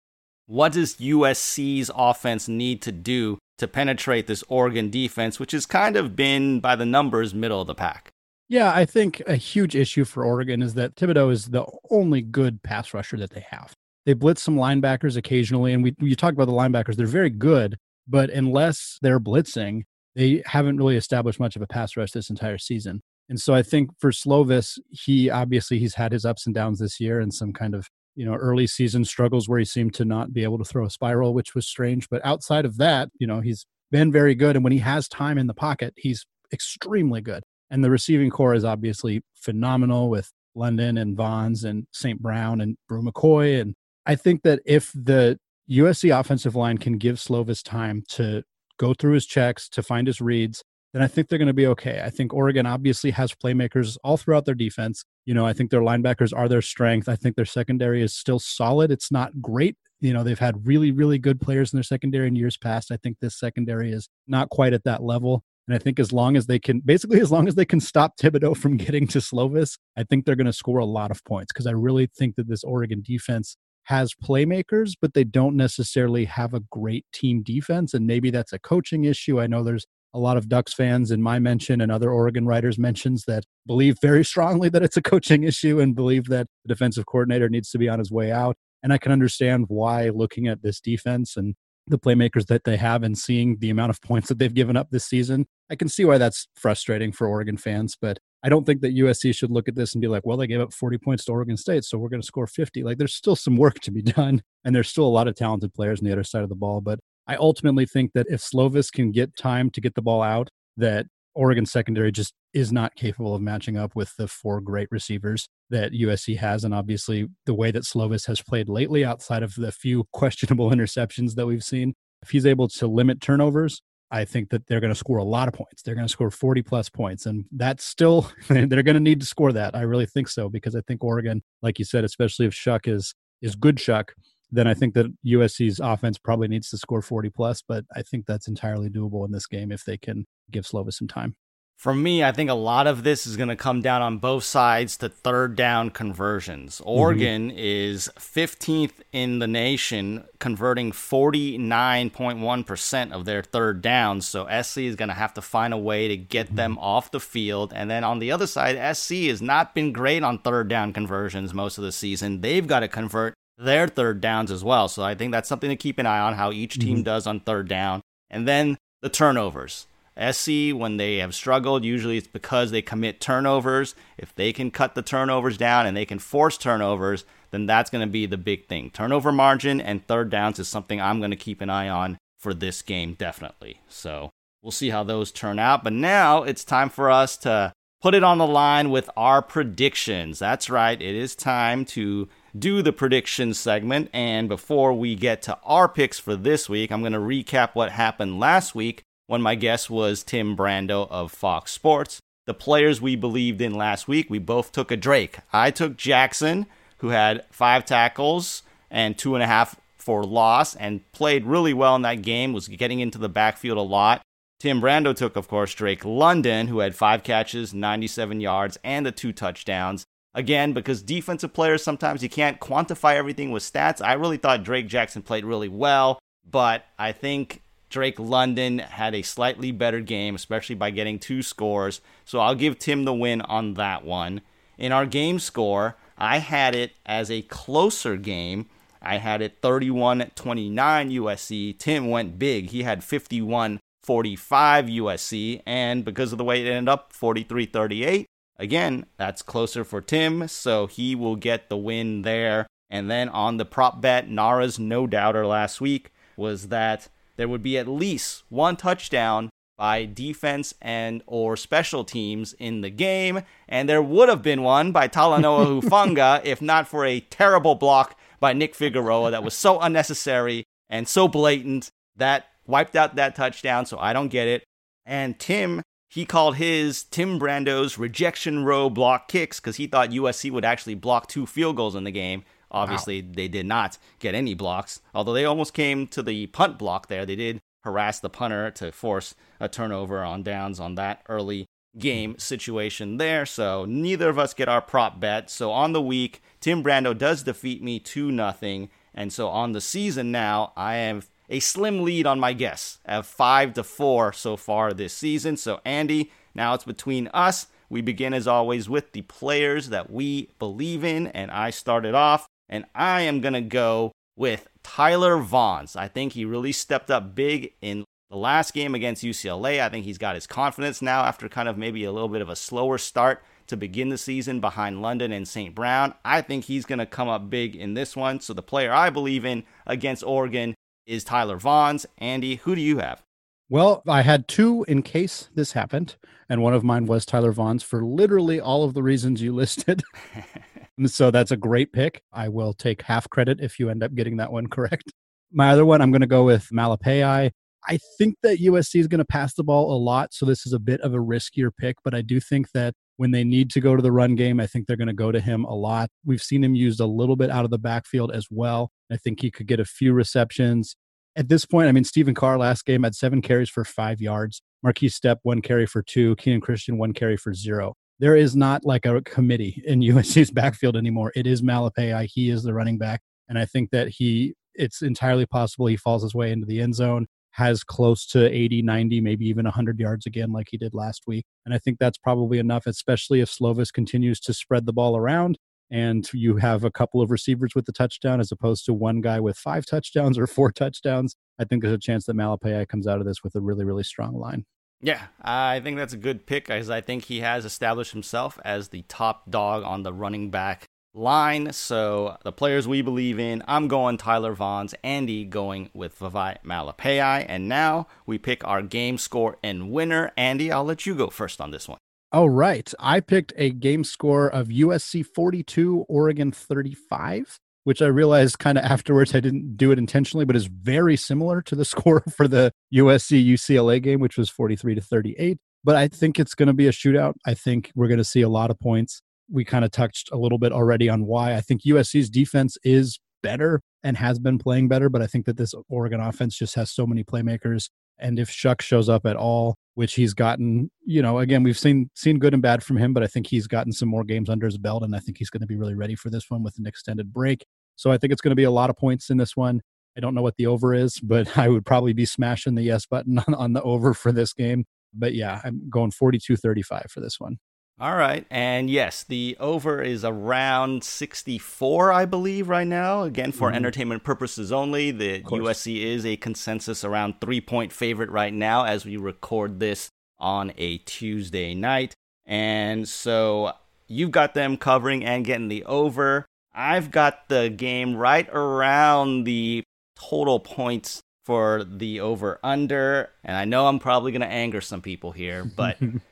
What 0.45 0.73
does 0.73 0.95
USC's 0.95 1.91
offense 1.95 2.47
need 2.47 2.81
to 2.83 2.91
do 2.91 3.37
to 3.57 3.67
penetrate 3.67 4.27
this 4.27 4.43
Oregon 4.47 4.89
defense, 4.89 5.39
which 5.39 5.51
has 5.51 5.65
kind 5.65 5.95
of 5.95 6.15
been 6.15 6.59
by 6.59 6.75
the 6.75 6.85
numbers 6.85 7.33
middle 7.33 7.61
of 7.61 7.67
the 7.67 7.75
pack? 7.75 8.11
Yeah, 8.49 8.73
I 8.73 8.83
think 8.85 9.21
a 9.27 9.37
huge 9.37 9.75
issue 9.75 10.03
for 10.03 10.25
Oregon 10.25 10.61
is 10.61 10.73
that 10.73 10.95
Thibodeaux 10.95 11.31
is 11.31 11.47
the 11.47 11.65
only 11.89 12.21
good 12.21 12.63
pass 12.63 12.93
rusher 12.93 13.15
that 13.17 13.29
they 13.29 13.45
have. 13.49 13.73
They 14.05 14.13
blitz 14.13 14.41
some 14.41 14.55
linebackers 14.55 15.15
occasionally, 15.17 15.73
and 15.73 15.83
we 15.83 15.95
you 15.99 16.15
talk 16.15 16.33
about 16.33 16.45
the 16.45 16.53
linebackers; 16.53 16.95
they're 16.95 17.05
very 17.05 17.29
good, 17.29 17.77
but 18.07 18.29
unless 18.29 18.97
they're 19.01 19.19
blitzing, 19.19 19.83
they 20.15 20.41
haven't 20.45 20.77
really 20.77 20.97
established 20.97 21.39
much 21.39 21.55
of 21.55 21.61
a 21.61 21.67
pass 21.67 21.95
rush 21.95 22.11
this 22.11 22.29
entire 22.29 22.57
season. 22.57 23.01
And 23.29 23.39
so 23.39 23.53
I 23.53 23.63
think 23.63 23.91
for 23.99 24.11
Slovis, 24.11 24.77
he 24.89 25.29
obviously 25.29 25.79
he's 25.79 25.95
had 25.95 26.11
his 26.11 26.25
ups 26.25 26.45
and 26.45 26.55
downs 26.55 26.79
this 26.79 26.99
year 26.99 27.19
and 27.19 27.33
some 27.33 27.53
kind 27.53 27.75
of 27.75 27.87
you 28.15 28.25
know 28.25 28.33
early 28.33 28.67
season 28.67 29.05
struggles 29.05 29.47
where 29.47 29.59
he 29.59 29.65
seemed 29.65 29.93
to 29.95 30.05
not 30.05 30.33
be 30.33 30.43
able 30.43 30.57
to 30.57 30.65
throw 30.65 30.85
a 30.85 30.89
spiral, 30.89 31.33
which 31.33 31.55
was 31.55 31.67
strange. 31.67 32.09
But 32.09 32.25
outside 32.25 32.65
of 32.65 32.77
that, 32.77 33.09
you 33.19 33.27
know, 33.27 33.39
he's 33.41 33.65
been 33.91 34.11
very 34.11 34.35
good, 34.35 34.55
and 34.55 34.63
when 34.63 34.73
he 34.73 34.79
has 34.79 35.07
time 35.07 35.37
in 35.37 35.47
the 35.47 35.53
pocket, 35.53 35.93
he's 35.97 36.25
extremely 36.51 37.21
good. 37.21 37.43
And 37.69 37.83
the 37.83 37.89
receiving 37.89 38.29
corps 38.29 38.53
is 38.53 38.65
obviously 38.65 39.21
phenomenal 39.33 40.09
with 40.09 40.31
London 40.55 40.97
and 40.97 41.17
Vaughns 41.17 41.63
and 41.63 41.87
St. 41.91 42.21
Brown 42.21 42.59
and 42.59 42.77
Bru 42.89 43.01
McCoy. 43.01 43.61
And 43.61 43.75
I 44.05 44.15
think 44.15 44.43
that 44.43 44.61
if 44.65 44.91
the 44.93 45.37
USC 45.69 46.17
offensive 46.17 46.55
line 46.55 46.77
can 46.77 46.97
give 46.97 47.17
Slovis 47.17 47.63
time 47.63 48.03
to 48.09 48.43
go 48.77 48.93
through 48.93 49.13
his 49.13 49.25
checks, 49.25 49.69
to 49.69 49.83
find 49.83 50.07
his 50.07 50.19
reads, 50.19 50.63
then 50.93 51.01
I 51.01 51.07
think 51.07 51.29
they're 51.29 51.39
going 51.39 51.47
to 51.47 51.53
be 51.53 51.67
okay. 51.67 52.01
I 52.03 52.09
think 52.09 52.33
Oregon 52.33 52.65
obviously 52.65 53.11
has 53.11 53.33
playmakers 53.33 53.97
all 54.03 54.17
throughout 54.17 54.45
their 54.45 54.55
defense. 54.55 55.05
You 55.25 55.33
know, 55.33 55.45
I 55.45 55.53
think 55.53 55.71
their 55.71 55.81
linebackers 55.81 56.35
are 56.35 56.49
their 56.49 56.61
strength. 56.61 57.07
I 57.07 57.15
think 57.15 57.35
their 57.35 57.45
secondary 57.45 58.01
is 58.01 58.13
still 58.13 58.39
solid. 58.39 58.91
It's 58.91 59.11
not 59.11 59.41
great. 59.41 59.77
You 60.01 60.13
know, 60.13 60.23
they've 60.23 60.37
had 60.37 60.67
really, 60.67 60.91
really 60.91 61.19
good 61.19 61.39
players 61.39 61.71
in 61.71 61.77
their 61.77 61.83
secondary 61.83 62.27
in 62.27 62.35
years 62.35 62.57
past. 62.57 62.91
I 62.91 62.97
think 62.97 63.17
this 63.21 63.39
secondary 63.39 63.91
is 63.91 64.09
not 64.27 64.49
quite 64.49 64.73
at 64.73 64.83
that 64.83 65.03
level. 65.03 65.43
And 65.67 65.75
I 65.75 65.79
think 65.79 65.99
as 65.99 66.11
long 66.11 66.35
as 66.35 66.47
they 66.47 66.59
can, 66.59 66.81
basically, 66.83 67.21
as 67.21 67.31
long 67.31 67.47
as 67.47 67.55
they 67.55 67.65
can 67.65 67.79
stop 67.79 68.17
Thibodeaux 68.17 68.57
from 68.57 68.77
getting 68.77 69.07
to 69.07 69.19
Slovis, 69.19 69.77
I 69.95 70.03
think 70.03 70.25
they're 70.25 70.35
going 70.35 70.47
to 70.47 70.53
score 70.53 70.79
a 70.79 70.85
lot 70.85 71.11
of 71.11 71.23
points 71.23 71.53
because 71.53 71.67
I 71.67 71.71
really 71.71 72.07
think 72.07 72.35
that 72.35 72.49
this 72.49 72.63
Oregon 72.63 73.01
defense 73.05 73.55
has 73.85 74.13
playmakers, 74.13 74.93
but 75.01 75.13
they 75.13 75.23
don't 75.23 75.55
necessarily 75.55 76.25
have 76.25 76.53
a 76.53 76.61
great 76.71 77.05
team 77.13 77.43
defense. 77.43 77.93
And 77.93 78.05
maybe 78.05 78.29
that's 78.29 78.53
a 78.53 78.59
coaching 78.59 79.05
issue. 79.05 79.41
I 79.41 79.47
know 79.47 79.63
there's 79.63 79.85
a 80.13 80.19
lot 80.19 80.37
of 80.37 80.49
Ducks 80.49 80.73
fans 80.73 81.09
in 81.09 81.21
my 81.21 81.39
mention 81.39 81.81
and 81.81 81.91
other 81.91 82.11
Oregon 82.11 82.45
writers' 82.45 82.77
mentions 82.77 83.23
that 83.25 83.45
believe 83.65 83.95
very 84.01 84.25
strongly 84.31 84.69
that 84.69 84.83
it's 84.83 84.97
a 84.97 85.01
coaching 85.01 85.43
issue 85.43 85.79
and 85.79 85.95
believe 85.95 86.25
that 86.25 86.47
the 86.63 86.73
defensive 86.73 87.05
coordinator 87.05 87.49
needs 87.49 87.69
to 87.71 87.77
be 87.77 87.89
on 87.89 87.99
his 87.99 88.11
way 88.11 88.31
out. 88.31 88.55
And 88.83 88.91
I 88.91 88.97
can 88.97 89.11
understand 89.11 89.65
why 89.67 90.09
looking 90.09 90.47
at 90.47 90.63
this 90.63 90.79
defense 90.79 91.37
and 91.37 91.55
the 91.87 91.99
playmakers 91.99 92.47
that 92.47 92.63
they 92.63 92.77
have 92.77 93.03
and 93.03 93.17
seeing 93.17 93.57
the 93.59 93.69
amount 93.69 93.89
of 93.89 94.01
points 94.01 94.29
that 94.29 94.39
they've 94.39 94.53
given 94.53 94.77
up 94.77 94.89
this 94.91 95.05
season, 95.05 95.45
I 95.69 95.75
can 95.75 95.87
see 95.87 96.05
why 96.05 96.17
that's 96.17 96.47
frustrating 96.55 97.11
for 97.11 97.27
Oregon 97.27 97.57
fans. 97.57 97.95
But 97.99 98.19
I 98.43 98.49
don't 98.49 98.65
think 98.65 98.81
that 98.81 98.95
USC 98.95 99.35
should 99.35 99.51
look 99.51 99.67
at 99.67 99.75
this 99.75 99.93
and 99.93 100.01
be 100.01 100.07
like, 100.07 100.25
well, 100.25 100.37
they 100.37 100.47
gave 100.47 100.61
up 100.61 100.73
40 100.73 100.97
points 100.97 101.25
to 101.25 101.31
Oregon 101.31 101.57
State, 101.57 101.83
so 101.83 101.97
we're 101.97 102.09
going 102.09 102.21
to 102.21 102.25
score 102.27 102.47
50. 102.47 102.83
Like, 102.83 102.97
there's 102.97 103.13
still 103.13 103.35
some 103.35 103.55
work 103.55 103.79
to 103.81 103.91
be 103.91 104.01
done, 104.01 104.41
and 104.65 104.75
there's 104.75 104.89
still 104.89 105.05
a 105.05 105.09
lot 105.09 105.27
of 105.27 105.35
talented 105.35 105.73
players 105.73 105.99
on 105.99 106.05
the 106.05 106.11
other 106.11 106.23
side 106.23 106.43
of 106.43 106.49
the 106.49 106.55
ball. 106.55 106.81
But 106.81 106.99
I 107.27 107.35
ultimately 107.35 107.85
think 107.85 108.13
that 108.13 108.27
if 108.29 108.41
Slovis 108.41 108.91
can 108.91 109.11
get 109.11 109.37
time 109.37 109.69
to 109.71 109.81
get 109.81 109.95
the 109.95 110.01
ball 110.01 110.21
out, 110.21 110.49
that 110.77 111.05
Oregon 111.33 111.65
secondary 111.65 112.11
just 112.11 112.33
is 112.53 112.71
not 112.71 112.95
capable 112.95 113.35
of 113.35 113.41
matching 113.41 113.77
up 113.77 113.95
with 113.95 114.13
the 114.17 114.27
four 114.27 114.59
great 114.59 114.89
receivers 114.91 115.47
that 115.69 115.93
USC 115.93 116.37
has. 116.37 116.63
And 116.63 116.73
obviously, 116.73 117.27
the 117.45 117.53
way 117.53 117.71
that 117.71 117.83
Slovis 117.83 118.27
has 118.27 118.41
played 118.41 118.67
lately, 118.67 119.05
outside 119.05 119.43
of 119.43 119.55
the 119.55 119.71
few 119.71 120.05
questionable 120.13 120.71
interceptions 120.71 121.35
that 121.35 121.45
we've 121.45 121.63
seen, 121.63 121.93
if 122.21 122.31
he's 122.31 122.45
able 122.45 122.67
to 122.69 122.87
limit 122.87 123.21
turnovers, 123.21 123.81
I 124.11 124.25
think 124.25 124.49
that 124.49 124.67
they're 124.67 124.81
going 124.81 124.93
to 124.93 124.99
score 124.99 125.17
a 125.17 125.23
lot 125.23 125.47
of 125.47 125.53
points. 125.53 125.81
They're 125.81 125.95
going 125.95 126.07
to 126.07 126.11
score 126.11 126.29
40 126.29 126.61
plus 126.63 126.89
points. 126.89 127.25
And 127.25 127.45
that's 127.51 127.85
still, 127.85 128.29
they're 128.49 128.83
going 128.83 128.95
to 128.95 128.99
need 128.99 129.21
to 129.21 129.25
score 129.25 129.53
that. 129.53 129.75
I 129.75 129.81
really 129.81 130.05
think 130.05 130.27
so, 130.27 130.49
because 130.49 130.75
I 130.75 130.81
think 130.81 131.03
Oregon, 131.03 131.41
like 131.61 131.79
you 131.79 131.85
said, 131.85 132.03
especially 132.03 132.45
if 132.45 132.53
Shough 132.53 132.87
is, 132.87 133.15
is 133.41 133.55
good 133.55 133.77
Shough, 133.77 134.09
then 134.51 134.67
I 134.67 134.73
think 134.73 134.93
that 134.95 135.05
USC's 135.25 135.79
offense 135.79 136.17
probably 136.17 136.49
needs 136.49 136.69
to 136.69 136.77
score 136.77 137.01
40 137.01 137.29
plus, 137.29 137.63
but 137.65 137.85
I 137.95 138.01
think 138.01 138.25
that's 138.25 138.49
entirely 138.49 138.89
doable 138.89 139.25
in 139.25 139.31
this 139.31 139.47
game 139.47 139.71
if 139.71 139.85
they 139.85 139.97
can 139.97 140.25
give 140.51 140.65
Slovis 140.65 140.93
some 140.93 141.07
time. 141.07 141.35
For 141.81 141.93
me, 141.95 142.23
I 142.23 142.31
think 142.31 142.51
a 142.51 142.53
lot 142.53 142.85
of 142.85 143.03
this 143.03 143.25
is 143.25 143.37
going 143.37 143.49
to 143.49 143.55
come 143.55 143.81
down 143.81 144.03
on 144.03 144.19
both 144.19 144.43
sides 144.43 144.97
to 144.97 145.09
third 145.09 145.55
down 145.55 145.89
conversions. 145.89 146.75
Mm-hmm. 146.75 146.87
Oregon 146.87 147.49
mm-hmm. 147.49 147.57
is 147.57 148.07
15th 148.19 149.01
in 149.11 149.39
the 149.39 149.47
nation, 149.47 150.25
converting 150.37 150.91
49.1% 150.91 153.11
of 153.11 153.25
their 153.25 153.41
third 153.41 153.81
downs. 153.81 154.27
So 154.27 154.47
SC 154.61 154.81
is 154.81 154.95
going 154.95 155.09
to 155.09 155.15
have 155.15 155.33
to 155.33 155.41
find 155.41 155.73
a 155.73 155.77
way 155.77 156.07
to 156.07 156.15
get 156.15 156.49
mm-hmm. 156.49 156.57
them 156.57 156.77
off 156.77 157.09
the 157.09 157.19
field. 157.19 157.73
And 157.75 157.89
then 157.89 158.03
on 158.03 158.19
the 158.19 158.31
other 158.31 158.45
side, 158.45 158.95
SC 158.95 159.13
has 159.29 159.41
not 159.41 159.73
been 159.73 159.91
great 159.91 160.21
on 160.21 160.37
third 160.37 160.67
down 160.67 160.93
conversions 160.93 161.51
most 161.51 161.79
of 161.79 161.83
the 161.83 161.91
season. 161.91 162.41
They've 162.41 162.67
got 162.67 162.81
to 162.81 162.87
convert 162.87 163.33
their 163.57 163.87
third 163.87 164.21
downs 164.21 164.51
as 164.51 164.63
well. 164.63 164.87
So 164.87 165.01
I 165.01 165.15
think 165.15 165.31
that's 165.31 165.49
something 165.49 165.71
to 165.71 165.75
keep 165.75 165.97
an 165.97 166.05
eye 166.05 166.19
on 166.19 166.35
how 166.35 166.51
each 166.51 166.77
team 166.77 166.97
mm-hmm. 166.97 167.05
does 167.05 167.25
on 167.25 167.39
third 167.39 167.67
down. 167.67 168.01
And 168.29 168.47
then 168.47 168.77
the 169.01 169.09
turnovers. 169.09 169.87
SC, 170.19 170.71
when 170.73 170.97
they 170.97 171.17
have 171.17 171.33
struggled, 171.33 171.85
usually 171.85 172.17
it's 172.17 172.27
because 172.27 172.71
they 172.71 172.81
commit 172.81 173.21
turnovers. 173.21 173.95
If 174.17 174.35
they 174.35 174.51
can 174.51 174.71
cut 174.71 174.95
the 174.95 175.01
turnovers 175.01 175.57
down 175.57 175.85
and 175.85 175.95
they 175.95 176.05
can 176.05 176.19
force 176.19 176.57
turnovers, 176.57 177.25
then 177.51 177.65
that's 177.65 177.89
going 177.89 178.05
to 178.05 178.11
be 178.11 178.25
the 178.25 178.37
big 178.37 178.67
thing. 178.67 178.89
Turnover 178.91 179.31
margin 179.31 179.79
and 179.79 180.05
third 180.05 180.29
downs 180.29 180.59
is 180.59 180.67
something 180.67 180.99
I'm 180.99 181.19
going 181.19 181.31
to 181.31 181.37
keep 181.37 181.61
an 181.61 181.69
eye 181.69 181.89
on 181.89 182.17
for 182.39 182.53
this 182.53 182.81
game, 182.81 183.13
definitely. 183.13 183.81
So 183.87 184.31
we'll 184.61 184.71
see 184.71 184.89
how 184.89 185.03
those 185.03 185.31
turn 185.31 185.59
out. 185.59 185.83
But 185.83 185.93
now 185.93 186.43
it's 186.43 186.63
time 186.63 186.89
for 186.89 187.09
us 187.09 187.37
to 187.37 187.73
put 188.01 188.15
it 188.15 188.23
on 188.23 188.37
the 188.37 188.47
line 188.47 188.89
with 188.89 189.09
our 189.15 189.41
predictions. 189.41 190.39
That's 190.39 190.69
right, 190.69 190.99
it 190.99 191.15
is 191.15 191.35
time 191.35 191.85
to 191.85 192.27
do 192.57 192.81
the 192.81 192.91
prediction 192.91 193.53
segment. 193.53 194.09
And 194.11 194.49
before 194.49 194.93
we 194.93 195.15
get 195.15 195.41
to 195.43 195.57
our 195.63 195.87
picks 195.87 196.19
for 196.19 196.35
this 196.35 196.67
week, 196.67 196.91
I'm 196.91 197.01
going 197.01 197.13
to 197.13 197.19
recap 197.19 197.69
what 197.73 197.91
happened 197.91 198.39
last 198.39 198.75
week 198.75 199.03
when 199.31 199.41
my 199.41 199.55
guest 199.55 199.89
was 199.89 200.23
Tim 200.23 200.57
Brando 200.57 201.09
of 201.09 201.31
Fox 201.31 201.71
Sports. 201.71 202.19
The 202.47 202.53
players 202.53 202.99
we 202.99 203.15
believed 203.15 203.61
in 203.61 203.73
last 203.73 204.05
week, 204.05 204.29
we 204.29 204.39
both 204.39 204.73
took 204.73 204.91
a 204.91 204.97
Drake. 204.97 205.37
I 205.53 205.71
took 205.71 205.95
Jackson, 205.95 206.65
who 206.97 207.09
had 207.09 207.45
five 207.49 207.85
tackles 207.85 208.63
and 208.89 209.17
two 209.17 209.33
and 209.33 209.41
a 209.41 209.47
half 209.47 209.79
for 209.95 210.25
loss 210.25 210.75
and 210.75 211.09
played 211.13 211.45
really 211.45 211.73
well 211.73 211.95
in 211.95 212.01
that 212.01 212.23
game, 212.23 212.51
was 212.51 212.67
getting 212.67 212.99
into 212.99 213.17
the 213.17 213.29
backfield 213.29 213.77
a 213.77 213.81
lot. 213.81 214.21
Tim 214.59 214.81
Brando 214.81 215.15
took, 215.15 215.37
of 215.37 215.47
course, 215.47 215.73
Drake 215.73 216.03
London, 216.03 216.67
who 216.67 216.79
had 216.79 216.93
five 216.93 217.23
catches, 217.23 217.73
97 217.73 218.41
yards, 218.41 218.77
and 218.83 219.05
the 219.05 219.13
two 219.13 219.31
touchdowns. 219.31 220.03
Again, 220.33 220.73
because 220.73 221.01
defensive 221.01 221.53
players 221.53 221.81
sometimes 221.81 222.21
you 222.21 222.27
can't 222.27 222.59
quantify 222.59 223.15
everything 223.15 223.51
with 223.51 223.63
stats. 223.63 224.05
I 224.05 224.11
really 224.11 224.35
thought 224.35 224.65
Drake 224.65 224.89
Jackson 224.89 225.21
played 225.21 225.45
really 225.45 225.69
well, 225.69 226.19
but 226.45 226.83
I 226.99 227.13
think 227.13 227.61
Drake 227.91 228.19
London 228.19 228.79
had 228.79 229.13
a 229.13 229.21
slightly 229.21 229.71
better 229.71 229.99
game, 229.99 230.33
especially 230.33 230.75
by 230.75 230.89
getting 230.89 231.19
two 231.19 231.43
scores. 231.43 232.01
So 232.25 232.39
I'll 232.39 232.55
give 232.55 232.79
Tim 232.79 233.05
the 233.05 233.13
win 233.13 233.41
on 233.41 233.75
that 233.75 234.03
one. 234.03 234.41
In 234.77 234.91
our 234.91 235.05
game 235.05 235.37
score, 235.37 235.97
I 236.17 236.39
had 236.39 236.73
it 236.73 236.93
as 237.05 237.29
a 237.29 237.43
closer 237.43 238.17
game. 238.17 238.67
I 239.01 239.17
had 239.17 239.41
it 239.41 239.57
31 239.61 240.31
29 240.35 241.11
USC. 241.11 241.77
Tim 241.77 242.09
went 242.09 242.39
big. 242.39 242.69
He 242.69 242.83
had 242.83 243.03
51 243.03 243.79
45 244.03 244.85
USC. 244.85 245.61
And 245.65 246.05
because 246.05 246.31
of 246.31 246.37
the 246.37 246.43
way 246.43 246.65
it 246.65 246.69
ended 246.69 246.89
up, 246.89 247.13
43 247.13 247.65
38. 247.65 248.25
Again, 248.57 249.05
that's 249.17 249.41
closer 249.41 249.83
for 249.83 250.01
Tim, 250.01 250.47
so 250.47 250.85
he 250.85 251.15
will 251.15 251.35
get 251.35 251.69
the 251.69 251.77
win 251.77 252.21
there. 252.21 252.67
And 252.91 253.09
then 253.09 253.27
on 253.29 253.57
the 253.57 253.65
prop 253.65 254.01
bet, 254.01 254.29
Nara's 254.29 254.77
no 254.77 255.07
doubter 255.07 255.47
last 255.47 255.81
week 255.81 256.11
was 256.37 256.67
that 256.67 257.07
there 257.41 257.47
would 257.47 257.63
be 257.63 257.75
at 257.75 257.87
least 257.87 258.43
one 258.49 258.75
touchdown 258.75 259.49
by 259.75 260.05
defense 260.05 260.75
and 260.79 261.23
or 261.25 261.57
special 261.57 262.03
teams 262.03 262.53
in 262.53 262.81
the 262.81 262.91
game, 262.91 263.41
and 263.67 263.89
there 263.89 264.01
would 264.01 264.29
have 264.29 264.43
been 264.43 264.61
one 264.61 264.91
by 264.91 265.07
Talanoa 265.07 265.81
Hufanga 265.81 266.39
if 266.45 266.61
not 266.61 266.87
for 266.87 267.03
a 267.03 267.19
terrible 267.19 267.73
block 267.73 268.15
by 268.39 268.53
Nick 268.53 268.75
Figueroa 268.75 269.31
that 269.31 269.43
was 269.43 269.55
so 269.55 269.79
unnecessary 269.79 270.65
and 270.87 271.07
so 271.07 271.27
blatant 271.27 271.89
that 272.15 272.45
wiped 272.67 272.95
out 272.95 273.15
that 273.15 273.35
touchdown, 273.35 273.87
so 273.87 273.97
I 273.97 274.13
don't 274.13 274.27
get 274.27 274.47
it. 274.47 274.63
And 275.03 275.39
Tim 275.39 275.81
he 276.11 276.25
called 276.25 276.57
his 276.57 277.05
Tim 277.05 277.39
Brando's 277.39 277.97
rejection 277.97 278.65
row 278.65 278.87
block 278.87 279.29
kicks 279.29 279.59
because 279.59 279.77
he 279.77 279.87
thought 279.87 280.09
USC 280.09 280.51
would 280.51 280.65
actually 280.65 280.93
block 280.93 281.27
two 281.27 281.47
field 281.47 281.77
goals 281.77 281.95
in 281.95 282.03
the 282.03 282.11
game. 282.11 282.43
Obviously, 282.71 283.21
wow. 283.21 283.29
they 283.33 283.47
did 283.47 283.65
not 283.65 283.97
get 284.19 284.33
any 284.33 284.53
blocks, 284.53 285.01
although 285.13 285.33
they 285.33 285.45
almost 285.45 285.73
came 285.73 286.07
to 286.07 286.23
the 286.23 286.47
punt 286.47 286.79
block 286.79 287.07
there. 287.07 287.25
They 287.25 287.35
did 287.35 287.59
harass 287.83 288.19
the 288.19 288.29
punter 288.29 288.71
to 288.71 288.91
force 288.91 289.35
a 289.59 289.67
turnover 289.67 290.23
on 290.23 290.43
downs 290.43 290.79
on 290.79 290.95
that 290.95 291.23
early 291.27 291.65
game 291.97 292.37
situation 292.37 293.17
there. 293.17 293.45
So 293.45 293.85
neither 293.85 294.29
of 294.29 294.39
us 294.39 294.53
get 294.53 294.69
our 294.69 294.81
prop 294.81 295.19
bet. 295.19 295.49
So 295.49 295.71
on 295.71 295.93
the 295.93 296.01
week, 296.01 296.41
Tim 296.59 296.83
Brando 296.83 297.17
does 297.17 297.43
defeat 297.43 297.83
me 297.83 297.99
2 297.99 298.31
nothing, 298.31 298.89
And 299.13 299.33
so 299.33 299.49
on 299.49 299.73
the 299.73 299.81
season 299.81 300.31
now, 300.31 300.71
I 300.77 300.95
am 300.95 301.23
a 301.49 301.59
slim 301.59 302.03
lead 302.03 302.25
on 302.25 302.39
my 302.39 302.53
guess 302.53 302.99
of 303.05 303.27
five 303.27 303.73
to 303.73 303.83
four 303.83 304.31
so 304.31 304.55
far 304.55 304.93
this 304.93 305.13
season. 305.13 305.57
So, 305.57 305.81
Andy, 305.83 306.31
now 306.55 306.73
it's 306.73 306.85
between 306.85 307.27
us. 307.33 307.67
We 307.89 307.99
begin 307.99 308.33
as 308.33 308.47
always 308.47 308.87
with 308.87 309.11
the 309.11 309.23
players 309.23 309.89
that 309.89 310.09
we 310.09 310.49
believe 310.59 311.03
in, 311.03 311.27
and 311.27 311.51
I 311.51 311.71
started 311.71 312.15
off, 312.15 312.47
and 312.71 312.85
I 312.95 313.21
am 313.21 313.41
going 313.41 313.53
to 313.53 313.61
go 313.61 314.13
with 314.35 314.67
Tyler 314.81 315.37
Vaughns. 315.37 315.95
I 315.95 316.07
think 316.07 316.33
he 316.33 316.45
really 316.45 316.71
stepped 316.71 317.11
up 317.11 317.35
big 317.35 317.73
in 317.81 318.05
the 318.31 318.37
last 318.37 318.73
game 318.73 318.95
against 318.95 319.23
UCLA. 319.23 319.81
I 319.81 319.89
think 319.89 320.05
he's 320.05 320.17
got 320.17 320.35
his 320.35 320.47
confidence 320.47 321.01
now 321.01 321.23
after 321.23 321.49
kind 321.49 321.67
of 321.67 321.77
maybe 321.77 322.05
a 322.05 322.11
little 322.11 322.29
bit 322.29 322.41
of 322.41 322.49
a 322.49 322.55
slower 322.55 322.97
start 322.97 323.43
to 323.67 323.77
begin 323.77 324.09
the 324.09 324.17
season 324.17 324.59
behind 324.59 325.01
London 325.01 325.31
and 325.31 325.47
St. 325.47 325.75
Brown. 325.75 326.13
I 326.25 326.41
think 326.41 326.65
he's 326.65 326.85
going 326.85 326.99
to 326.99 327.05
come 327.05 327.27
up 327.27 327.49
big 327.49 327.75
in 327.75 327.93
this 327.93 328.15
one. 328.15 328.39
So 328.39 328.53
the 328.53 328.63
player 328.63 328.91
I 328.91 329.09
believe 329.09 329.45
in 329.45 329.63
against 329.85 330.23
Oregon 330.23 330.75
is 331.05 331.23
Tyler 331.23 331.59
Vaughns. 331.59 332.05
Andy, 332.17 332.55
who 332.55 332.73
do 332.73 332.81
you 332.81 332.99
have? 332.99 333.21
Well, 333.69 334.01
I 334.07 334.21
had 334.21 334.47
two 334.47 334.85
in 334.87 335.01
case 335.01 335.49
this 335.55 335.71
happened, 335.73 336.15
and 336.49 336.61
one 336.61 336.73
of 336.73 336.83
mine 336.83 337.05
was 337.05 337.25
Tyler 337.25 337.53
Vaughns 337.53 337.83
for 337.83 338.03
literally 338.03 338.59
all 338.59 338.83
of 338.83 338.93
the 338.93 339.03
reasons 339.03 339.41
you 339.41 339.53
listed. 339.53 340.03
so 341.05 341.31
that's 341.31 341.51
a 341.51 341.57
great 341.57 341.93
pick. 341.93 342.21
I 342.31 342.49
will 342.49 342.73
take 342.73 343.01
half 343.01 343.29
credit 343.29 343.59
if 343.61 343.79
you 343.79 343.89
end 343.89 344.03
up 344.03 344.13
getting 344.13 344.37
that 344.37 344.51
one 344.51 344.67
correct. 344.69 345.11
My 345.51 345.71
other 345.71 345.85
one, 345.85 346.01
I'm 346.01 346.11
going 346.11 346.21
to 346.21 346.27
go 346.27 346.43
with 346.45 346.69
Malepeai. 346.73 347.51
I 347.87 347.99
think 348.17 348.35
that 348.43 348.59
USC 348.59 348.99
is 348.99 349.07
going 349.07 349.19
to 349.19 349.25
pass 349.25 349.55
the 349.55 349.63
ball 349.63 349.95
a 349.95 349.97
lot, 349.97 350.33
so 350.33 350.45
this 350.45 350.67
is 350.67 350.73
a 350.73 350.79
bit 350.79 351.01
of 351.01 351.13
a 351.13 351.17
riskier 351.17 351.71
pick, 351.75 351.95
but 352.03 352.13
I 352.13 352.21
do 352.21 352.39
think 352.39 352.71
that 352.73 352.93
when 353.17 353.31
they 353.31 353.43
need 353.43 353.69
to 353.71 353.79
go 353.79 353.95
to 353.95 354.01
the 354.01 354.11
run 354.11 354.35
game, 354.35 354.59
I 354.59 354.67
think 354.67 354.85
they're 354.85 354.97
going 354.97 355.07
to 355.07 355.13
go 355.13 355.31
to 355.31 355.39
him 355.39 355.63
a 355.65 355.73
lot. 355.73 356.09
We've 356.25 356.41
seen 356.41 356.63
him 356.63 356.75
used 356.75 356.99
a 356.99 357.05
little 357.05 357.35
bit 357.35 357.49
out 357.49 357.65
of 357.65 357.71
the 357.71 357.79
backfield 357.79 358.31
as 358.31 358.47
well. 358.49 358.91
I 359.11 359.17
think 359.17 359.41
he 359.41 359.51
could 359.51 359.67
get 359.67 359.79
a 359.79 359.85
few 359.85 360.13
receptions. 360.13 360.95
At 361.35 361.49
this 361.49 361.65
point, 361.65 361.87
I 361.87 361.91
mean, 361.91 362.03
Stephen 362.03 362.35
Carr 362.35 362.57
last 362.57 362.85
game 362.85 363.03
had 363.03 363.15
seven 363.15 363.41
carries 363.41 363.69
for 363.69 363.85
five 363.85 364.21
yards. 364.21 364.61
Markese 364.85 365.13
Stepp, 365.13 365.37
one 365.43 365.61
carry 365.61 365.85
for 365.85 366.01
two. 366.01 366.35
Kenan 366.37 366.61
Christon, 366.61 366.97
one 366.97 367.13
carry 367.13 367.37
for 367.37 367.53
zero. 367.53 367.95
There 368.21 368.35
is 368.35 368.55
not 368.55 368.85
like 368.85 369.07
a 369.07 369.21
committee 369.23 369.81
in 369.85 369.99
USC's 370.11 370.51
backfield 370.51 370.95
anymore. 370.95 371.33
It 371.35 371.47
is 371.47 371.63
Malepeai. 371.63 372.29
He 372.31 372.51
is 372.51 372.61
the 372.63 372.73
running 372.73 372.99
back. 372.99 373.21
And 373.49 373.57
I 373.57 373.65
think 373.65 373.89
that 373.89 374.07
he, 374.07 374.53
it's 374.75 375.01
entirely 375.01 375.47
possible 375.47 375.87
he 375.87 375.97
falls 375.97 376.23
his 376.23 376.35
way 376.35 376.51
into 376.51 376.67
the 376.67 376.79
end 376.79 376.95
zone 376.95 377.25
has 377.53 377.83
close 377.83 378.25
to 378.27 378.49
80, 378.49 378.81
90, 378.81 379.19
maybe 379.19 379.45
even 379.45 379.65
100 379.65 379.99
yards 379.99 380.25
again, 380.25 380.53
like 380.53 380.67
he 380.71 380.77
did 380.77 380.93
last 380.93 381.23
week. 381.27 381.45
And 381.65 381.73
I 381.73 381.79
think 381.79 381.97
that's 381.99 382.17
probably 382.17 382.59
enough, 382.59 382.85
especially 382.85 383.41
if 383.41 383.49
Slovis 383.49 383.91
continues 383.91 384.39
to 384.41 384.53
spread 384.53 384.85
the 384.85 384.93
ball 384.93 385.17
around 385.17 385.57
and 385.89 386.25
you 386.31 386.55
have 386.57 386.85
a 386.85 386.91
couple 386.91 387.21
of 387.21 387.29
receivers 387.29 387.75
with 387.75 387.85
the 387.85 387.91
touchdown 387.91 388.39
as 388.39 388.53
opposed 388.53 388.85
to 388.85 388.93
one 388.93 389.19
guy 389.19 389.41
with 389.41 389.57
five 389.57 389.85
touchdowns 389.85 390.37
or 390.37 390.47
four 390.47 390.71
touchdowns. 390.71 391.35
I 391.59 391.65
think 391.65 391.81
there's 391.81 391.93
a 391.93 391.99
chance 391.99 392.25
that 392.27 392.37
Malepeai 392.37 392.87
comes 392.87 393.05
out 393.05 393.19
of 393.19 393.25
this 393.25 393.43
with 393.43 393.55
a 393.55 393.61
really, 393.61 393.83
really 393.83 394.03
strong 394.03 394.33
line. 394.33 394.63
Yeah, 395.01 395.27
I 395.41 395.79
think 395.79 395.97
that's 395.97 396.13
a 396.13 396.17
good 396.17 396.45
pick 396.45 396.69
as 396.69 396.89
I 396.89 397.01
think 397.01 397.25
he 397.25 397.39
has 397.39 397.65
established 397.65 398.13
himself 398.13 398.59
as 398.63 398.89
the 398.89 399.03
top 399.07 399.49
dog 399.49 399.83
on 399.83 400.03
the 400.03 400.13
running 400.13 400.51
back 400.51 400.85
line. 401.13 401.73
So 401.73 402.37
the 402.43 402.51
players 402.51 402.87
we 402.87 403.01
believe 403.01 403.39
in, 403.39 403.63
I'm 403.67 403.87
going 403.87 404.17
Tyler 404.17 404.55
Vaughns, 404.55 404.93
Andy 405.03 405.43
going 405.43 405.89
with 405.93 406.17
Vavae 406.19 406.57
Malepeai. 406.63 407.45
And 407.47 407.67
now 407.67 408.07
we 408.25 408.37
pick 408.37 408.65
our 408.65 408.81
game 408.81 409.17
score 409.17 409.57
and 409.63 409.91
winner. 409.91 410.31
Andy, 410.37 410.71
I'll 410.71 410.83
let 410.83 411.05
you 411.05 411.15
go 411.15 411.29
first 411.29 411.59
on 411.59 411.71
this 411.71 411.87
one. 411.87 411.97
All 412.31 412.49
right. 412.49 412.93
I 412.99 413.19
picked 413.19 413.53
a 413.57 413.71
game 413.71 414.03
score 414.03 414.47
of 414.47 414.67
USC 414.67 415.25
42, 415.25 416.05
Oregon 416.07 416.51
35, 416.51 417.57
which 417.83 418.01
I 418.01 418.07
realized 418.07 418.59
kind 418.59 418.77
of 418.77 418.83
afterwards 418.83 419.33
I 419.33 419.39
didn't 419.39 419.77
do 419.77 419.91
it 419.91 419.97
intentionally, 419.97 420.45
but 420.45 420.55
is 420.55 420.67
very 420.67 421.15
similar 421.15 421.61
to 421.63 421.75
the 421.75 421.85
score 421.91 422.23
for 422.35 422.47
the 422.47 422.71
USC 422.93 423.45
UCLA 423.45 424.01
game, 424.01 424.19
which 424.19 424.37
was 424.37 424.49
43 424.49 424.95
to 424.95 425.01
38. 425.01 425.57
But 425.83 425.95
I 425.95 426.07
think 426.07 426.39
it's 426.39 426.53
going 426.53 426.67
to 426.67 426.73
be 426.73 426.87
a 426.87 426.91
shootout. 426.91 427.33
I 427.45 427.55
think 427.55 427.91
we're 427.95 428.07
going 428.07 428.19
to 428.19 428.23
see 428.23 428.41
a 428.41 428.49
lot 428.49 428.69
of 428.69 428.79
points 428.79 429.21
we 429.51 429.65
kind 429.65 429.83
of 429.83 429.91
touched 429.91 430.29
a 430.31 430.37
little 430.37 430.57
bit 430.57 430.71
already 430.71 431.09
on 431.09 431.25
why 431.25 431.55
I 431.55 431.61
think 431.61 431.81
USC's 431.83 432.29
defense 432.29 432.77
is 432.83 433.19
better 433.43 433.81
and 434.03 434.17
has 434.17 434.39
been 434.39 434.57
playing 434.57 434.87
better, 434.87 435.09
but 435.09 435.21
I 435.21 435.27
think 435.27 435.45
that 435.45 435.57
this 435.57 435.73
Oregon 435.89 436.19
offense 436.19 436.57
just 436.57 436.75
has 436.75 436.91
so 436.91 437.05
many 437.05 437.23
playmakers. 437.23 437.89
And 438.19 438.39
if 438.39 438.49
Shough 438.49 438.81
shows 438.81 439.09
up 439.09 439.25
at 439.25 439.35
all, 439.35 439.75
which 439.95 440.13
he's 440.15 440.33
gotten, 440.33 440.89
you 441.05 441.21
know, 441.21 441.39
again, 441.39 441.63
we've 441.63 441.77
seen 441.77 442.09
seen 442.15 442.39
good 442.39 442.53
and 442.53 442.61
bad 442.61 442.83
from 442.83 442.97
him, 442.97 443.13
but 443.13 443.23
I 443.23 443.27
think 443.27 443.47
he's 443.47 443.67
gotten 443.67 443.91
some 443.91 444.09
more 444.09 444.23
games 444.23 444.49
under 444.49 444.65
his 444.65 444.77
belt, 444.77 445.03
and 445.03 445.15
I 445.15 445.19
think 445.19 445.37
he's 445.37 445.49
going 445.49 445.61
to 445.61 445.67
be 445.67 445.75
really 445.75 445.95
ready 445.95 446.15
for 446.15 446.29
this 446.29 446.49
one 446.49 446.63
with 446.63 446.77
an 446.77 446.85
extended 446.85 447.33
break. 447.33 447.65
So 447.95 448.11
I 448.11 448.17
think 448.17 448.31
it's 448.31 448.41
going 448.41 448.51
to 448.51 448.55
be 448.55 448.63
a 448.63 448.71
lot 448.71 448.89
of 448.89 448.97
points 448.97 449.29
in 449.29 449.37
this 449.37 449.55
one. 449.55 449.81
I 450.17 450.19
don't 450.19 450.35
know 450.35 450.41
what 450.41 450.55
the 450.57 450.67
over 450.67 450.93
is, 450.93 451.19
but 451.23 451.57
I 451.57 451.67
would 451.67 451.85
probably 451.85 452.13
be 452.13 452.25
smashing 452.25 452.75
the 452.75 452.83
yes 452.83 453.05
button 453.05 453.39
on, 453.47 453.53
on 453.55 453.73
the 453.73 453.81
over 453.83 454.13
for 454.13 454.31
this 454.31 454.53
game. 454.53 454.85
But 455.13 455.33
yeah, 455.33 455.59
I'm 455.63 455.89
going 455.89 456.11
42 456.11 456.55
35 456.55 457.07
for 457.09 457.19
this 457.19 457.39
one. 457.39 457.57
All 458.01 458.15
right. 458.15 458.47
And 458.49 458.89
yes, 458.89 459.21
the 459.21 459.55
over 459.59 460.01
is 460.01 460.25
around 460.25 461.03
64, 461.03 462.11
I 462.11 462.25
believe, 462.25 462.67
right 462.67 462.87
now. 462.87 463.21
Again, 463.21 463.51
for 463.51 463.67
mm-hmm. 463.67 463.75
entertainment 463.75 464.23
purposes 464.23 464.71
only. 464.71 465.11
The 465.11 465.43
USC 465.43 466.03
is 466.03 466.25
a 466.25 466.35
consensus 466.35 467.03
around 467.03 467.39
three 467.39 467.61
point 467.61 467.93
favorite 467.93 468.31
right 468.31 468.51
now 468.51 468.85
as 468.85 469.05
we 469.05 469.17
record 469.17 469.79
this 469.79 470.09
on 470.39 470.73
a 470.79 470.97
Tuesday 470.97 471.75
night. 471.75 472.15
And 472.47 473.07
so 473.07 473.73
you've 474.07 474.31
got 474.31 474.55
them 474.55 474.77
covering 474.77 475.23
and 475.23 475.45
getting 475.45 475.67
the 475.67 475.85
over. 475.85 476.47
I've 476.73 477.11
got 477.11 477.49
the 477.49 477.69
game 477.69 478.15
right 478.15 478.49
around 478.49 479.43
the 479.43 479.83
total 480.15 480.59
points 480.59 481.21
for 481.45 481.83
the 481.83 482.21
over 482.21 482.59
under. 482.63 483.29
And 483.43 483.55
I 483.55 483.65
know 483.65 483.85
I'm 483.85 483.99
probably 483.99 484.31
going 484.31 484.41
to 484.41 484.47
anger 484.47 484.81
some 484.81 485.03
people 485.03 485.33
here, 485.33 485.63
but. 485.63 485.99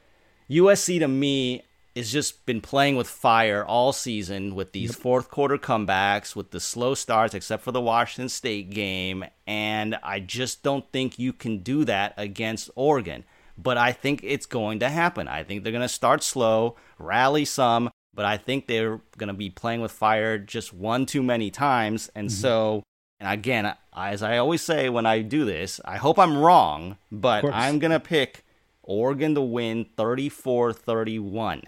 USC 0.49 0.99
to 0.99 1.07
me, 1.07 1.63
has 1.95 2.11
just 2.11 2.45
been 2.45 2.61
playing 2.61 2.95
with 2.95 3.07
fire 3.07 3.63
all 3.63 3.91
season 3.91 4.55
with 4.55 4.71
these 4.71 4.95
fourth 4.95 5.29
quarter 5.29 5.57
comebacks, 5.57 6.35
with 6.35 6.51
the 6.51 6.59
slow 6.59 6.93
starts, 6.93 7.33
except 7.33 7.63
for 7.63 7.71
the 7.71 7.81
Washington 7.81 8.29
State 8.29 8.69
game. 8.69 9.25
And 9.45 9.97
I 10.01 10.19
just 10.19 10.63
don't 10.63 10.89
think 10.91 11.19
you 11.19 11.33
can 11.33 11.59
do 11.59 11.85
that 11.85 12.13
against 12.17 12.69
Oregon. 12.75 13.25
But 13.57 13.77
I 13.77 13.91
think 13.91 14.21
it's 14.23 14.45
going 14.45 14.79
to 14.79 14.89
happen. 14.89 15.27
I 15.27 15.43
think 15.43 15.63
they're 15.63 15.73
going 15.73 15.81
to 15.81 15.89
start 15.89 16.23
slow, 16.23 16.77
rally 16.97 17.43
some, 17.43 17.89
but 18.13 18.25
I 18.25 18.37
think 18.37 18.67
they're 18.67 19.01
going 19.17 19.27
to 19.27 19.33
be 19.33 19.49
playing 19.49 19.81
with 19.81 19.91
fire 19.91 20.37
just 20.37 20.73
one 20.73 21.05
too 21.05 21.21
many 21.21 21.51
times. 21.51 22.09
And 22.15 22.29
mm-hmm. 22.29 22.41
so, 22.41 22.83
and 23.19 23.29
again, 23.29 23.75
as 23.93 24.23
I 24.23 24.37
always 24.37 24.61
say 24.61 24.87
when 24.87 25.05
I 25.05 25.21
do 25.21 25.43
this, 25.43 25.81
I 25.83 25.97
hope 25.97 26.17
I'm 26.17 26.37
wrong, 26.37 26.97
but 27.11 27.43
I'm 27.51 27.79
going 27.79 27.91
to 27.91 27.99
pick 27.99 28.45
Oregon 28.89 29.35
to 29.35 29.41
win 29.41 29.85
34 29.95 30.73
31 30.73 31.61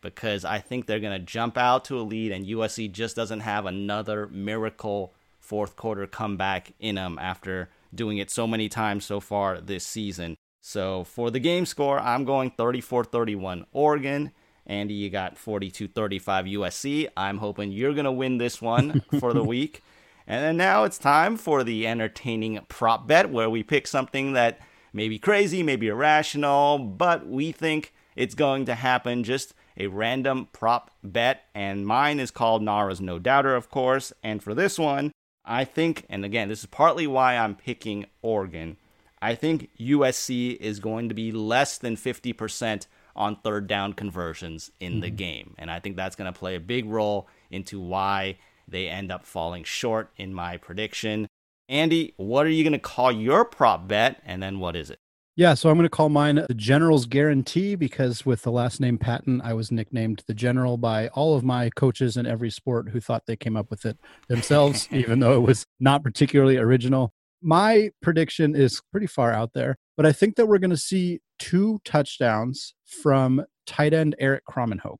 because 0.00 0.44
I 0.44 0.58
think 0.58 0.86
they're 0.86 0.98
going 0.98 1.18
to 1.18 1.24
jump 1.24 1.56
out 1.58 1.84
to 1.86 1.98
a 1.98 2.02
lead, 2.02 2.32
and 2.32 2.46
USC 2.46 2.90
just 2.90 3.14
doesn't 3.16 3.40
have 3.40 3.66
another 3.66 4.26
miracle 4.28 5.12
fourth 5.40 5.76
quarter 5.76 6.06
comeback 6.06 6.72
in 6.80 6.94
them 6.94 7.18
after 7.20 7.68
doing 7.94 8.16
it 8.16 8.30
so 8.30 8.46
many 8.46 8.68
times 8.68 9.04
so 9.04 9.20
far 9.20 9.60
this 9.60 9.86
season. 9.86 10.36
So 10.62 11.04
for 11.04 11.30
the 11.30 11.38
game 11.38 11.66
score, 11.66 12.00
I'm 12.00 12.24
going 12.24 12.50
34 12.50 13.04
31 13.04 13.66
Oregon. 13.72 14.32
Andy, 14.66 14.94
you 14.94 15.10
got 15.10 15.36
42 15.36 15.88
35 15.88 16.46
USC. 16.46 17.08
I'm 17.14 17.38
hoping 17.38 17.72
you're 17.72 17.92
going 17.92 18.06
to 18.06 18.12
win 18.12 18.38
this 18.38 18.62
one 18.62 19.02
for 19.20 19.34
the 19.34 19.44
week. 19.44 19.82
And 20.26 20.42
then 20.42 20.56
now 20.56 20.84
it's 20.84 20.96
time 20.96 21.36
for 21.36 21.62
the 21.62 21.86
entertaining 21.86 22.58
prop 22.68 23.06
bet 23.06 23.28
where 23.28 23.50
we 23.50 23.62
pick 23.62 23.86
something 23.86 24.32
that 24.32 24.58
may 24.94 25.08
be 25.08 25.18
crazy, 25.18 25.62
maybe 25.62 25.88
irrational, 25.88 26.78
but 26.78 27.26
we 27.26 27.52
think 27.52 27.92
it's 28.16 28.34
going 28.34 28.64
to 28.66 28.74
happen. 28.74 29.24
Just 29.24 29.54
a 29.76 29.88
random 29.88 30.48
prop 30.52 30.90
bet, 31.02 31.44
and 31.54 31.86
mine 31.86 32.20
is 32.20 32.30
called 32.30 32.62
Nara's 32.62 33.00
No 33.00 33.18
Doubter, 33.18 33.56
of 33.56 33.68
course. 33.68 34.12
And 34.22 34.42
for 34.42 34.54
this 34.54 34.78
one, 34.78 35.10
I 35.44 35.64
think, 35.64 36.06
and 36.08 36.24
again, 36.24 36.48
this 36.48 36.60
is 36.60 36.66
partly 36.66 37.06
why 37.06 37.36
I'm 37.36 37.56
picking 37.56 38.06
Oregon. 38.22 38.76
I 39.20 39.34
think 39.34 39.70
USC 39.80 40.56
is 40.56 40.80
going 40.80 41.08
to 41.08 41.14
be 41.14 41.32
less 41.32 41.78
than 41.78 41.96
50% 41.96 42.86
on 43.16 43.36
third 43.36 43.66
down 43.66 43.92
conversions 43.92 44.70
in 44.80 44.92
mm-hmm. 44.92 45.00
the 45.00 45.10
game. 45.10 45.54
And 45.58 45.70
I 45.70 45.80
think 45.80 45.96
that's 45.96 46.16
going 46.16 46.32
to 46.32 46.38
play 46.38 46.54
a 46.54 46.60
big 46.60 46.86
role 46.86 47.28
into 47.50 47.80
why 47.80 48.38
they 48.68 48.88
end 48.88 49.12
up 49.12 49.24
falling 49.26 49.64
short 49.64 50.10
in 50.16 50.32
my 50.32 50.56
prediction. 50.56 51.26
Andy, 51.68 52.14
what 52.16 52.46
are 52.46 52.50
you 52.50 52.62
going 52.62 52.72
to 52.72 52.78
call 52.78 53.10
your 53.10 53.44
prop 53.44 53.88
bet? 53.88 54.22
And 54.24 54.42
then 54.42 54.58
what 54.58 54.76
is 54.76 54.90
it? 54.90 54.98
Yeah, 55.36 55.54
so 55.54 55.68
I'm 55.68 55.76
going 55.76 55.84
to 55.84 55.90
call 55.90 56.10
mine 56.10 56.44
the 56.46 56.54
General's 56.54 57.06
Guarantee 57.06 57.74
because 57.74 58.24
with 58.24 58.42
the 58.42 58.52
last 58.52 58.80
name 58.80 58.98
Patton, 58.98 59.40
I 59.42 59.52
was 59.52 59.72
nicknamed 59.72 60.22
the 60.28 60.34
General 60.34 60.76
by 60.76 61.08
all 61.08 61.34
of 61.34 61.42
my 61.42 61.70
coaches 61.70 62.16
in 62.16 62.24
every 62.24 62.50
sport 62.50 62.90
who 62.90 63.00
thought 63.00 63.26
they 63.26 63.34
came 63.34 63.56
up 63.56 63.68
with 63.68 63.84
it 63.84 63.98
themselves, 64.28 64.88
even 64.92 65.18
though 65.18 65.34
it 65.34 65.42
was 65.42 65.66
not 65.80 66.04
particularly 66.04 66.56
original. 66.56 67.12
My 67.42 67.90
prediction 68.00 68.54
is 68.54 68.80
pretty 68.92 69.08
far 69.08 69.32
out 69.32 69.54
there, 69.54 69.76
but 69.96 70.06
I 70.06 70.12
think 70.12 70.36
that 70.36 70.46
we're 70.46 70.58
going 70.58 70.70
to 70.70 70.76
see 70.76 71.18
two 71.40 71.80
touchdowns 71.84 72.74
from 73.02 73.44
tight 73.66 73.92
end 73.92 74.14
Erik 74.20 74.44
Krommenhoek. 74.48 74.98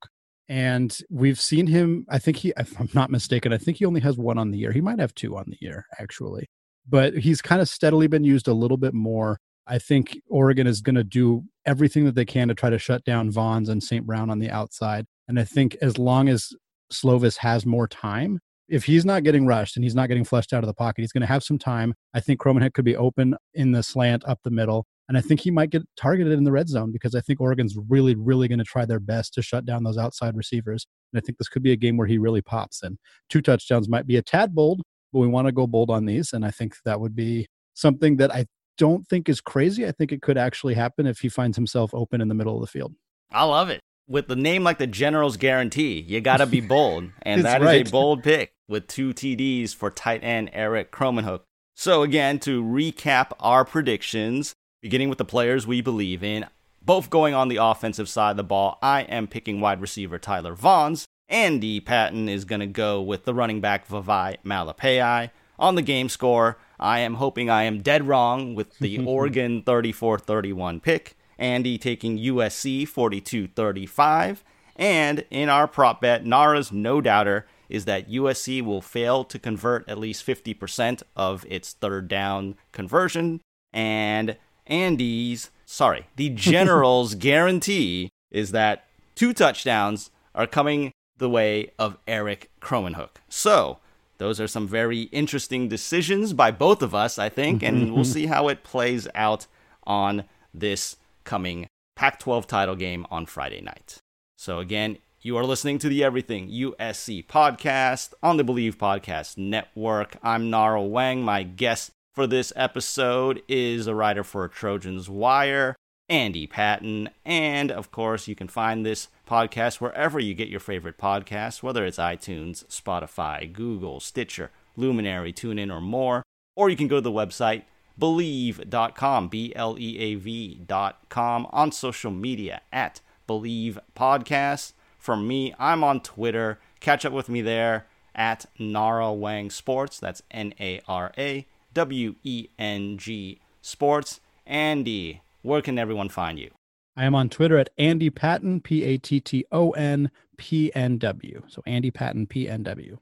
And 0.49 0.95
we've 1.09 1.39
seen 1.39 1.67
him, 1.67 2.05
I 2.09 2.19
think 2.19 2.37
he, 2.37 2.51
if 2.57 2.79
I'm 2.79 2.89
not 2.93 3.09
mistaken, 3.09 3.53
I 3.53 3.57
think 3.57 3.77
he 3.77 3.85
only 3.85 4.01
has 4.01 4.17
one 4.17 4.37
on 4.37 4.51
the 4.51 4.57
year. 4.57 4.73
He 4.73 4.81
might 4.81 4.99
have 4.99 5.15
two 5.15 5.37
on 5.37 5.45
the 5.47 5.57
year, 5.59 5.85
actually. 5.97 6.49
But 6.87 7.15
he's 7.15 7.41
kind 7.41 7.61
of 7.61 7.69
steadily 7.69 8.07
been 8.07 8.23
used 8.23 8.47
a 8.47 8.53
little 8.53 8.77
bit 8.77 8.93
more 8.93 9.39
I 9.67 9.79
think 9.79 10.19
Oregon 10.29 10.67
is 10.67 10.81
going 10.81 10.95
to 10.95 11.03
do 11.03 11.43
everything 11.65 12.05
that 12.05 12.15
they 12.15 12.25
can 12.25 12.47
to 12.49 12.53
try 12.53 12.69
to 12.69 12.77
shut 12.77 13.03
down 13.03 13.31
Vaughns 13.31 13.69
and 13.69 13.81
St. 13.81 14.05
Brown 14.05 14.29
on 14.29 14.39
the 14.39 14.49
outside. 14.49 15.05
And 15.27 15.39
I 15.39 15.43
think 15.43 15.75
as 15.81 15.97
long 15.97 16.29
as 16.29 16.53
Slovis 16.93 17.37
has 17.37 17.65
more 17.65 17.87
time, 17.87 18.39
if 18.67 18.83
he's 18.83 19.05
not 19.05 19.23
getting 19.23 19.45
rushed 19.45 19.75
and 19.75 19.83
he's 19.83 19.95
not 19.95 20.07
getting 20.07 20.23
flushed 20.23 20.53
out 20.53 20.63
of 20.63 20.67
the 20.67 20.73
pocket, 20.73 21.01
he's 21.01 21.11
going 21.11 21.21
to 21.21 21.27
have 21.27 21.43
some 21.43 21.57
time. 21.57 21.93
I 22.13 22.19
think 22.19 22.39
Krommenhoek 22.39 22.73
could 22.73 22.85
be 22.85 22.95
open 22.95 23.35
in 23.53 23.71
the 23.71 23.83
slant 23.83 24.23
up 24.25 24.39
the 24.43 24.51
middle. 24.51 24.85
And 25.07 25.17
I 25.17 25.21
think 25.21 25.39
he 25.39 25.51
might 25.51 25.69
get 25.69 25.83
targeted 25.95 26.33
in 26.33 26.43
the 26.43 26.51
red 26.51 26.67
zone 26.67 26.91
because 26.91 27.13
I 27.13 27.21
think 27.21 27.39
Oregon's 27.39 27.77
really, 27.89 28.15
really 28.15 28.47
going 28.47 28.59
to 28.59 28.65
try 28.65 28.85
their 28.85 28.99
best 28.99 29.35
to 29.35 29.43
shut 29.43 29.65
down 29.65 29.83
those 29.83 29.99
outside 29.99 30.35
receivers. 30.35 30.87
And 31.13 31.19
I 31.19 31.21
think 31.23 31.37
this 31.37 31.47
could 31.47 31.61
be 31.61 31.71
a 31.71 31.75
game 31.75 31.95
where 31.95 32.07
he 32.07 32.17
really 32.17 32.41
pops. 32.41 32.81
And 32.81 32.97
two 33.29 33.41
touchdowns 33.41 33.87
might 33.87 34.07
be 34.07 34.17
a 34.17 34.23
tad 34.23 34.55
bold, 34.55 34.81
but 35.15 35.21
we 35.21 35.27
want 35.27 35.47
to 35.47 35.53
go 35.53 35.65
bold 35.65 35.89
on 35.89 36.05
these. 36.05 36.33
And 36.33 36.43
I 36.43 36.51
think 36.51 36.75
that 36.83 36.99
would 36.99 37.15
be 37.15 37.47
something 37.73 38.17
that 38.17 38.35
I 38.35 38.47
don't 38.77 39.07
think 39.07 39.29
is 39.29 39.39
crazy. 39.39 39.87
I 39.87 39.93
think 39.93 40.11
it 40.11 40.21
could 40.21 40.37
actually 40.37 40.73
happen 40.73 41.07
if 41.07 41.19
he 41.19 41.29
finds 41.29 41.55
himself 41.55 41.93
open 41.93 42.19
in 42.19 42.27
the 42.27 42.35
middle 42.35 42.55
of 42.55 42.59
the 42.59 42.67
field. 42.67 42.93
I 43.31 43.45
love 43.45 43.69
it. 43.69 43.79
With 44.09 44.27
the 44.27 44.35
name 44.35 44.65
like 44.65 44.77
the 44.77 44.87
General's 44.87 45.37
Guarantee, 45.37 46.01
you 46.01 46.19
got 46.19 46.37
to 46.37 46.45
be 46.45 46.59
bold. 46.67 47.11
And 47.21 47.45
that 47.45 47.61
is 47.61 47.65
right. 47.65 47.87
a 47.87 47.89
bold 47.89 48.23
pick 48.23 48.51
with 48.67 48.87
two 48.87 49.13
TDs 49.13 49.73
for 49.73 49.89
tight 49.89 50.21
end 50.21 50.49
Erik 50.51 50.91
Krommenhoek. 50.91 51.43
So, 51.77 52.03
again, 52.03 52.37
to 52.39 52.61
recap 52.61 53.31
our 53.39 53.63
predictions, 53.63 54.53
beginning 54.81 55.07
with 55.07 55.17
the 55.17 55.23
players 55.23 55.65
we 55.65 55.79
believe 55.79 56.25
in, 56.25 56.45
both 56.81 57.09
going 57.09 57.33
on 57.33 57.47
the 57.47 57.57
offensive 57.57 58.09
side 58.09 58.31
of 58.31 58.37
the 58.37 58.43
ball, 58.43 58.79
I 58.81 59.03
am 59.03 59.27
picking 59.27 59.61
wide 59.61 59.79
receiver 59.79 60.19
Tyler 60.19 60.57
Vaughns. 60.57 61.05
Andy 61.29 61.79
Patton 61.79 62.29
is 62.29 62.45
going 62.45 62.59
to 62.59 62.67
go 62.67 63.01
with 63.01 63.25
the 63.25 63.33
running 63.33 63.61
back 63.61 63.87
Vavae 63.87 64.37
Malepeai. 64.45 65.31
On 65.57 65.75
the 65.75 65.81
game 65.81 66.09
score, 66.09 66.57
I 66.79 66.99
am 66.99 67.15
hoping 67.15 67.49
I 67.49 67.63
am 67.63 67.81
dead 67.81 68.07
wrong 68.07 68.55
with 68.55 68.77
the 68.79 68.99
Oregon 69.05 69.63
34 69.63 70.19
31 70.19 70.79
pick. 70.81 71.17
Andy 71.37 71.77
taking 71.77 72.17
USC 72.17 72.87
42 72.87 73.47
35. 73.47 74.43
And 74.75 75.25
in 75.29 75.49
our 75.49 75.67
prop 75.67 76.01
bet, 76.01 76.25
Nara's 76.25 76.71
no 76.71 77.01
doubter 77.01 77.47
is 77.69 77.85
that 77.85 78.09
USC 78.09 78.61
will 78.61 78.81
fail 78.81 79.23
to 79.23 79.39
convert 79.39 79.87
at 79.89 79.97
least 79.97 80.25
50% 80.25 81.01
of 81.15 81.45
its 81.49 81.73
third 81.73 82.07
down 82.07 82.55
conversion. 82.71 83.41
And 83.73 84.37
Andy's, 84.67 85.49
sorry, 85.65 86.07
the 86.15 86.29
General's 86.35 87.15
guarantee 87.15 88.09
is 88.29 88.51
that 88.51 88.85
two 89.15 89.33
touchdowns 89.33 90.11
are 90.35 90.45
coming 90.45 90.91
the 91.17 91.29
way 91.29 91.71
of 91.79 91.97
Erik 92.07 92.49
Krommenhoek. 92.61 93.17
So 93.29 93.79
those 94.17 94.39
are 94.39 94.47
some 94.47 94.67
very 94.67 95.03
interesting 95.03 95.67
decisions 95.67 96.33
by 96.33 96.51
both 96.51 96.81
of 96.81 96.95
us, 96.95 97.19
I 97.19 97.29
think, 97.29 97.63
and 97.63 97.93
we'll 97.93 98.05
see 98.05 98.27
how 98.27 98.47
it 98.47 98.63
plays 98.63 99.07
out 99.15 99.47
on 99.85 100.23
this 100.53 100.97
coming 101.23 101.67
Pac 101.95 102.19
12 102.19 102.47
title 102.47 102.75
game 102.75 103.05
on 103.09 103.25
Friday 103.25 103.61
night. 103.61 103.99
So, 104.37 104.59
again, 104.59 104.97
you 105.21 105.37
are 105.37 105.45
listening 105.45 105.79
to 105.79 105.89
the 105.89 106.03
Everything 106.03 106.49
USC 106.49 107.25
podcast 107.25 108.13
on 108.21 108.37
the 108.37 108.43
Bleav 108.43 108.75
Podcast 108.75 109.37
Network. 109.37 110.17
I'm 110.21 110.49
Nara 110.49 110.81
Weng. 110.81 111.23
My 111.23 111.43
guest 111.43 111.91
for 112.13 112.27
this 112.27 112.53
episode 112.55 113.41
is 113.47 113.87
a 113.87 113.95
writer 113.95 114.23
for 114.23 114.47
Trojans 114.47 115.09
Wire, 115.09 115.75
Andy 116.09 116.47
Patton. 116.47 117.09
And 117.25 117.71
of 117.71 117.91
course, 117.91 118.27
you 118.27 118.35
can 118.35 118.47
find 118.47 118.85
this 118.85 119.07
podcast 119.27 119.81
wherever 119.81 120.19
you 120.19 120.33
get 120.33 120.49
your 120.49 120.59
favorite 120.59 120.97
podcasts, 120.97 121.63
whether 121.63 121.85
it's 121.85 121.97
iTunes, 121.97 122.65
Spotify, 122.67 123.51
Google, 123.51 123.99
Stitcher, 123.99 124.51
Luminary, 124.75 125.33
TuneIn, 125.33 125.73
or 125.73 125.81
more. 125.81 126.23
Or 126.55 126.69
you 126.69 126.77
can 126.77 126.87
go 126.87 126.97
to 126.97 127.01
the 127.01 127.11
website 127.11 127.63
bleav.com, 127.99 129.27
B 129.29 129.53
L 129.55 129.77
E 129.79 129.97
A 129.99 130.15
V.com, 130.15 131.47
on 131.51 131.71
social 131.71 132.11
media 132.11 132.61
at 132.71 133.01
Bleav 133.27 133.79
Podcast. 133.95 134.73
For 134.99 135.15
me, 135.15 135.53
I'm 135.59 135.83
on 135.83 136.01
Twitter. 136.01 136.59
Catch 136.79 137.05
up 137.05 137.13
with 137.13 137.29
me 137.29 137.41
there 137.41 137.87
at 138.13 138.45
Nara 138.59 139.05
Weng 139.05 139.51
Sports. 139.51 139.99
That's 139.99 140.21
N 140.31 140.53
A 140.59 140.81
R 140.87 141.11
A 141.17 141.45
W 141.73 142.15
E 142.23 142.47
N 142.57 142.97
G 142.97 143.39
Sports. 143.61 144.19
Andy, 144.47 145.21
where 145.45 145.61
can 145.61 145.77
everyone 145.77 146.09
find 146.09 146.39
you? 146.39 146.51
I 146.97 147.05
am 147.05 147.13
on 147.13 147.29
Twitter 147.29 147.57
at 147.57 147.69
Andy 147.77 148.09
Patton, 148.09 148.61
P 148.61 148.83
A 148.83 148.97
T 148.97 149.19
T 149.19 149.45
O 149.51 149.71
N 149.71 150.09
P 150.37 150.71
N 150.73 150.97
W. 150.97 151.43
So 151.47 151.61
Andy 151.65 151.91
Patton, 151.91 152.25
P 152.25 152.49
N 152.49 152.63
W. 152.63 152.97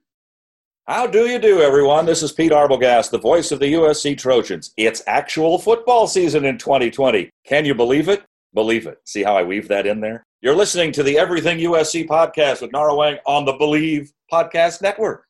How 0.86 1.08
do 1.08 1.28
you 1.28 1.40
do, 1.40 1.62
everyone? 1.62 2.06
This 2.06 2.22
is 2.22 2.34
Pete 2.34 2.52
Arbogast, 2.52 3.12
the 3.12 3.18
voice 3.18 3.54
of 3.54 3.60
the 3.60 3.74
USC 3.74 4.18
Trojans. 4.18 4.74
It's 4.76 5.02
actual 5.08 5.58
football 5.58 6.08
season 6.08 6.44
in 6.44 6.58
2020. 6.58 7.30
Can 7.46 7.64
you 7.64 7.74
believe 7.74 8.10
it? 8.10 8.24
Believe 8.54 8.88
it. 8.88 9.00
See 9.06 9.24
how 9.24 9.38
I 9.38 9.44
weave 9.44 9.70
that 9.70 9.88
in 9.88 10.02
there? 10.02 10.26
You're 10.42 10.56
listening 10.56 10.92
to 10.94 11.04
the 11.04 11.18
Everything 11.18 11.60
USC 11.60 12.06
podcast 12.06 12.62
with 12.62 12.74
Nara 12.74 12.92
Weng 12.92 13.20
on 13.26 13.46
the 13.46 13.54
Bleav 13.54 14.10
Podcast 14.30 14.82
Network. 14.82 15.26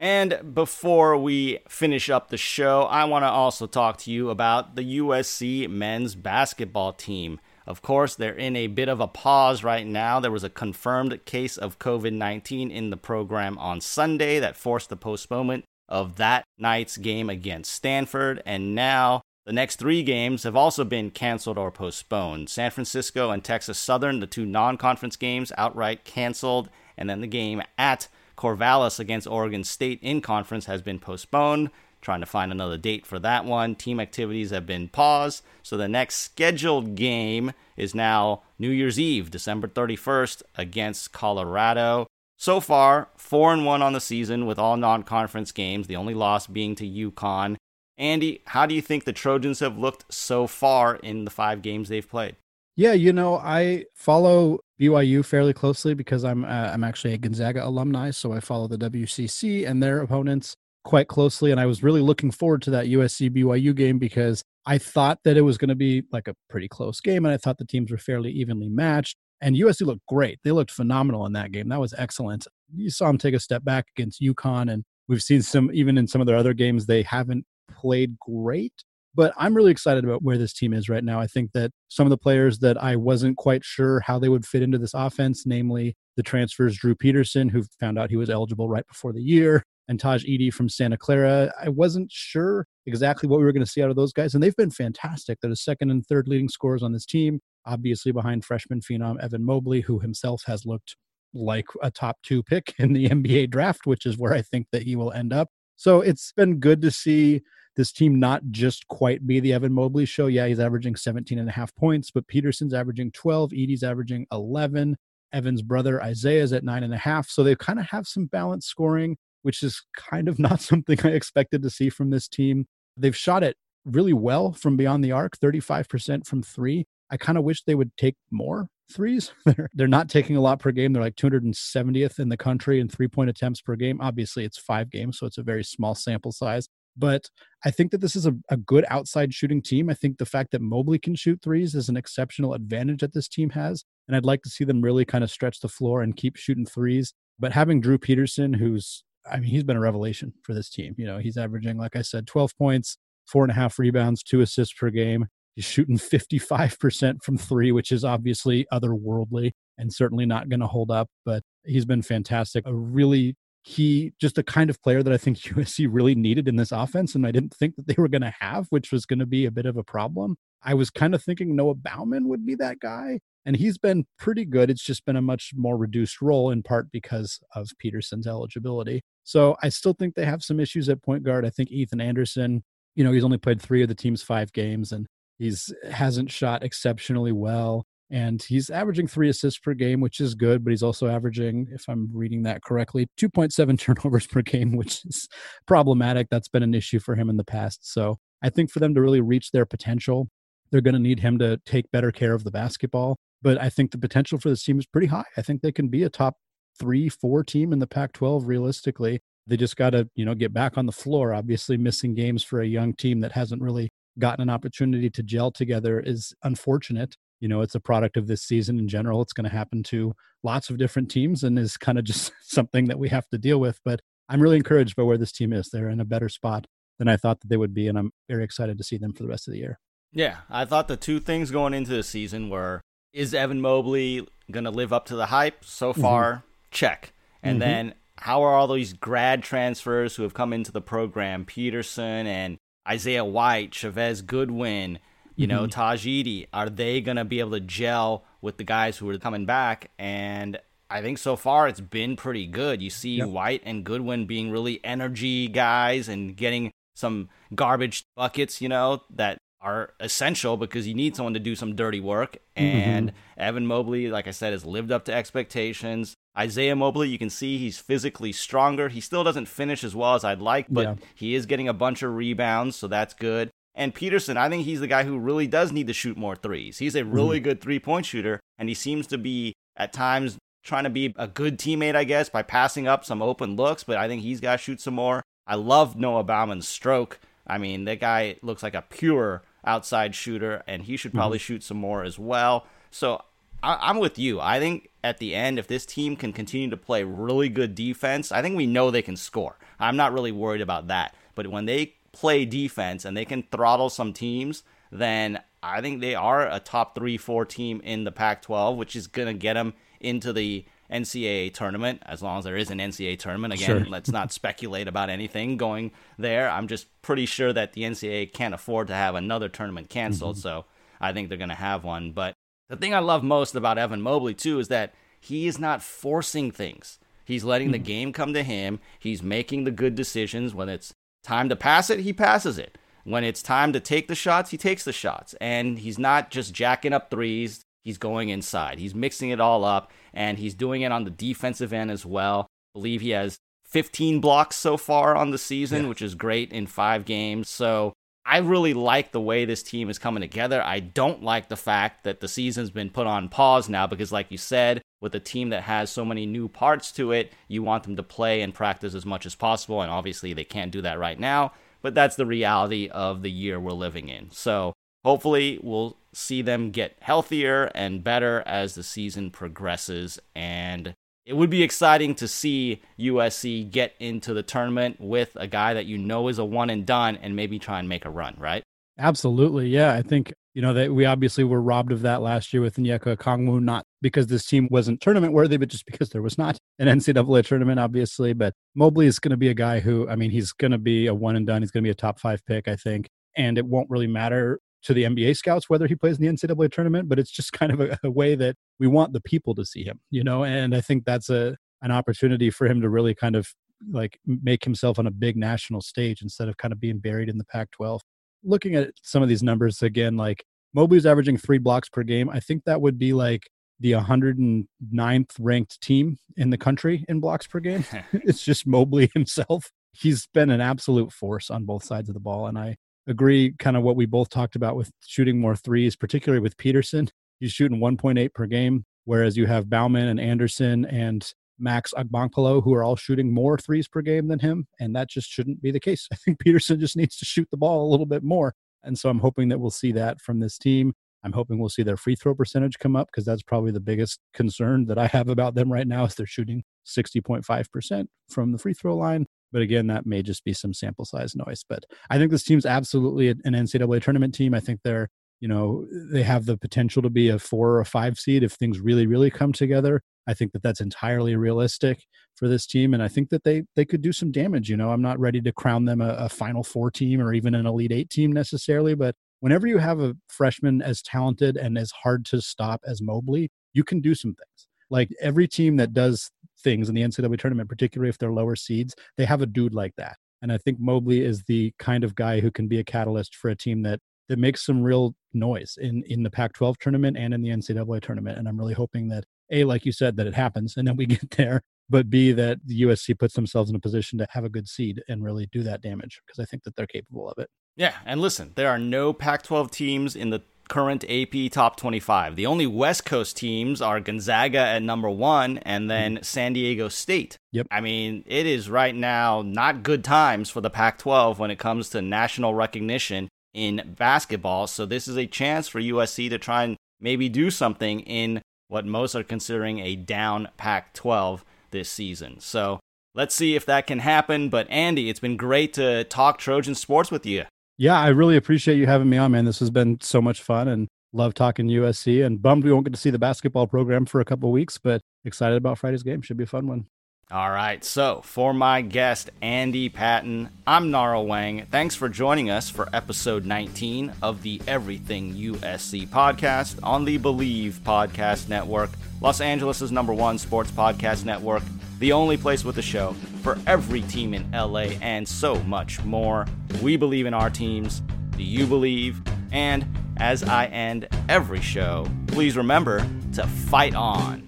And 0.00 0.54
before 0.54 1.16
we 1.16 1.58
finish 1.68 2.08
up 2.08 2.28
the 2.28 2.36
show, 2.36 2.82
I 2.82 3.04
want 3.04 3.24
to 3.24 3.28
also 3.28 3.66
talk 3.66 3.98
to 3.98 4.12
you 4.12 4.30
about 4.30 4.76
the 4.76 4.98
USC 4.98 5.68
men's 5.68 6.14
basketball 6.14 6.92
team. 6.92 7.40
Of 7.66 7.82
course, 7.82 8.14
they're 8.14 8.32
in 8.32 8.54
a 8.54 8.68
bit 8.68 8.88
of 8.88 9.00
a 9.00 9.08
pause 9.08 9.64
right 9.64 9.86
now. 9.86 10.20
There 10.20 10.30
was 10.30 10.44
a 10.44 10.50
confirmed 10.50 11.24
case 11.24 11.58
of 11.58 11.80
COVID 11.80 12.12
19 12.12 12.70
in 12.70 12.90
the 12.90 12.96
program 12.96 13.58
on 13.58 13.80
Sunday 13.80 14.38
that 14.38 14.56
forced 14.56 14.88
the 14.88 14.96
postponement 14.96 15.64
of 15.88 16.16
that 16.16 16.44
night's 16.58 16.96
game 16.96 17.28
against 17.28 17.72
Stanford. 17.72 18.42
And 18.46 18.74
now 18.74 19.22
The 19.48 19.54
next 19.54 19.76
three 19.76 20.02
games 20.02 20.42
have 20.42 20.56
also 20.56 20.84
been 20.84 21.10
canceled 21.10 21.56
or 21.56 21.70
postponed. 21.70 22.50
San 22.50 22.70
Francisco 22.70 23.30
and 23.30 23.42
Texas 23.42 23.78
Southern, 23.78 24.20
the 24.20 24.26
two 24.26 24.44
non 24.44 24.76
conference 24.76 25.16
games, 25.16 25.52
outright 25.56 26.04
canceled. 26.04 26.68
And 26.98 27.08
then 27.08 27.22
the 27.22 27.26
game 27.26 27.62
at 27.78 28.08
Corvallis 28.38 28.98
against 28.98 29.26
Oregon 29.26 29.64
State 29.64 29.98
in 30.00 30.20
conference 30.22 30.64
has 30.66 30.80
been 30.80 30.98
postponed. 30.98 31.70
Trying 32.00 32.20
to 32.20 32.26
find 32.26 32.52
another 32.52 32.78
date 32.78 33.04
for 33.04 33.18
that 33.18 33.44
one. 33.44 33.74
Team 33.74 33.98
activities 33.98 34.50
have 34.50 34.64
been 34.64 34.88
paused. 34.88 35.42
So 35.64 35.76
the 35.76 35.88
next 35.88 36.18
scheduled 36.18 36.94
game 36.94 37.52
is 37.76 37.94
now 37.94 38.42
New 38.58 38.70
Year's 38.70 39.00
Eve, 39.00 39.32
December 39.32 39.66
31st, 39.66 40.42
against 40.56 41.12
Colorado. 41.12 42.06
So 42.36 42.60
far, 42.60 43.08
4 43.16 43.52
and 43.52 43.66
1 43.66 43.82
on 43.82 43.92
the 43.94 44.00
season 44.00 44.46
with 44.46 44.60
all 44.60 44.76
non 44.76 45.02
conference 45.02 45.50
games, 45.50 45.88
the 45.88 45.96
only 45.96 46.14
loss 46.14 46.46
being 46.46 46.76
to 46.76 46.86
UConn. 46.86 47.56
Andy, 47.98 48.42
how 48.46 48.64
do 48.64 48.76
you 48.76 48.80
think 48.80 49.04
the 49.04 49.12
Trojans 49.12 49.58
have 49.58 49.76
looked 49.76 50.04
so 50.14 50.46
far 50.46 50.96
in 50.96 51.24
the 51.24 51.32
five 51.32 51.62
games 51.62 51.88
they've 51.88 52.08
played? 52.08 52.36
Yeah, 52.76 52.92
you 52.92 53.12
know, 53.12 53.34
I 53.34 53.86
follow 53.92 54.60
BYU 54.80 55.24
fairly 55.24 55.52
closely 55.52 55.94
because 55.94 56.24
I'm 56.24 56.44
uh, 56.44 56.70
I'm 56.72 56.84
actually 56.84 57.14
a 57.14 57.18
Gonzaga 57.18 57.66
alumni, 57.66 58.10
so 58.10 58.32
I 58.32 58.40
follow 58.40 58.68
the 58.68 58.78
WCC 58.78 59.68
and 59.68 59.82
their 59.82 60.00
opponents 60.00 60.56
quite 60.84 61.08
closely 61.08 61.50
and 61.50 61.60
I 61.60 61.66
was 61.66 61.82
really 61.82 62.00
looking 62.00 62.30
forward 62.30 62.62
to 62.62 62.70
that 62.70 62.86
USC 62.86 63.30
BYU 63.30 63.74
game 63.74 63.98
because 63.98 64.42
I 64.64 64.78
thought 64.78 65.18
that 65.24 65.36
it 65.36 65.42
was 65.42 65.58
going 65.58 65.68
to 65.68 65.74
be 65.74 66.04
like 66.12 66.28
a 66.28 66.34
pretty 66.48 66.66
close 66.66 67.00
game 67.00 67.26
and 67.26 67.34
I 67.34 67.36
thought 67.36 67.58
the 67.58 67.66
teams 67.66 67.90
were 67.90 67.98
fairly 67.98 68.30
evenly 68.30 68.70
matched 68.70 69.16
and 69.42 69.54
USC 69.54 69.86
looked 69.86 70.06
great. 70.06 70.38
They 70.44 70.50
looked 70.50 70.70
phenomenal 70.70 71.26
in 71.26 71.32
that 71.34 71.52
game. 71.52 71.68
That 71.68 71.80
was 71.80 71.94
excellent. 71.98 72.46
You 72.74 72.88
saw 72.88 73.08
them 73.08 73.18
take 73.18 73.34
a 73.34 73.40
step 73.40 73.64
back 73.64 73.86
against 73.96 74.22
UConn 74.22 74.72
and 74.72 74.84
we've 75.08 75.22
seen 75.22 75.42
some 75.42 75.70
even 75.74 75.98
in 75.98 76.06
some 76.06 76.22
of 76.22 76.26
their 76.26 76.36
other 76.36 76.54
games 76.54 76.86
they 76.86 77.02
haven't 77.02 77.44
played 77.70 78.18
great. 78.18 78.72
But 79.18 79.34
I'm 79.36 79.52
really 79.52 79.72
excited 79.72 80.04
about 80.04 80.22
where 80.22 80.38
this 80.38 80.52
team 80.52 80.72
is 80.72 80.88
right 80.88 81.02
now. 81.02 81.18
I 81.18 81.26
think 81.26 81.50
that 81.50 81.72
some 81.88 82.06
of 82.06 82.10
the 82.10 82.16
players 82.16 82.60
that 82.60 82.80
I 82.80 82.94
wasn't 82.94 83.36
quite 83.36 83.64
sure 83.64 83.98
how 83.98 84.16
they 84.20 84.28
would 84.28 84.46
fit 84.46 84.62
into 84.62 84.78
this 84.78 84.94
offense, 84.94 85.42
namely 85.44 85.96
the 86.16 86.22
transfers 86.22 86.76
Drew 86.78 86.94
Peterson, 86.94 87.48
who 87.48 87.64
found 87.80 87.98
out 87.98 88.10
he 88.10 88.16
was 88.16 88.30
eligible 88.30 88.68
right 88.68 88.86
before 88.86 89.12
the 89.12 89.20
year, 89.20 89.64
and 89.88 89.98
Taj 89.98 90.24
Eaddy 90.24 90.54
from 90.54 90.68
Santa 90.68 90.96
Clara. 90.96 91.52
I 91.60 91.68
wasn't 91.68 92.12
sure 92.12 92.64
exactly 92.86 93.28
what 93.28 93.40
we 93.40 93.44
were 93.44 93.50
going 93.50 93.64
to 93.64 93.68
see 93.68 93.82
out 93.82 93.90
of 93.90 93.96
those 93.96 94.12
guys, 94.12 94.34
and 94.34 94.42
they've 94.42 94.54
been 94.54 94.70
fantastic. 94.70 95.40
They're 95.40 95.50
the 95.50 95.56
second 95.56 95.90
and 95.90 96.06
third 96.06 96.28
leading 96.28 96.48
scorers 96.48 96.84
on 96.84 96.92
this 96.92 97.04
team, 97.04 97.40
obviously 97.66 98.12
behind 98.12 98.44
freshman 98.44 98.80
phenom 98.80 99.20
Evan 99.20 99.44
Mobley, 99.44 99.80
who 99.80 99.98
himself 99.98 100.44
has 100.46 100.64
looked 100.64 100.94
like 101.34 101.66
a 101.82 101.90
top 101.90 102.18
two 102.22 102.44
pick 102.44 102.72
in 102.78 102.92
the 102.92 103.08
NBA 103.08 103.50
draft, 103.50 103.84
which 103.84 104.06
is 104.06 104.16
where 104.16 104.32
I 104.32 104.42
think 104.42 104.68
that 104.70 104.84
he 104.84 104.94
will 104.94 105.10
end 105.10 105.32
up. 105.32 105.48
So 105.74 106.02
it's 106.02 106.32
been 106.36 106.60
good 106.60 106.80
to 106.82 106.92
see 106.92 107.42
this 107.78 107.92
team 107.92 108.18
not 108.18 108.42
just 108.50 108.88
quite 108.88 109.24
be 109.24 109.38
the 109.38 109.52
Evan 109.52 109.72
Mobley 109.72 110.04
show. 110.04 110.26
Yeah, 110.26 110.48
he's 110.48 110.58
averaging 110.58 110.96
17 110.96 111.38
and 111.38 111.48
a 111.48 111.52
half 111.52 111.72
points, 111.76 112.10
but 112.10 112.26
Peterson's 112.26 112.74
averaging 112.74 113.12
12, 113.12 113.52
Eaddy's 113.52 113.84
averaging 113.84 114.26
11. 114.32 114.96
Evan's 115.32 115.62
brother 115.62 116.02
Isaiah's 116.02 116.52
at 116.52 116.64
nine 116.64 116.82
and 116.82 116.92
a 116.92 116.98
half. 116.98 117.28
So 117.28 117.44
they 117.44 117.54
kind 117.54 117.78
of 117.78 117.86
have 117.86 118.08
some 118.08 118.26
balanced 118.26 118.68
scoring, 118.68 119.16
which 119.42 119.62
is 119.62 119.80
kind 119.96 120.28
of 120.28 120.38
not 120.40 120.60
something 120.60 120.98
I 121.04 121.10
expected 121.10 121.62
to 121.62 121.70
see 121.70 121.88
from 121.88 122.10
this 122.10 122.26
team. 122.26 122.66
They've 122.96 123.16
shot 123.16 123.44
it 123.44 123.56
really 123.84 124.12
well 124.12 124.52
from 124.52 124.76
beyond 124.76 125.04
the 125.04 125.12
arc, 125.12 125.38
35% 125.38 126.26
from 126.26 126.42
three. 126.42 126.84
I 127.12 127.16
kind 127.16 127.38
of 127.38 127.44
wish 127.44 127.62
they 127.62 127.76
would 127.76 127.96
take 127.96 128.16
more 128.32 128.66
threes. 128.92 129.32
They're, 129.46 129.68
they're 129.74 129.86
not 129.86 130.08
taking 130.08 130.36
a 130.36 130.40
lot 130.40 130.58
per 130.58 130.72
game. 130.72 130.92
They're 130.92 131.02
like 131.02 131.14
270th 131.14 132.18
in 132.18 132.28
the 132.28 132.36
country 132.36 132.80
in 132.80 132.88
three 132.88 133.06
point 133.06 133.30
attempts 133.30 133.60
per 133.60 133.76
game. 133.76 134.00
Obviously, 134.00 134.44
it's 134.44 134.58
five 134.58 134.90
games, 134.90 135.18
so 135.18 135.26
it's 135.26 135.38
a 135.38 135.42
very 135.42 135.62
small 135.62 135.94
sample 135.94 136.32
size. 136.32 136.68
But 136.98 137.30
I 137.64 137.70
think 137.70 137.92
that 137.92 138.00
this 138.00 138.16
is 138.16 138.26
a, 138.26 138.34
a 138.50 138.56
good 138.56 138.84
outside 138.88 139.32
shooting 139.32 139.62
team. 139.62 139.88
I 139.88 139.94
think 139.94 140.18
the 140.18 140.26
fact 140.26 140.50
that 140.52 140.60
Mobley 140.60 140.98
can 140.98 141.14
shoot 141.14 141.40
threes 141.42 141.74
is 141.74 141.88
an 141.88 141.96
exceptional 141.96 142.54
advantage 142.54 143.00
that 143.00 143.14
this 143.14 143.28
team 143.28 143.50
has. 143.50 143.84
And 144.06 144.16
I'd 144.16 144.24
like 144.24 144.42
to 144.42 144.50
see 144.50 144.64
them 144.64 144.82
really 144.82 145.04
kind 145.04 145.22
of 145.22 145.30
stretch 145.30 145.60
the 145.60 145.68
floor 145.68 146.02
and 146.02 146.16
keep 146.16 146.36
shooting 146.36 146.66
threes. 146.66 147.14
But 147.38 147.52
having 147.52 147.80
Drew 147.80 147.98
Peterson, 147.98 148.52
who's, 148.52 149.04
I 149.30 149.38
mean, 149.38 149.50
he's 149.50 149.64
been 149.64 149.76
a 149.76 149.80
revelation 149.80 150.32
for 150.42 150.54
this 150.54 150.68
team. 150.68 150.94
You 150.98 151.06
know, 151.06 151.18
he's 151.18 151.36
averaging, 151.36 151.78
like 151.78 151.94
I 151.94 152.02
said, 152.02 152.26
12 152.26 152.56
points, 152.58 152.98
four 153.26 153.44
and 153.44 153.50
a 153.50 153.54
half 153.54 153.78
rebounds, 153.78 154.22
two 154.22 154.40
assists 154.40 154.74
per 154.74 154.90
game. 154.90 155.26
He's 155.54 155.64
shooting 155.64 155.98
55% 155.98 157.22
from 157.22 157.36
three, 157.36 157.72
which 157.72 157.92
is 157.92 158.04
obviously 158.04 158.66
otherworldly 158.72 159.52
and 159.76 159.92
certainly 159.92 160.26
not 160.26 160.48
going 160.48 160.60
to 160.60 160.66
hold 160.66 160.90
up. 160.90 161.08
But 161.24 161.42
he's 161.64 161.84
been 161.84 162.02
fantastic. 162.02 162.64
A 162.66 162.74
really 162.74 163.36
he 163.68 164.14
just 164.18 164.34
the 164.34 164.42
kind 164.42 164.70
of 164.70 164.80
player 164.82 165.02
that 165.02 165.12
I 165.12 165.18
think 165.18 165.38
USC 165.42 165.88
really 165.90 166.14
needed 166.14 166.48
in 166.48 166.56
this 166.56 166.72
offense, 166.72 167.14
and 167.14 167.26
I 167.26 167.32
didn't 167.32 167.52
think 167.54 167.76
that 167.76 167.86
they 167.86 167.96
were 167.98 168.08
going 168.08 168.22
to 168.22 168.32
have, 168.40 168.66
which 168.70 168.90
was 168.90 169.04
going 169.04 169.18
to 169.18 169.26
be 169.26 169.44
a 169.44 169.50
bit 169.50 169.66
of 169.66 169.76
a 169.76 169.84
problem. 169.84 170.36
I 170.62 170.72
was 170.72 170.88
kind 170.88 171.14
of 171.14 171.22
thinking 171.22 171.54
Noah 171.54 171.74
Baumann 171.74 172.28
would 172.28 172.46
be 172.46 172.54
that 172.54 172.80
guy, 172.80 173.20
and 173.44 173.56
he's 173.56 173.76
been 173.76 174.06
pretty 174.18 174.46
good. 174.46 174.70
It's 174.70 174.82
just 174.82 175.04
been 175.04 175.16
a 175.16 175.22
much 175.22 175.52
more 175.54 175.76
reduced 175.76 176.22
role, 176.22 176.50
in 176.50 176.62
part 176.62 176.90
because 176.90 177.40
of 177.54 177.68
Peterson's 177.78 178.26
eligibility. 178.26 179.02
So 179.24 179.54
I 179.62 179.68
still 179.68 179.92
think 179.92 180.14
they 180.14 180.24
have 180.24 180.42
some 180.42 180.60
issues 180.60 180.88
at 180.88 181.02
point 181.02 181.22
guard. 181.22 181.44
I 181.44 181.50
think 181.50 181.70
Ethan 181.70 182.00
Anderson, 182.00 182.64
you 182.94 183.04
know, 183.04 183.12
he's 183.12 183.24
only 183.24 183.36
played 183.36 183.60
three 183.60 183.82
of 183.82 183.88
the 183.88 183.94
team's 183.94 184.22
five 184.22 184.50
games, 184.54 184.92
and 184.92 185.06
he's 185.38 185.70
hasn't 185.90 186.30
shot 186.30 186.62
exceptionally 186.62 187.32
well 187.32 187.84
and 188.10 188.42
he's 188.42 188.70
averaging 188.70 189.06
three 189.06 189.28
assists 189.28 189.58
per 189.58 189.74
game, 189.74 190.00
which 190.00 190.20
is 190.20 190.34
good, 190.34 190.64
but 190.64 190.70
he's 190.70 190.82
also 190.82 191.08
averaging, 191.08 191.68
if 191.70 191.88
I'm 191.88 192.08
reading 192.12 192.42
that 192.44 192.62
correctly, 192.62 193.08
2.7 193.20 193.78
turnovers 193.80 194.26
per 194.26 194.42
game, 194.42 194.76
which 194.76 195.04
is 195.04 195.28
problematic. 195.66 196.28
That's 196.30 196.48
been 196.48 196.62
an 196.62 196.74
issue 196.74 197.00
for 197.00 197.14
him 197.14 197.28
in 197.28 197.36
the 197.36 197.44
past. 197.44 197.90
So 197.90 198.18
I 198.42 198.50
think 198.50 198.70
for 198.70 198.78
them 198.80 198.94
to 198.94 199.02
really 199.02 199.20
reach 199.20 199.50
their 199.50 199.66
potential, 199.66 200.28
they're 200.70 200.80
going 200.80 200.94
to 200.94 201.00
need 201.00 201.20
him 201.20 201.38
to 201.38 201.58
take 201.66 201.90
better 201.90 202.10
care 202.10 202.34
of 202.34 202.44
the 202.44 202.50
basketball. 202.50 203.16
But 203.42 203.60
I 203.60 203.68
think 203.68 203.90
the 203.90 203.98
potential 203.98 204.38
for 204.38 204.48
this 204.48 204.64
team 204.64 204.78
is 204.78 204.86
pretty 204.86 205.06
high. 205.06 205.24
I 205.36 205.42
think 205.42 205.60
they 205.60 205.72
can 205.72 205.88
be 205.88 206.02
a 206.02 206.10
top 206.10 206.34
three, 206.78 207.08
four 207.08 207.44
team 207.44 207.72
in 207.72 207.78
the 207.78 207.86
Pac 207.86 208.12
12 208.12 208.46
realistically. 208.46 209.20
They 209.46 209.56
just 209.56 209.76
got 209.76 209.90
to, 209.90 210.08
you 210.14 210.24
know, 210.24 210.34
get 210.34 210.52
back 210.52 210.76
on 210.76 210.86
the 210.86 210.92
floor. 210.92 211.32
Obviously, 211.32 211.76
missing 211.76 212.14
games 212.14 212.42
for 212.42 212.60
a 212.60 212.66
young 212.66 212.94
team 212.94 213.20
that 213.20 213.32
hasn't 213.32 213.62
really 213.62 213.88
gotten 214.18 214.42
an 214.42 214.50
opportunity 214.50 215.08
to 215.10 215.22
gel 215.22 215.50
together 215.50 216.00
is 216.00 216.34
unfortunate 216.42 217.16
you 217.40 217.48
know 217.48 217.60
it's 217.60 217.74
a 217.74 217.80
product 217.80 218.16
of 218.16 218.26
this 218.26 218.42
season 218.42 218.78
in 218.78 218.88
general 218.88 219.22
it's 219.22 219.32
going 219.32 219.48
to 219.48 219.56
happen 219.56 219.82
to 219.82 220.14
lots 220.42 220.70
of 220.70 220.78
different 220.78 221.10
teams 221.10 221.44
and 221.44 221.58
is 221.58 221.76
kind 221.76 221.98
of 221.98 222.04
just 222.04 222.32
something 222.42 222.86
that 222.86 222.98
we 222.98 223.08
have 223.08 223.28
to 223.28 223.38
deal 223.38 223.58
with 223.58 223.80
but 223.84 224.00
i'm 224.28 224.40
really 224.40 224.56
encouraged 224.56 224.96
by 224.96 225.02
where 225.02 225.18
this 225.18 225.32
team 225.32 225.52
is 225.52 225.68
they're 225.68 225.88
in 225.88 226.00
a 226.00 226.04
better 226.04 226.28
spot 226.28 226.66
than 226.98 227.08
i 227.08 227.16
thought 227.16 227.40
that 227.40 227.48
they 227.48 227.56
would 227.56 227.74
be 227.74 227.88
and 227.88 227.98
i'm 227.98 228.10
very 228.28 228.44
excited 228.44 228.78
to 228.78 228.84
see 228.84 228.98
them 228.98 229.12
for 229.12 229.22
the 229.22 229.28
rest 229.28 229.48
of 229.48 229.52
the 229.52 229.60
year 229.60 229.78
yeah 230.12 230.38
i 230.50 230.64
thought 230.64 230.88
the 230.88 230.96
two 230.96 231.20
things 231.20 231.50
going 231.50 231.74
into 231.74 231.92
the 231.92 232.02
season 232.02 232.50
were 232.50 232.80
is 233.12 233.34
evan 233.34 233.60
mobley 233.60 234.26
going 234.50 234.64
to 234.64 234.70
live 234.70 234.92
up 234.92 235.06
to 235.06 235.16
the 235.16 235.26
hype 235.26 235.64
so 235.64 235.92
mm-hmm. 235.92 236.00
far 236.00 236.32
mm-hmm. 236.32 236.46
check 236.70 237.12
and 237.42 237.60
mm-hmm. 237.60 237.70
then 237.70 237.94
how 238.20 238.42
are 238.42 238.54
all 238.54 238.66
these 238.66 238.94
grad 238.94 239.44
transfers 239.44 240.16
who 240.16 240.24
have 240.24 240.34
come 240.34 240.52
into 240.52 240.72
the 240.72 240.80
program 240.80 241.44
peterson 241.44 242.26
and 242.26 242.58
isaiah 242.88 243.24
white 243.24 243.70
chevez 243.70 244.24
goodwin 244.24 244.98
you 245.38 245.46
know, 245.46 245.60
mm-hmm. 245.60 245.70
Taj 245.70 246.04
Eaddy, 246.04 246.48
are 246.52 246.68
they 246.68 247.00
going 247.00 247.16
to 247.16 247.24
be 247.24 247.38
able 247.38 247.52
to 247.52 247.60
gel 247.60 248.24
with 248.42 248.56
the 248.56 248.64
guys 248.64 248.98
who 248.98 249.08
are 249.08 249.18
coming 249.18 249.46
back? 249.46 249.92
And 249.96 250.58
I 250.90 251.00
think 251.00 251.18
so 251.18 251.36
far 251.36 251.68
it's 251.68 251.80
been 251.80 252.16
pretty 252.16 252.44
good. 252.46 252.82
You 252.82 252.90
see 252.90 253.18
yep. 253.18 253.28
White 253.28 253.62
and 253.64 253.84
Goodwin 253.84 254.26
being 254.26 254.50
really 254.50 254.80
energy 254.82 255.46
guys 255.46 256.08
and 256.08 256.36
getting 256.36 256.72
some 256.96 257.28
garbage 257.54 258.02
buckets, 258.16 258.60
you 258.60 258.68
know, 258.68 259.02
that 259.14 259.38
are 259.60 259.94
essential 260.00 260.56
because 260.56 260.88
you 260.88 260.94
need 260.94 261.14
someone 261.14 261.34
to 261.34 261.40
do 261.40 261.54
some 261.54 261.76
dirty 261.76 262.00
work. 262.00 262.38
And 262.56 263.10
mm-hmm. 263.10 263.40
Evan 263.40 263.66
Mobley, 263.66 264.08
like 264.08 264.26
I 264.26 264.32
said, 264.32 264.52
has 264.52 264.64
lived 264.64 264.90
up 264.90 265.04
to 265.04 265.14
expectations. 265.14 266.14
Isaiah 266.36 266.74
Mobley, 266.74 267.08
you 267.08 267.18
can 267.18 267.30
see 267.30 267.58
he's 267.58 267.78
physically 267.78 268.32
stronger. 268.32 268.88
He 268.88 269.00
still 269.00 269.22
doesn't 269.22 269.46
finish 269.46 269.84
as 269.84 269.94
well 269.94 270.14
as 270.14 270.24
I'd 270.24 270.40
like, 270.40 270.66
but 270.68 270.82
yeah. 270.82 270.94
he 271.14 271.36
is 271.36 271.46
getting 271.46 271.68
a 271.68 271.72
bunch 271.72 272.02
of 272.02 272.14
rebounds, 272.14 272.74
so 272.74 272.88
that's 272.88 273.14
good. 273.14 273.50
And 273.78 273.94
Peterson, 273.94 274.36
I 274.36 274.48
think 274.48 274.64
he's 274.64 274.80
the 274.80 274.88
guy 274.88 275.04
who 275.04 275.16
really 275.16 275.46
does 275.46 275.70
need 275.70 275.86
to 275.86 275.92
shoot 275.92 276.16
more 276.16 276.34
threes. 276.34 276.78
He's 276.78 276.96
a 276.96 277.04
really 277.04 277.40
mm. 277.40 277.44
good 277.44 277.60
three 277.60 277.78
point 277.78 278.06
shooter, 278.06 278.40
and 278.58 278.68
he 278.68 278.74
seems 278.74 279.06
to 279.06 279.16
be 279.16 279.54
at 279.76 279.92
times 279.92 280.36
trying 280.64 280.82
to 280.82 280.90
be 280.90 281.14
a 281.16 281.28
good 281.28 281.58
teammate, 281.58 281.94
I 281.94 282.02
guess, 282.02 282.28
by 282.28 282.42
passing 282.42 282.88
up 282.88 283.04
some 283.04 283.22
open 283.22 283.54
looks, 283.54 283.84
but 283.84 283.96
I 283.96 284.08
think 284.08 284.22
he's 284.22 284.40
got 284.40 284.52
to 284.52 284.58
shoot 284.58 284.80
some 284.80 284.94
more. 284.94 285.22
I 285.46 285.54
love 285.54 285.94
Noah 285.94 286.24
Baumann's 286.24 286.66
stroke. 286.66 287.20
I 287.46 287.56
mean, 287.56 287.84
that 287.84 288.00
guy 288.00 288.36
looks 288.42 288.64
like 288.64 288.74
a 288.74 288.82
pure 288.82 289.42
outside 289.64 290.16
shooter, 290.16 290.64
and 290.66 290.82
he 290.82 290.96
should 290.96 291.14
probably 291.14 291.38
mm. 291.38 291.42
shoot 291.42 291.62
some 291.62 291.78
more 291.78 292.02
as 292.02 292.18
well. 292.18 292.66
So 292.90 293.22
I- 293.62 293.90
am 293.90 294.00
with 294.00 294.18
you. 294.18 294.40
I 294.40 294.58
think 294.58 294.90
at 295.04 295.18
the 295.18 295.36
end, 295.36 295.56
if 295.56 295.68
this 295.68 295.86
team 295.86 296.16
can 296.16 296.32
continue 296.32 296.68
to 296.68 296.76
play 296.76 297.04
really 297.04 297.48
good 297.48 297.76
defense, 297.76 298.32
I 298.32 298.42
think 298.42 298.56
we 298.56 298.66
know 298.66 298.90
they 298.90 299.02
can 299.02 299.16
score. 299.16 299.56
I'm 299.78 299.96
not 299.96 300.12
really 300.12 300.32
worried 300.32 300.62
about 300.62 300.88
that. 300.88 301.14
But 301.36 301.46
when 301.46 301.66
they 301.66 301.94
play 302.18 302.44
defense 302.44 303.04
and 303.04 303.16
they 303.16 303.24
can 303.24 303.42
throttle 303.42 303.90
some 303.90 304.12
teams, 304.12 304.62
then 304.90 305.40
I 305.62 305.80
think 305.80 306.00
they 306.00 306.14
are 306.14 306.48
a 306.48 306.60
top 306.60 306.94
three, 306.94 307.16
four 307.16 307.44
team 307.44 307.80
in 307.84 308.04
the 308.04 308.12
Pac 308.12 308.42
12, 308.42 308.76
which 308.76 308.96
is 308.96 309.06
going 309.06 309.28
to 309.28 309.34
get 309.34 309.54
them 309.54 309.74
into 310.00 310.32
the 310.32 310.64
NCAA 310.90 311.52
tournament, 311.52 312.02
as 312.06 312.22
long 312.22 312.38
as 312.38 312.44
there 312.44 312.56
is 312.56 312.70
an 312.70 312.78
NCAA 312.78 313.18
tournament. 313.18 313.52
Again, 313.54 313.66
Sure. 313.66 313.84
let's 313.86 314.10
not 314.10 314.32
speculate 314.32 314.88
about 314.88 315.10
anything 315.10 315.56
going 315.56 315.90
there. 316.18 316.48
I'm 316.48 316.66
just 316.66 316.86
pretty 317.02 317.26
sure 317.26 317.52
that 317.52 317.74
the 317.74 317.82
NCAA 317.82 318.32
can't 318.32 318.54
afford 318.54 318.86
to 318.88 318.94
have 318.94 319.14
another 319.14 319.48
tournament 319.48 319.90
canceled, 319.90 320.36
Mm-hmm. 320.36 320.42
so 320.42 320.64
I 321.00 321.12
think 321.12 321.28
they're 321.28 321.38
going 321.38 321.50
to 321.50 321.54
have 321.54 321.84
one. 321.84 322.12
But 322.12 322.34
the 322.68 322.76
thing 322.76 322.94
I 322.94 323.00
love 323.00 323.22
most 323.22 323.54
about 323.54 323.78
Evan 323.78 324.00
Mobley, 324.00 324.34
too, 324.34 324.58
is 324.60 324.68
that 324.68 324.94
he 325.20 325.46
is 325.46 325.58
not 325.58 325.82
forcing 325.82 326.50
things. 326.50 326.98
He's 327.24 327.44
letting 327.44 327.72
the 327.72 327.78
game 327.78 328.12
come 328.14 328.32
to 328.32 328.42
him. 328.42 328.80
He's 328.98 329.22
making 329.22 329.64
the 329.64 329.70
good 329.70 329.94
decisions. 329.94 330.54
When 330.54 330.68
it's 330.70 330.94
time 331.22 331.48
to 331.48 331.56
pass 331.56 331.90
it, 331.90 332.00
he 332.00 332.12
passes 332.12 332.58
it. 332.58 332.78
When 333.04 333.24
it's 333.24 333.42
time 333.42 333.72
to 333.72 333.80
take 333.80 334.08
the 334.08 334.14
shots, 334.14 334.50
he 334.50 334.58
takes 334.58 334.84
the 334.84 334.92
shots. 334.92 335.34
And 335.40 335.78
he's 335.78 335.98
not 335.98 336.30
just 336.30 336.52
jacking 336.52 336.92
up 336.92 337.10
threes, 337.10 337.62
he's 337.82 337.98
going 337.98 338.28
inside. 338.28 338.78
He's 338.78 338.94
mixing 338.94 339.30
it 339.30 339.40
all 339.40 339.64
up, 339.64 339.90
and 340.12 340.38
he's 340.38 340.54
doing 340.54 340.82
it 340.82 340.92
on 340.92 341.04
the 341.04 341.10
defensive 341.10 341.72
end 341.72 341.90
as 341.90 342.04
well. 342.04 342.46
believe 342.74 343.00
he 343.00 343.10
has 343.10 343.38
15 343.66 344.20
blocks 344.20 344.56
so 344.56 344.76
far 344.76 345.16
on 345.16 345.30
the 345.30 345.38
season, 345.38 345.88
which 345.88 346.02
is 346.02 346.14
great 346.14 346.52
in 346.52 346.66
five 346.66 347.04
games. 347.04 347.48
So 347.48 347.92
I 348.28 348.38
really 348.38 348.74
like 348.74 349.12
the 349.12 349.22
way 349.22 349.46
this 349.46 349.62
team 349.62 349.88
is 349.88 349.98
coming 349.98 350.20
together. 350.20 350.62
I 350.62 350.80
don't 350.80 351.22
like 351.22 351.48
the 351.48 351.56
fact 351.56 352.04
that 352.04 352.20
the 352.20 352.28
season's 352.28 352.68
been 352.68 352.90
put 352.90 353.06
on 353.06 353.30
pause 353.30 353.70
now 353.70 353.86
because, 353.86 354.12
like 354.12 354.30
you 354.30 354.36
said, 354.36 354.82
with 355.00 355.14
a 355.14 355.20
team 355.20 355.48
that 355.48 355.62
has 355.62 355.88
so 355.88 356.04
many 356.04 356.26
new 356.26 356.46
parts 356.46 356.92
to 356.92 357.12
it, 357.12 357.32
you 357.48 357.62
want 357.62 357.84
them 357.84 357.96
to 357.96 358.02
play 358.02 358.42
and 358.42 358.52
practice 358.52 358.94
as 358.94 359.06
much 359.06 359.24
as 359.24 359.34
possible. 359.34 359.80
And 359.80 359.90
obviously, 359.90 360.34
they 360.34 360.44
can't 360.44 360.70
do 360.70 360.82
that 360.82 360.98
right 360.98 361.18
now, 361.18 361.52
but 361.80 361.94
that's 361.94 362.16
the 362.16 362.26
reality 362.26 362.88
of 362.88 363.22
the 363.22 363.30
year 363.30 363.58
we're 363.58 363.72
living 363.72 364.10
in. 364.10 364.30
So 364.30 364.74
hopefully, 365.06 365.58
we'll 365.62 365.96
see 366.12 366.42
them 366.42 366.70
get 366.70 366.98
healthier 367.00 367.70
and 367.74 368.04
better 368.04 368.42
as 368.44 368.74
the 368.74 368.82
season 368.82 369.30
progresses. 369.30 370.18
And 370.36 370.92
it 371.28 371.36
would 371.36 371.50
be 371.50 371.62
exciting 371.62 372.14
to 372.14 372.26
see 372.26 372.80
USC 372.98 373.70
get 373.70 373.94
into 374.00 374.32
the 374.32 374.42
tournament 374.42 374.96
with 374.98 375.36
a 375.36 375.46
guy 375.46 375.74
that 375.74 375.84
you 375.84 375.98
know 375.98 376.28
is 376.28 376.38
a 376.38 376.44
one 376.44 376.70
and 376.70 376.86
done 376.86 377.16
and 377.16 377.36
maybe 377.36 377.58
try 377.58 377.78
and 377.78 377.86
make 377.86 378.06
a 378.06 378.10
run, 378.10 378.34
right? 378.38 378.62
Absolutely. 378.98 379.68
Yeah. 379.68 379.92
I 379.92 380.00
think, 380.00 380.32
you 380.54 380.62
know, 380.62 380.72
that 380.72 380.94
we 380.94 381.04
obviously 381.04 381.44
were 381.44 381.60
robbed 381.60 381.92
of 381.92 382.00
that 382.00 382.22
last 382.22 382.54
year 382.54 382.62
with 382.62 382.76
Onyeka 382.76 383.14
Okongwu, 383.14 383.60
not 383.60 383.84
because 384.00 384.28
this 384.28 384.46
team 384.46 384.68
wasn't 384.70 385.02
tournament 385.02 385.34
worthy, 385.34 385.58
but 385.58 385.68
just 385.68 385.84
because 385.84 386.08
there 386.08 386.22
was 386.22 386.38
not 386.38 386.56
an 386.78 386.88
NCAA 386.88 387.44
tournament, 387.44 387.78
obviously. 387.78 388.32
But 388.32 388.54
Mobley 388.74 389.04
is 389.04 389.18
going 389.18 389.30
to 389.30 389.36
be 389.36 389.48
a 389.48 389.54
guy 389.54 389.80
who, 389.80 390.08
I 390.08 390.16
mean, 390.16 390.30
he's 390.30 390.52
going 390.52 390.72
to 390.72 390.78
be 390.78 391.08
a 391.08 391.14
one 391.14 391.36
and 391.36 391.46
done. 391.46 391.60
He's 391.60 391.70
going 391.70 391.84
to 391.84 391.86
be 391.86 391.92
a 391.92 391.94
top 391.94 392.18
five 392.18 392.40
pick, 392.46 392.68
I 392.68 392.76
think. 392.76 393.06
And 393.36 393.58
it 393.58 393.66
won't 393.66 393.90
really 393.90 394.06
matter 394.06 394.60
to 394.84 394.94
the 394.94 395.04
NBA 395.04 395.36
scouts 395.36 395.68
whether 395.68 395.86
he 395.86 395.94
plays 395.94 396.18
in 396.18 396.24
the 396.24 396.32
NCAA 396.32 396.72
tournament, 396.72 397.08
but 397.08 397.18
it's 397.18 397.30
just 397.30 397.52
kind 397.54 397.72
of 397.72 397.80
a, 397.80 397.98
a 398.04 398.10
way 398.10 398.34
that 398.34 398.56
we 398.78 398.86
want 398.86 399.12
the 399.12 399.20
people 399.20 399.54
to 399.54 399.64
see 399.64 399.84
him, 399.84 400.00
you 400.10 400.24
know? 400.24 400.44
And 400.44 400.74
I 400.74 400.80
think 400.80 401.04
that's 401.04 401.30
a, 401.30 401.56
an 401.82 401.90
opportunity 401.90 402.50
for 402.50 402.66
him 402.66 402.80
to 402.80 402.88
really 402.88 403.14
kind 403.14 403.36
of 403.36 403.48
like 403.92 404.18
make 404.26 404.64
himself 404.64 404.98
on 404.98 405.06
a 405.06 405.10
big 405.10 405.36
national 405.36 405.80
stage 405.80 406.20
instead 406.22 406.48
of 406.48 406.56
kind 406.56 406.72
of 406.72 406.80
being 406.80 406.98
buried 406.98 407.28
in 407.28 407.38
the 407.38 407.44
Pac 407.44 407.70
12 407.72 408.02
looking 408.44 408.74
at 408.74 408.90
some 409.02 409.22
of 409.22 409.28
these 409.28 409.42
numbers 409.42 409.82
again, 409.82 410.16
like 410.16 410.44
Mobley's 410.74 411.06
averaging 411.06 411.36
three 411.36 411.58
blocks 411.58 411.88
per 411.88 412.02
game. 412.02 412.28
I 412.30 412.40
think 412.40 412.64
that 412.64 412.80
would 412.80 412.98
be 412.98 413.12
like 413.12 413.42
the 413.80 413.92
109th 413.92 415.30
ranked 415.38 415.80
team 415.80 416.18
in 416.36 416.50
the 416.50 416.58
country 416.58 417.04
in 417.08 417.20
blocks 417.20 417.46
per 417.46 417.60
game. 417.60 417.84
it's 418.12 418.42
just 418.42 418.66
Mobley 418.66 419.10
himself. 419.14 419.70
He's 419.92 420.28
been 420.32 420.50
an 420.50 420.60
absolute 420.60 421.12
force 421.12 421.50
on 421.50 421.64
both 421.64 421.84
sides 421.84 422.08
of 422.08 422.14
the 422.14 422.20
ball. 422.20 422.46
And 422.46 422.58
I 422.58 422.76
agree 423.08 423.54
kind 423.58 423.76
of 423.76 423.82
what 423.82 423.96
we 423.96 424.06
both 424.06 424.28
talked 424.28 424.54
about 424.54 424.76
with 424.76 424.90
shooting 425.04 425.40
more 425.40 425.56
threes, 425.56 425.96
particularly 425.96 426.40
with 426.40 426.56
Peterson. 426.56 427.08
He's 427.40 427.52
shooting 427.52 427.78
1.8 427.78 428.32
per 428.34 428.46
game, 428.46 428.84
whereas 429.04 429.36
you 429.36 429.46
have 429.46 429.70
Baumann 429.70 430.08
and 430.08 430.20
Anderson 430.20 430.84
and 430.84 431.32
Max 431.58 431.92
Agbonkpolo, 431.96 432.62
who 432.62 432.74
are 432.74 432.84
all 432.84 432.96
shooting 432.96 433.32
more 433.32 433.58
threes 433.58 433.88
per 433.88 434.02
game 434.02 434.28
than 434.28 434.38
him. 434.38 434.66
And 434.78 434.94
that 434.94 435.08
just 435.08 435.28
shouldn't 435.28 435.60
be 435.60 435.70
the 435.70 435.80
case. 435.80 436.06
I 436.12 436.16
think 436.16 436.38
Peterson 436.38 436.78
just 436.78 436.96
needs 436.96 437.16
to 437.16 437.24
shoot 437.24 437.48
the 437.50 437.56
ball 437.56 437.86
a 437.86 437.90
little 437.90 438.06
bit 438.06 438.22
more. 438.22 438.54
And 438.84 438.98
so 438.98 439.08
I'm 439.08 439.18
hoping 439.18 439.48
that 439.48 439.58
we'll 439.58 439.70
see 439.70 439.92
that 439.92 440.20
from 440.20 440.38
this 440.38 440.58
team. 440.58 440.92
I'm 441.24 441.32
hoping 441.32 441.58
we'll 441.58 441.68
see 441.68 441.82
their 441.82 441.96
free 441.96 442.14
throw 442.14 442.34
percentage 442.34 442.78
come 442.78 442.94
up 442.94 443.08
because 443.10 443.24
that's 443.24 443.42
probably 443.42 443.72
the 443.72 443.80
biggest 443.80 444.20
concern 444.34 444.86
that 444.86 444.98
I 444.98 445.08
have 445.08 445.28
about 445.28 445.56
them 445.56 445.72
right 445.72 445.86
now 445.86 446.04
is 446.04 446.14
they're 446.14 446.26
shooting 446.26 446.62
60.5% 446.86 448.06
from 448.30 448.52
the 448.52 448.58
free 448.58 448.72
throw 448.72 448.96
line. 448.96 449.26
But 449.52 449.62
again, 449.62 449.86
that 449.88 450.06
may 450.06 450.22
just 450.22 450.44
be 450.44 450.52
some 450.52 450.74
sample 450.74 451.04
size 451.04 451.34
noise. 451.34 451.64
But 451.68 451.84
I 452.10 452.18
think 452.18 452.30
this 452.30 452.44
team's 452.44 452.66
absolutely 452.66 453.28
an 453.28 453.40
NCAA 453.44 454.02
tournament 454.02 454.34
team. 454.34 454.54
I 454.54 454.60
think 454.60 454.80
they're, 454.84 455.08
you 455.40 455.48
know, 455.48 455.86
they 456.12 456.22
have 456.22 456.46
the 456.46 456.56
potential 456.56 457.02
to 457.02 457.10
be 457.10 457.28
a 457.28 457.38
four 457.38 457.70
or 457.70 457.80
a 457.80 457.86
five 457.86 458.18
seed 458.18 458.42
if 458.42 458.52
things 458.52 458.80
really, 458.80 459.06
really 459.06 459.30
come 459.30 459.52
together. 459.52 460.02
I 460.26 460.34
think 460.34 460.52
that 460.52 460.62
that's 460.62 460.82
entirely 460.82 461.36
realistic 461.36 462.04
for 462.36 462.48
this 462.48 462.66
team, 462.66 462.92
and 462.92 463.02
I 463.02 463.08
think 463.08 463.30
that 463.30 463.44
they 463.44 463.62
they 463.74 463.86
could 463.86 464.02
do 464.02 464.12
some 464.12 464.30
damage. 464.30 464.68
You 464.68 464.76
know, 464.76 464.90
I'm 464.90 465.00
not 465.00 465.18
ready 465.18 465.40
to 465.40 465.52
crown 465.52 465.86
them 465.86 466.02
a, 466.02 466.10
a 466.10 466.28
Final 466.28 466.62
Four 466.62 466.90
team 466.90 467.20
or 467.20 467.32
even 467.32 467.54
an 467.54 467.66
Elite 467.66 467.92
Eight 467.92 468.10
team 468.10 468.32
necessarily, 468.32 468.94
but 468.94 469.14
whenever 469.40 469.66
you 469.66 469.78
have 469.78 470.00
a 470.00 470.14
freshman 470.28 470.82
as 470.82 471.02
talented 471.02 471.56
and 471.56 471.78
as 471.78 471.90
hard 472.02 472.24
to 472.26 472.40
stop 472.40 472.82
as 472.86 473.00
Mobley, 473.00 473.50
you 473.72 473.84
can 473.84 474.00
do 474.00 474.14
some 474.14 474.34
things. 474.34 474.68
Like 474.90 475.10
every 475.20 475.46
team 475.46 475.76
that 475.76 475.92
does 475.92 476.30
things 476.62 476.88
in 476.88 476.94
the 476.94 477.02
NCAA 477.02 477.38
tournament, 477.38 477.68
particularly 477.68 478.08
if 478.08 478.18
they're 478.18 478.32
lower 478.32 478.56
seeds, 478.56 478.94
they 479.16 479.24
have 479.24 479.42
a 479.42 479.46
dude 479.46 479.74
like 479.74 479.94
that. 479.96 480.16
And 480.42 480.52
I 480.52 480.58
think 480.58 480.78
Mobley 480.80 481.24
is 481.24 481.44
the 481.44 481.72
kind 481.78 482.04
of 482.04 482.14
guy 482.14 482.40
who 482.40 482.50
can 482.50 482.68
be 482.68 482.78
a 482.78 482.84
catalyst 482.84 483.34
for 483.34 483.50
a 483.50 483.56
team 483.56 483.82
that 483.82 484.00
that 484.28 484.38
makes 484.38 484.64
some 484.64 484.82
real 484.82 485.14
noise 485.32 485.78
in 485.80 486.02
in 486.06 486.22
the 486.22 486.30
Pac-12 486.30 486.76
tournament 486.78 487.16
and 487.16 487.32
in 487.34 487.42
the 487.42 487.48
NCAA 487.48 488.00
tournament. 488.00 488.38
And 488.38 488.46
I'm 488.46 488.58
really 488.58 488.74
hoping 488.74 489.08
that 489.08 489.24
a, 489.50 489.64
like 489.64 489.86
you 489.86 489.92
said, 489.92 490.16
that 490.16 490.26
it 490.26 490.34
happens 490.34 490.76
and 490.76 490.86
then 490.86 490.96
we 490.96 491.06
get 491.16 491.30
there, 491.32 491.62
but 491.88 492.10
b 492.10 492.32
that 492.32 492.58
the 492.64 492.82
USC 492.82 493.18
puts 493.18 493.34
themselves 493.34 493.70
in 493.70 493.76
a 493.76 493.80
position 493.80 494.18
to 494.18 494.26
have 494.30 494.44
a 494.44 494.48
good 494.48 494.68
seed 494.68 495.02
and 495.08 495.24
really 495.24 495.48
do 495.50 495.62
that 495.62 495.80
damage 495.80 496.20
because 496.26 496.40
I 496.40 496.44
think 496.44 496.62
that 496.64 496.76
they're 496.76 496.86
capable 496.86 497.28
of 497.28 497.38
it. 497.38 497.48
Yeah, 497.76 497.94
and 498.04 498.20
listen, 498.20 498.52
there 498.56 498.68
are 498.68 498.78
no 498.78 499.12
Pac 499.12 499.44
12 499.44 499.70
teams 499.70 500.16
in 500.16 500.30
the 500.30 500.42
current 500.68 501.04
AP 501.08 501.50
top 501.50 501.76
25. 501.76 502.36
The 502.36 502.46
only 502.46 502.66
West 502.66 503.04
Coast 503.04 503.36
teams 503.36 503.80
are 503.80 504.00
Gonzaga 504.00 504.58
at 504.58 504.82
number 504.82 505.10
one 505.10 505.58
and 505.58 505.90
then 505.90 506.16
mm-hmm. 506.16 506.22
San 506.22 506.52
Diego 506.52 506.88
State. 506.88 507.36
Yep. 507.52 507.66
I 507.70 507.80
mean, 507.80 508.24
it 508.26 508.46
is 508.46 508.70
right 508.70 508.94
now 508.94 509.42
not 509.42 509.82
good 509.82 510.04
times 510.04 510.50
for 510.50 510.60
the 510.60 510.70
Pac 510.70 510.98
12 510.98 511.38
when 511.38 511.50
it 511.50 511.58
comes 511.58 511.88
to 511.90 512.02
national 512.02 512.54
recognition 512.54 513.28
in 513.54 513.94
basketball. 513.98 514.66
So, 514.66 514.86
this 514.86 515.08
is 515.08 515.16
a 515.16 515.26
chance 515.26 515.68
for 515.68 515.80
USC 515.80 516.28
to 516.30 516.38
try 516.38 516.64
and 516.64 516.76
maybe 517.00 517.28
do 517.28 517.50
something 517.50 518.00
in 518.00 518.42
what 518.68 518.84
most 518.84 519.14
are 519.14 519.24
considering 519.24 519.80
a 519.80 519.96
down 519.96 520.48
Pac 520.56 520.92
12 520.94 521.44
this 521.70 521.90
season. 521.90 522.40
So, 522.40 522.80
let's 523.14 523.34
see 523.34 523.56
if 523.56 523.64
that 523.66 523.86
can 523.86 524.00
happen. 524.00 524.48
But, 524.48 524.70
Andy, 524.70 525.08
it's 525.08 525.20
been 525.20 525.36
great 525.36 525.72
to 525.74 526.04
talk 526.04 526.38
Trojan 526.38 526.74
sports 526.74 527.10
with 527.10 527.24
you. 527.24 527.44
Yeah, 527.80 527.98
I 527.98 528.08
really 528.08 528.36
appreciate 528.36 528.76
you 528.76 528.86
having 528.88 529.08
me 529.08 529.18
on, 529.18 529.30
man. 529.30 529.44
This 529.44 529.60
has 529.60 529.70
been 529.70 530.00
so 530.00 530.20
much 530.20 530.42
fun 530.42 530.66
and 530.66 530.88
love 531.12 531.32
talking 531.32 531.68
USC 531.68 532.26
and 532.26 532.42
bummed 532.42 532.64
we 532.64 532.72
won't 532.72 532.84
get 532.84 532.92
to 532.92 533.00
see 533.00 533.10
the 533.10 533.20
basketball 533.20 533.68
program 533.68 534.04
for 534.04 534.20
a 534.20 534.24
couple 534.24 534.50
weeks, 534.50 534.78
but 534.78 535.00
excited 535.24 535.56
about 535.56 535.78
Friday's 535.78 536.02
game. 536.02 536.20
Should 536.20 536.36
be 536.36 536.44
a 536.44 536.48
fun 536.48 536.66
one. 536.66 536.86
All 537.30 537.50
right, 537.50 537.84
so 537.84 538.22
for 538.24 538.52
my 538.54 538.80
guest, 538.80 539.30
Andy 539.42 539.90
Patton, 539.90 540.48
I'm 540.66 540.90
Nara 540.90 541.18
Weng. 541.18 541.68
Thanks 541.68 541.94
for 541.94 542.08
joining 542.08 542.48
us 542.50 542.70
for 542.70 542.88
episode 542.92 543.44
19 543.44 544.12
of 544.22 544.42
the 544.42 544.60
Everything 544.66 545.34
USC 545.34 546.08
podcast 546.08 546.78
on 546.82 547.04
the 547.04 547.18
Bleav 547.18 547.72
Podcast 547.74 548.48
Network, 548.48 548.90
Los 549.20 549.42
Angeles' 549.42 549.90
number 549.90 550.14
one 550.14 550.38
sports 550.38 550.70
podcast 550.70 551.26
network, 551.26 551.62
the 551.98 552.12
only 552.12 552.36
place 552.36 552.64
with 552.64 552.78
a 552.78 552.82
show 552.82 553.14
for 553.42 553.58
every 553.66 554.02
team 554.02 554.34
in 554.34 554.50
LA 554.52 554.96
and 555.00 555.26
so 555.26 555.56
much 555.64 556.02
more. 556.04 556.46
We 556.82 556.96
believe 556.96 557.26
in 557.26 557.34
our 557.34 557.50
teams. 557.50 558.02
Do 558.36 558.42
you 558.42 558.66
believe? 558.66 559.20
And 559.50 559.86
as 560.18 560.42
I 560.42 560.66
end 560.66 561.08
every 561.28 561.60
show, 561.60 562.06
please 562.28 562.56
remember 562.56 563.06
to 563.34 563.46
fight 563.46 563.94
on. 563.94 564.44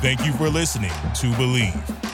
Thank 0.00 0.26
you 0.26 0.32
for 0.34 0.50
listening 0.50 0.90
to 0.90 1.32
Bleav. 1.32 2.13